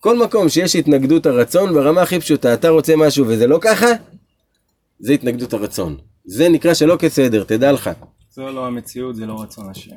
כל 0.00 0.18
מקום 0.18 0.48
שיש 0.48 0.76
התנגדות 0.76 1.26
הרצון, 1.26 1.74
ברמה 1.74 2.02
הכי 2.02 2.20
פשוטה, 2.20 2.54
אתה 2.54 2.68
רוצה 2.68 2.96
משהו 2.96 3.26
וזה 3.28 3.46
לא 3.46 3.58
ככה, 3.60 3.86
זה 5.00 5.12
התנגדות 5.12 5.52
הרצון. 5.52 5.96
זה 6.24 6.48
נקרא 6.48 6.74
שלא 6.74 6.96
כסדר, 6.96 7.44
תדע 7.44 7.72
לך. 7.72 7.90
זו 8.30 8.50
לא 8.50 8.66
המציאות, 8.66 9.16
זה 9.16 9.26
לא 9.26 9.42
רצון 9.42 9.70
השם. 9.70 9.96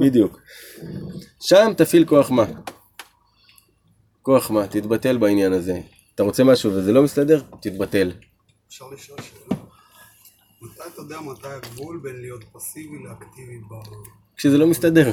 בדיוק. 0.00 0.40
שם 1.40 1.72
תפעיל 1.76 2.04
כוח 2.04 2.30
מה. 2.30 2.44
כוח 4.22 4.50
מה, 4.50 4.66
תתבטל 4.66 5.16
בעניין 5.16 5.52
הזה. 5.52 5.80
אתה 6.14 6.22
רוצה 6.22 6.44
משהו 6.44 6.72
וזה 6.72 6.92
לא 6.92 7.02
מסתדר, 7.02 7.42
תתבטל. 7.60 8.12
אפשר 8.68 8.84
לשאול 8.94 9.18
שאלה? 9.22 9.65
מתי 10.62 10.80
אתה 10.94 11.02
יודע 11.02 11.20
מתי 11.20 11.48
הגבול 11.48 12.00
בין 12.02 12.20
להיות 12.20 12.44
פסיבי 12.52 12.96
לאקטיבי 13.04 13.58
ב... 13.58 13.74
כשזה 14.36 14.58
לא 14.58 14.66
מסתדר. 14.66 15.10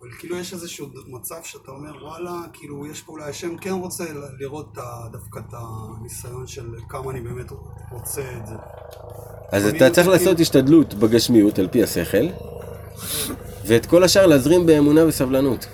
אבל 0.00 0.10
כאילו 0.18 0.36
יש 0.36 0.52
איזשהו 0.52 0.86
מצב 1.06 1.34
שאתה 1.42 1.70
אומר 1.70 2.04
וואלה, 2.04 2.30
כאילו 2.52 2.86
יש 2.86 3.02
פה 3.02 3.12
אולי 3.12 3.24
השם 3.30 3.56
כן 3.56 3.70
רוצה 3.70 4.04
לראות 4.40 4.68
את 4.72 4.78
דווקא 5.12 5.38
את 5.38 5.54
הניסיון 5.54 6.46
של 6.46 6.66
כמה 6.88 7.10
אני 7.10 7.20
באמת 7.20 7.50
רוצה 7.90 8.22
את 8.36 8.46
זה. 8.46 8.54
אז 9.52 9.66
אתה 9.66 9.90
צריך 9.90 10.08
לעשות 10.08 10.40
השתדלות 10.40 10.94
בגשמיות 10.94 11.58
על 11.58 11.68
פי 11.68 11.82
השכל, 11.82 12.26
ואת 13.66 13.86
כל 13.86 14.04
השאר 14.04 14.26
להזרים 14.26 14.66
באמונה 14.66 15.06
וסבלנות. 15.06 15.66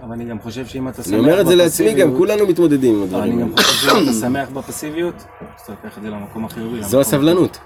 אבל 0.00 0.12
אני 0.12 0.24
גם 0.24 0.40
חושב 0.42 0.66
שאם 0.66 0.88
אתה 0.88 1.02
שמח 1.02 1.08
אני 1.12 1.18
אומר 1.18 1.40
את 1.40 1.46
זה 1.46 1.54
לעצמי, 1.54 1.86
גם 1.86 1.94
בפסיביות- 1.94 2.18
כולנו 2.18 2.46
מתמודדים 2.46 2.94
עם 2.96 3.02
הדברים 3.02 3.32
אני 3.32 3.42
גם. 3.42 3.56
חושב 3.56 3.88
שאם 3.88 4.02
אתה 4.02 4.12
שמח 4.12 4.48
בפסיביות, 4.48 5.14
אז 5.14 5.24
אתה 5.64 5.72
לוקח 5.72 5.98
את 5.98 6.02
זה 6.02 6.10
למקום 6.10 6.44
החיובי. 6.44 6.82
זו 6.82 7.00
הסבלנות. 7.00 7.58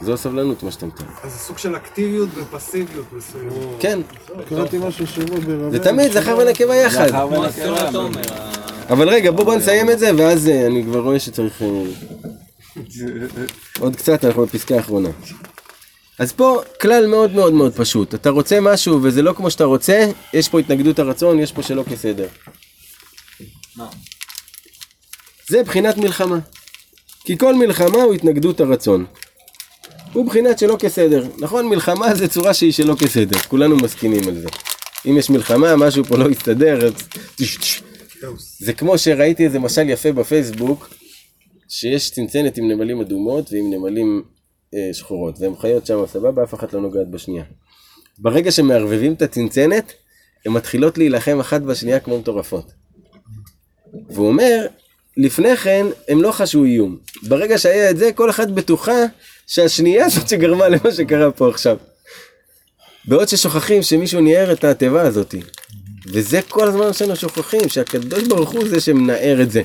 זו 0.00 0.12
הסבלנות, 0.12 0.62
מה 0.62 0.70
שאתה 0.70 0.86
מתאר. 0.86 1.06
אז 1.22 1.32
זה 1.32 1.38
סוג 1.38 1.58
של 1.58 1.76
אקטיביות 1.76 2.28
ופסיביות 2.34 3.06
מסוימת. 3.12 3.52
כן, 3.80 4.00
קראתי 4.48 4.78
משהו 4.78 5.06
שבוע 5.06 5.40
ברבי. 5.40 5.70
זה 5.70 5.84
תמיד 5.84 6.12
זכר 6.12 6.36
ונקבה 6.38 6.76
יחד. 6.76 7.08
זכר 7.08 7.28
ונקבה. 7.28 8.50
אבל 8.90 9.08
רגע, 9.08 9.30
בוא 9.30 9.44
בוא 9.44 9.54
נסיים 9.54 9.90
את 9.90 9.98
זה, 9.98 10.10
ואז 10.16 10.48
אה, 10.48 10.66
אני 10.66 10.84
כבר 10.84 11.00
רואה 11.00 11.18
שצריך... 11.18 11.62
אה, 11.62 11.68
עוד 13.80 13.96
קצת, 13.96 14.24
אנחנו 14.24 14.46
בפסקה 14.46 14.76
האחרונה. 14.76 15.08
אז 16.18 16.32
פה 16.32 16.62
כלל 16.80 17.06
מאוד 17.06 17.32
מאוד 17.32 17.52
מאוד 17.52 17.74
פשוט. 17.74 18.14
אתה 18.14 18.30
רוצה 18.30 18.60
משהו 18.60 19.02
וזה 19.02 19.22
לא 19.22 19.32
כמו 19.32 19.50
שאתה 19.50 19.64
רוצה, 19.64 20.10
יש 20.32 20.48
פה 20.48 20.60
התנגדות 20.60 20.98
הרצון, 20.98 21.38
יש 21.38 21.52
פה 21.52 21.62
שלא 21.62 21.82
כסדר. 21.82 22.26
זה 25.48 25.62
בחינת 25.62 25.96
מלחמה. 25.96 26.38
כי 27.24 27.38
כל 27.38 27.54
מלחמה 27.54 28.02
הוא 28.02 28.14
התנגדות 28.14 28.60
הרצון. 28.60 29.06
הוא 30.12 30.26
בחינת 30.26 30.58
שלא 30.58 30.76
כסדר. 30.78 31.26
נכון, 31.38 31.68
מלחמה 31.68 32.14
זה 32.14 32.28
צורה 32.28 32.54
שהיא 32.54 32.72
שלא 32.72 32.94
כסדר, 32.94 33.38
כולנו 33.38 33.76
מסכימים 33.76 34.28
על 34.28 34.40
זה. 34.40 34.48
אם 35.06 35.16
יש 35.16 35.30
מלחמה, 35.30 35.76
משהו 35.76 36.04
פה 36.04 36.16
לא 36.16 36.30
יסתדר, 36.30 36.86
אז... 36.86 36.92
זה 38.58 38.72
כמו 38.72 38.98
שראיתי 38.98 39.44
איזה 39.44 39.58
משל 39.58 39.88
יפה 39.88 40.12
בפייסבוק, 40.12 40.90
שיש 41.68 42.10
צנצנת 42.10 42.58
עם 42.58 42.68
נמלים 42.68 43.00
אדומות 43.00 43.52
ועם 43.52 43.72
נמלים 43.72 44.22
אה, 44.74 44.90
שחורות, 44.92 45.40
והן 45.40 45.56
חיות 45.56 45.86
שם 45.86 46.06
סבבה, 46.06 46.44
אף 46.44 46.54
אחת 46.54 46.72
לא 46.72 46.80
נוגעת 46.80 47.10
בשנייה. 47.10 47.44
ברגע 48.18 48.50
שמערבבים 48.50 49.12
את 49.12 49.22
הצנצנת, 49.22 49.92
הן 50.46 50.52
מתחילות 50.52 50.98
להילחם 50.98 51.40
אחת 51.40 51.60
בשנייה 51.62 52.00
כמו 52.00 52.18
מטורפות. 52.18 52.72
והוא 54.10 54.28
אומר, 54.28 54.66
לפני 55.16 55.56
כן 55.56 55.86
הם 56.08 56.22
לא 56.22 56.32
חשו 56.32 56.64
איום. 56.64 56.98
ברגע 57.22 57.58
שהיה 57.58 57.90
את 57.90 57.96
זה, 57.96 58.12
כל 58.12 58.30
אחת 58.30 58.48
בטוחה 58.48 59.04
שהשנייה 59.50 60.08
זאת 60.08 60.28
שגרמה 60.28 60.68
למה 60.68 60.92
שקרה 60.96 61.30
פה 61.30 61.48
עכשיו. 61.48 61.76
בעוד 63.04 63.28
ששוכחים 63.28 63.82
שמישהו 63.82 64.20
ניער 64.20 64.52
את 64.52 64.64
התיבה 64.64 65.02
הזאת. 65.02 65.34
וזה 66.06 66.40
כל 66.48 66.68
הזמן 66.68 66.92
שאנחנו 66.92 67.16
שוכחים, 67.16 67.68
שהקדוש 67.68 68.22
ברוך 68.28 68.50
הוא 68.50 68.68
זה 68.68 68.80
שמנער 68.80 69.42
את 69.42 69.50
זה. 69.50 69.62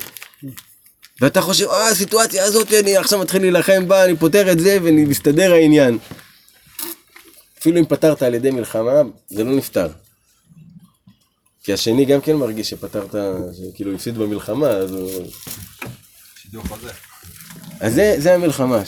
ואתה 1.20 1.40
חושב, 1.40 1.66
אה, 1.66 1.88
הסיטואציה 1.88 2.44
הזאת, 2.44 2.72
אני 2.72 2.96
עכשיו 2.96 3.18
מתחיל 3.18 3.42
להילחם 3.42 3.88
בה, 3.88 4.04
אני 4.04 4.16
פותר 4.16 4.52
את 4.52 4.60
זה 4.60 4.78
ומסתדר 4.82 5.52
העניין. 5.52 5.98
אפילו 7.58 7.78
אם 7.78 7.84
פתרת 7.84 8.22
על 8.22 8.34
ידי 8.34 8.50
מלחמה, 8.50 9.02
זה 9.28 9.44
לא 9.44 9.56
נפתר. 9.56 9.88
כי 11.62 11.72
השני 11.72 12.04
גם 12.04 12.20
כן 12.20 12.36
מרגיש 12.36 12.70
שפתרת, 12.70 13.14
שכאילו 13.52 13.94
הפסיד 13.94 14.18
במלחמה, 14.18 14.68
אז 14.68 14.92
הוא... 14.92 15.26
שידור 16.42 16.62
חוזר. 16.62 16.90
אז 17.80 17.94
זה, 17.94 18.14
זה 18.18 18.34
המלחמה. 18.34 18.82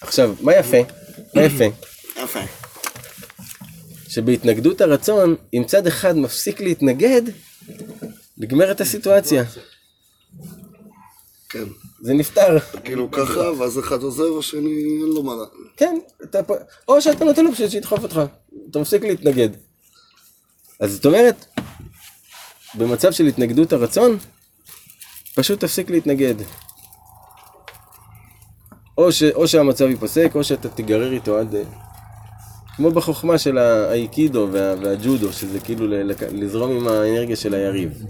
עכשיו, 0.00 0.34
מה 0.40 0.54
יפה? 0.54 0.76
מה 1.34 1.42
יפה? 1.42 1.64
יפה. 2.16 2.40
שבהתנגדות 4.08 4.80
הרצון, 4.80 5.36
אם 5.54 5.62
צד 5.66 5.86
אחד 5.86 6.16
מפסיק 6.16 6.60
להתנגד, 6.60 7.22
נגמרת 8.38 8.80
הסיטואציה. 8.80 9.44
כן. 11.48 11.64
זה 12.00 12.14
נפתר. 12.14 12.58
כאילו 12.84 13.10
ככה, 13.10 13.52
ואז 13.58 13.78
אחד 13.78 14.02
עוזב, 14.02 14.38
השני 14.38 14.98
אין 15.02 15.10
לו 15.14 15.22
מה. 15.22 15.32
כן, 15.76 15.98
אתה 16.24 16.40
או 16.88 17.02
שאתה 17.02 17.24
נותן 17.24 17.44
לו 17.44 17.52
פשוט 17.52 17.70
שידחוף 17.70 18.02
אותך, 18.02 18.20
אתה 18.70 18.78
מפסיק 18.78 19.02
להתנגד. 19.02 19.48
אז 20.80 20.92
זאת 20.92 21.06
אומרת, 21.06 21.44
במצב 22.74 23.12
של 23.12 23.26
התנגדות 23.26 23.72
הרצון, 23.72 24.18
פשוט 25.34 25.60
תפסיק 25.60 25.90
להתנגד. 25.90 26.34
או, 28.98 29.12
ש, 29.12 29.22
או 29.22 29.48
שהמצב 29.48 29.84
ייפסק, 29.84 30.32
או 30.34 30.44
שאתה 30.44 30.68
תיגרר 30.68 31.12
איתו 31.12 31.38
עד... 31.38 31.54
אה, 31.54 31.62
כמו 32.76 32.90
בחוכמה 32.90 33.38
של 33.38 33.58
האייקידו 33.58 34.48
וה, 34.52 34.74
והג'ודו, 34.82 35.32
שזה 35.32 35.60
כאילו 35.60 35.86
ל, 35.86 36.12
לזרום 36.32 36.70
עם 36.70 36.88
האנרגיה 36.88 37.36
של 37.36 37.54
היריב. 37.54 38.02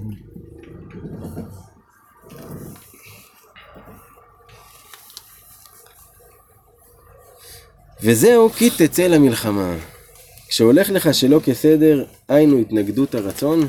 וזהו 8.03 8.51
כי 8.51 8.71
תצא 8.71 9.07
למלחמה. 9.07 9.75
כשהולך 10.49 10.91
לך 10.91 11.15
שלא 11.15 11.41
כסדר, 11.45 12.05
היינו 12.29 12.59
התנגדות 12.59 13.15
הרצון, 13.15 13.69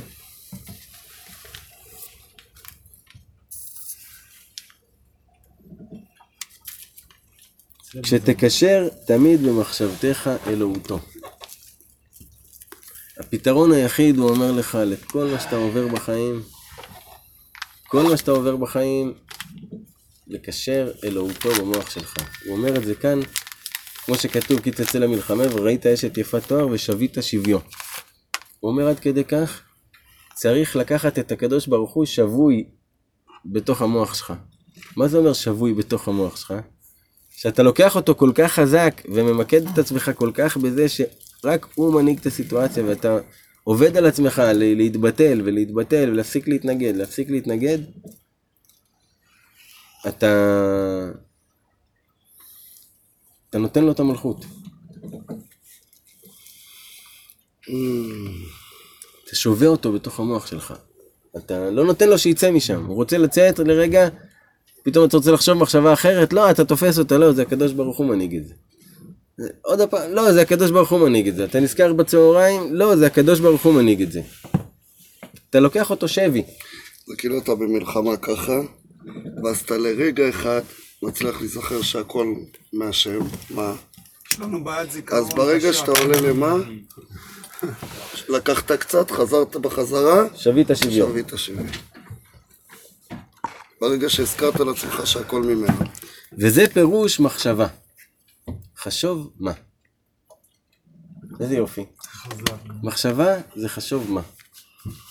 כשתקשר 8.04 8.88
תמיד 9.06 9.42
במחשבתך 9.42 10.30
אלוהותו. 10.48 11.00
הפתרון 13.18 13.72
היחיד, 13.72 14.18
הוא 14.18 14.30
אומר 14.30 14.52
לך, 14.52 14.78
לכל 14.86 15.28
מה 15.32 15.40
שאתה 15.40 15.56
עובר 15.56 15.88
בחיים, 15.88 16.42
כל 17.88 18.04
מה 18.04 18.18
שאתה 18.18 18.32
עובר 18.32 18.56
בחיים, 18.56 19.14
לקשר 20.28 20.92
אלוהותו 21.04 21.50
במוח 21.60 21.90
שלך. 21.90 22.14
הוא 22.46 22.58
אומר 22.58 22.76
את 22.76 22.86
זה 22.86 22.96
כאן, 22.96 23.20
כמו 24.06 24.16
שכתוב, 24.16 24.60
כי 24.60 24.72
תצא 24.72 25.00
למלחמה 25.00 25.44
וראית 25.56 25.86
אשת 25.86 26.18
יפת 26.18 26.48
תואר 26.48 26.68
ושבית 26.68 27.18
שביו. 27.22 27.60
הוא 28.60 28.72
אומר 28.72 28.88
עד 28.88 29.00
כדי 29.00 29.24
כך, 29.24 29.62
צריך 30.34 30.76
לקחת 30.76 31.20
את 31.20 31.32
הקדוש 31.32 31.68
ברוך 31.68 31.94
הוא 31.94 32.06
שבוי 32.06 32.70
בתוך 33.46 33.82
המוח 33.82 34.14
שלך. 34.14 34.34
מה 34.96 35.08
זה 35.08 35.18
אומר 35.18 35.34
שבוי 35.34 35.74
בתוך 35.74 36.08
המוח 36.08 36.38
שלך? 36.38 36.54
שאתה 37.42 37.64
לוקח 37.64 37.96
אותו 37.96 38.16
כל 38.16 38.32
כך 38.36 38.52
חזק 38.52 39.02
וממקד 39.06 39.68
את 39.68 39.78
עצמך 39.78 40.12
כל 40.16 40.32
כך 40.34 40.58
בזה 40.58 40.86
שרק 40.90 41.68
הוא 41.76 41.94
מנהיג 41.94 42.20
את 42.20 42.26
הסיטואציה 42.26 42.84
ואתה 42.86 43.18
עובד 43.64 43.98
על 43.98 44.06
עצמך 44.06 44.42
להתבטל 44.54 45.42
ולהתבטל 45.46 46.10
ולהפסיק 46.12 46.48
להתנגד, 46.48 46.96
להפסיק 46.96 47.30
להתנגד, 47.30 47.78
אתה... 50.08 51.12
אתה 53.50 53.58
נותן 53.58 53.84
לו 53.84 53.92
את 53.92 54.00
המלכות. 54.00 54.46
אתה 59.24 59.36
שובה 59.36 59.68
אותו 59.68 59.92
בתוך 59.92 60.20
המוח 60.20 60.48
שלך. 60.48 60.74
אתה 61.38 61.70
לא 61.70 61.86
נותן 61.86 62.10
לו 62.10 62.18
שיצא 62.18 62.52
משם. 62.52 62.86
הוא 62.86 62.96
רוצה 62.96 63.18
לצאת 63.18 63.60
לרגע, 63.60 64.10
פתאום 64.84 65.08
אתה 65.08 65.18
רוצה 65.18 65.32
לחשוב 65.32 65.58
מחשבה 65.58 65.94
אחרת, 65.94 66.34
לא, 66.34 66.52
אתה 66.52 66.66
תופס 66.66 67.00
אותה, 67.00 67.18
לא, 67.18 67.32
זה 67.32 67.42
הקדוש 67.42 67.72
ברוך 67.72 67.98
הוא 67.98 68.06
מנהיג 68.06 68.36
את 68.36 68.48
זה. 68.48 68.54
עוד 69.62 69.90
פעם, 69.90 70.12
לא, 70.12 70.32
זה 70.32 70.42
הקדוש 70.42 70.72
ברוך 70.72 70.92
הוא 70.92 71.00
מנהיג 71.00 71.28
את 71.28 71.36
זה. 71.36 71.44
אתה 71.46 71.60
נזכר 71.60 71.94
בצהריים, 71.94 72.76
לא, 72.76 72.96
זה 72.96 73.08
הקדוש 73.08 73.40
ברוך 73.40 73.66
הוא 73.66 73.74
מנהיג 73.74 74.02
את 74.02 74.12
זה. 74.12 74.22
אתה 75.50 75.60
לוקח 75.60 75.90
אותו 75.90 76.08
שבי. 76.08 76.44
זה 77.08 77.16
כאילו 77.18 77.38
אתה 77.38 77.56
במלחמה 77.56 78.18
ככה, 78.18 78.60
ואז 79.44 79.60
אתה 79.60 79.78
לרגע 79.78 80.30
אחד 80.30 80.62
מצליח 81.04 81.40
להיזכר 81.42 81.82
שהכל 81.82 82.34
מהשם, 82.74 83.20
מה? 83.50 83.74
יש 84.32 84.40
לנו 84.40 84.64
בעיית 84.64 84.92
זיכרון. 84.92 85.22
אז 85.22 85.34
ברגע. 85.34 85.74
שאתה 85.74 85.92
עולה 85.92 86.22
למה, 86.22 86.56
לקחת 88.36 88.72
קצת, 88.72 89.12
חזרת 89.12 89.56
בחזרה, 89.56 90.24
שבית 90.36 90.68
שוויון. 90.74 91.12
ברגע 93.82 94.10
שהזכרת 94.10 94.60
לעצמך 94.60 95.02
שהכל 95.08 95.42
ממנו. 95.44 95.78
וזה 96.38 96.66
פירוש 96.74 97.20
מחשבה. 97.20 97.68
חשוב 98.78 99.32
מה. 99.40 99.52
איזה 101.40 101.56
יופי. 101.56 101.86
מחשבה 102.84 103.36
זה 103.56 103.70
חשוב 103.70 104.12
מה. 104.12 104.22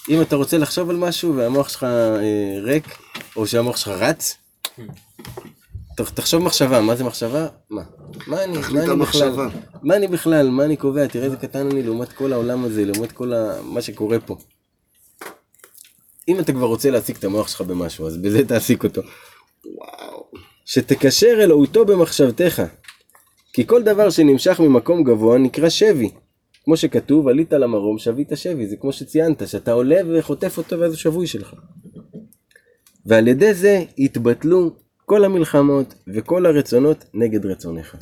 אם 0.09 0.23
אתה 0.23 0.37
רוצה 0.37 0.59
לחשוב 0.59 0.91
על 0.91 0.97
משהו 0.97 1.37
והמוח 1.37 1.69
שלך 1.69 1.85
אה, 1.85 2.19
ריק, 2.63 2.85
או 3.37 3.47
שהמוח 3.47 3.77
שלך 3.77 3.89
רץ, 3.89 4.37
ת- 5.97 6.01
תחשוב 6.01 6.43
מחשבה, 6.43 6.81
מה 6.81 6.97
זה 6.97 7.05
מחשבה? 7.05 7.47
מה? 7.71 7.83
מה 8.27 8.45
אני, 8.45 8.59
מה 8.59 8.83
אני 8.85 8.97
בכלל? 9.01 9.33
מה 9.83 9.97
אני 9.97 10.09
בכלל? 10.09 10.51
מה 10.51 10.65
אני 10.65 10.77
קובע? 10.77 11.07
תראה 11.07 11.25
איזה 11.25 11.37
קטן 11.37 11.67
אני 11.71 11.83
לעומת 11.83 12.13
כל 12.13 12.33
העולם 12.33 12.65
הזה, 12.65 12.85
לעומת 12.85 13.13
כל 13.13 13.33
ה... 13.33 13.63
מה 13.63 13.83
שקורה 13.83 14.21
פה. 14.21 14.37
אם 16.29 16.41
אתה 16.41 16.53
כבר 16.53 16.67
רוצה 16.67 16.91
להעסיק 16.91 17.19
את 17.19 17.25
המוח 17.25 17.49
שלך 17.49 17.61
במשהו, 17.61 18.07
אז 18.07 18.17
בזה 18.17 18.49
תעסיק 18.49 18.85
אותו. 18.85 19.03
שתקשר 20.65 21.39
אלוהותו 21.41 21.85
במחשבתך. 21.85 22.63
כי 23.53 23.67
כל 23.67 23.83
דבר 23.83 24.11
שנמשך 24.11 24.61
ממקום 24.61 25.05
גבוה 25.05 25.39
נקרא 25.39 25.69
שבי. 25.69 26.11
כמו 26.65 26.77
שכתוב, 26.77 27.29
עלית 27.29 27.53
למרום, 27.53 27.99
שבית 27.99 28.33
שבי. 28.35 28.67
זה 28.67 28.77
כמו 28.77 28.93
שציינת, 28.93 29.49
שאתה 29.49 29.73
עולה 29.73 29.97
וחוטף 30.09 30.59
אותו 30.59 30.81
ואז 30.81 30.93
הוא 30.93 30.99
שבוי 30.99 31.27
שלך. 31.27 31.55
ועל 33.07 33.29
ידי 33.29 33.55
זה 33.55 33.85
יתבטלו 33.99 34.77
כל 35.05 35.25
המלחמות 35.25 35.95
וכל 36.15 36.47
הרצונות 36.47 37.05
נגד 37.15 37.47
רצונך. 37.47 37.97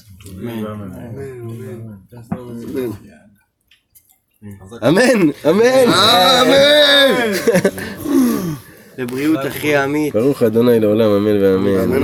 אמן, 4.88 5.30
אמן. 5.48 5.88
אמן! 5.88 7.32
לבריאות 8.98 9.38
אחי 9.46 9.76
עמית. 9.76 10.14
ברוך 10.14 10.42
אדוני 10.42 10.80
לעולם, 10.80 11.10
אמן 11.10 11.42
ואמן. 11.42 12.02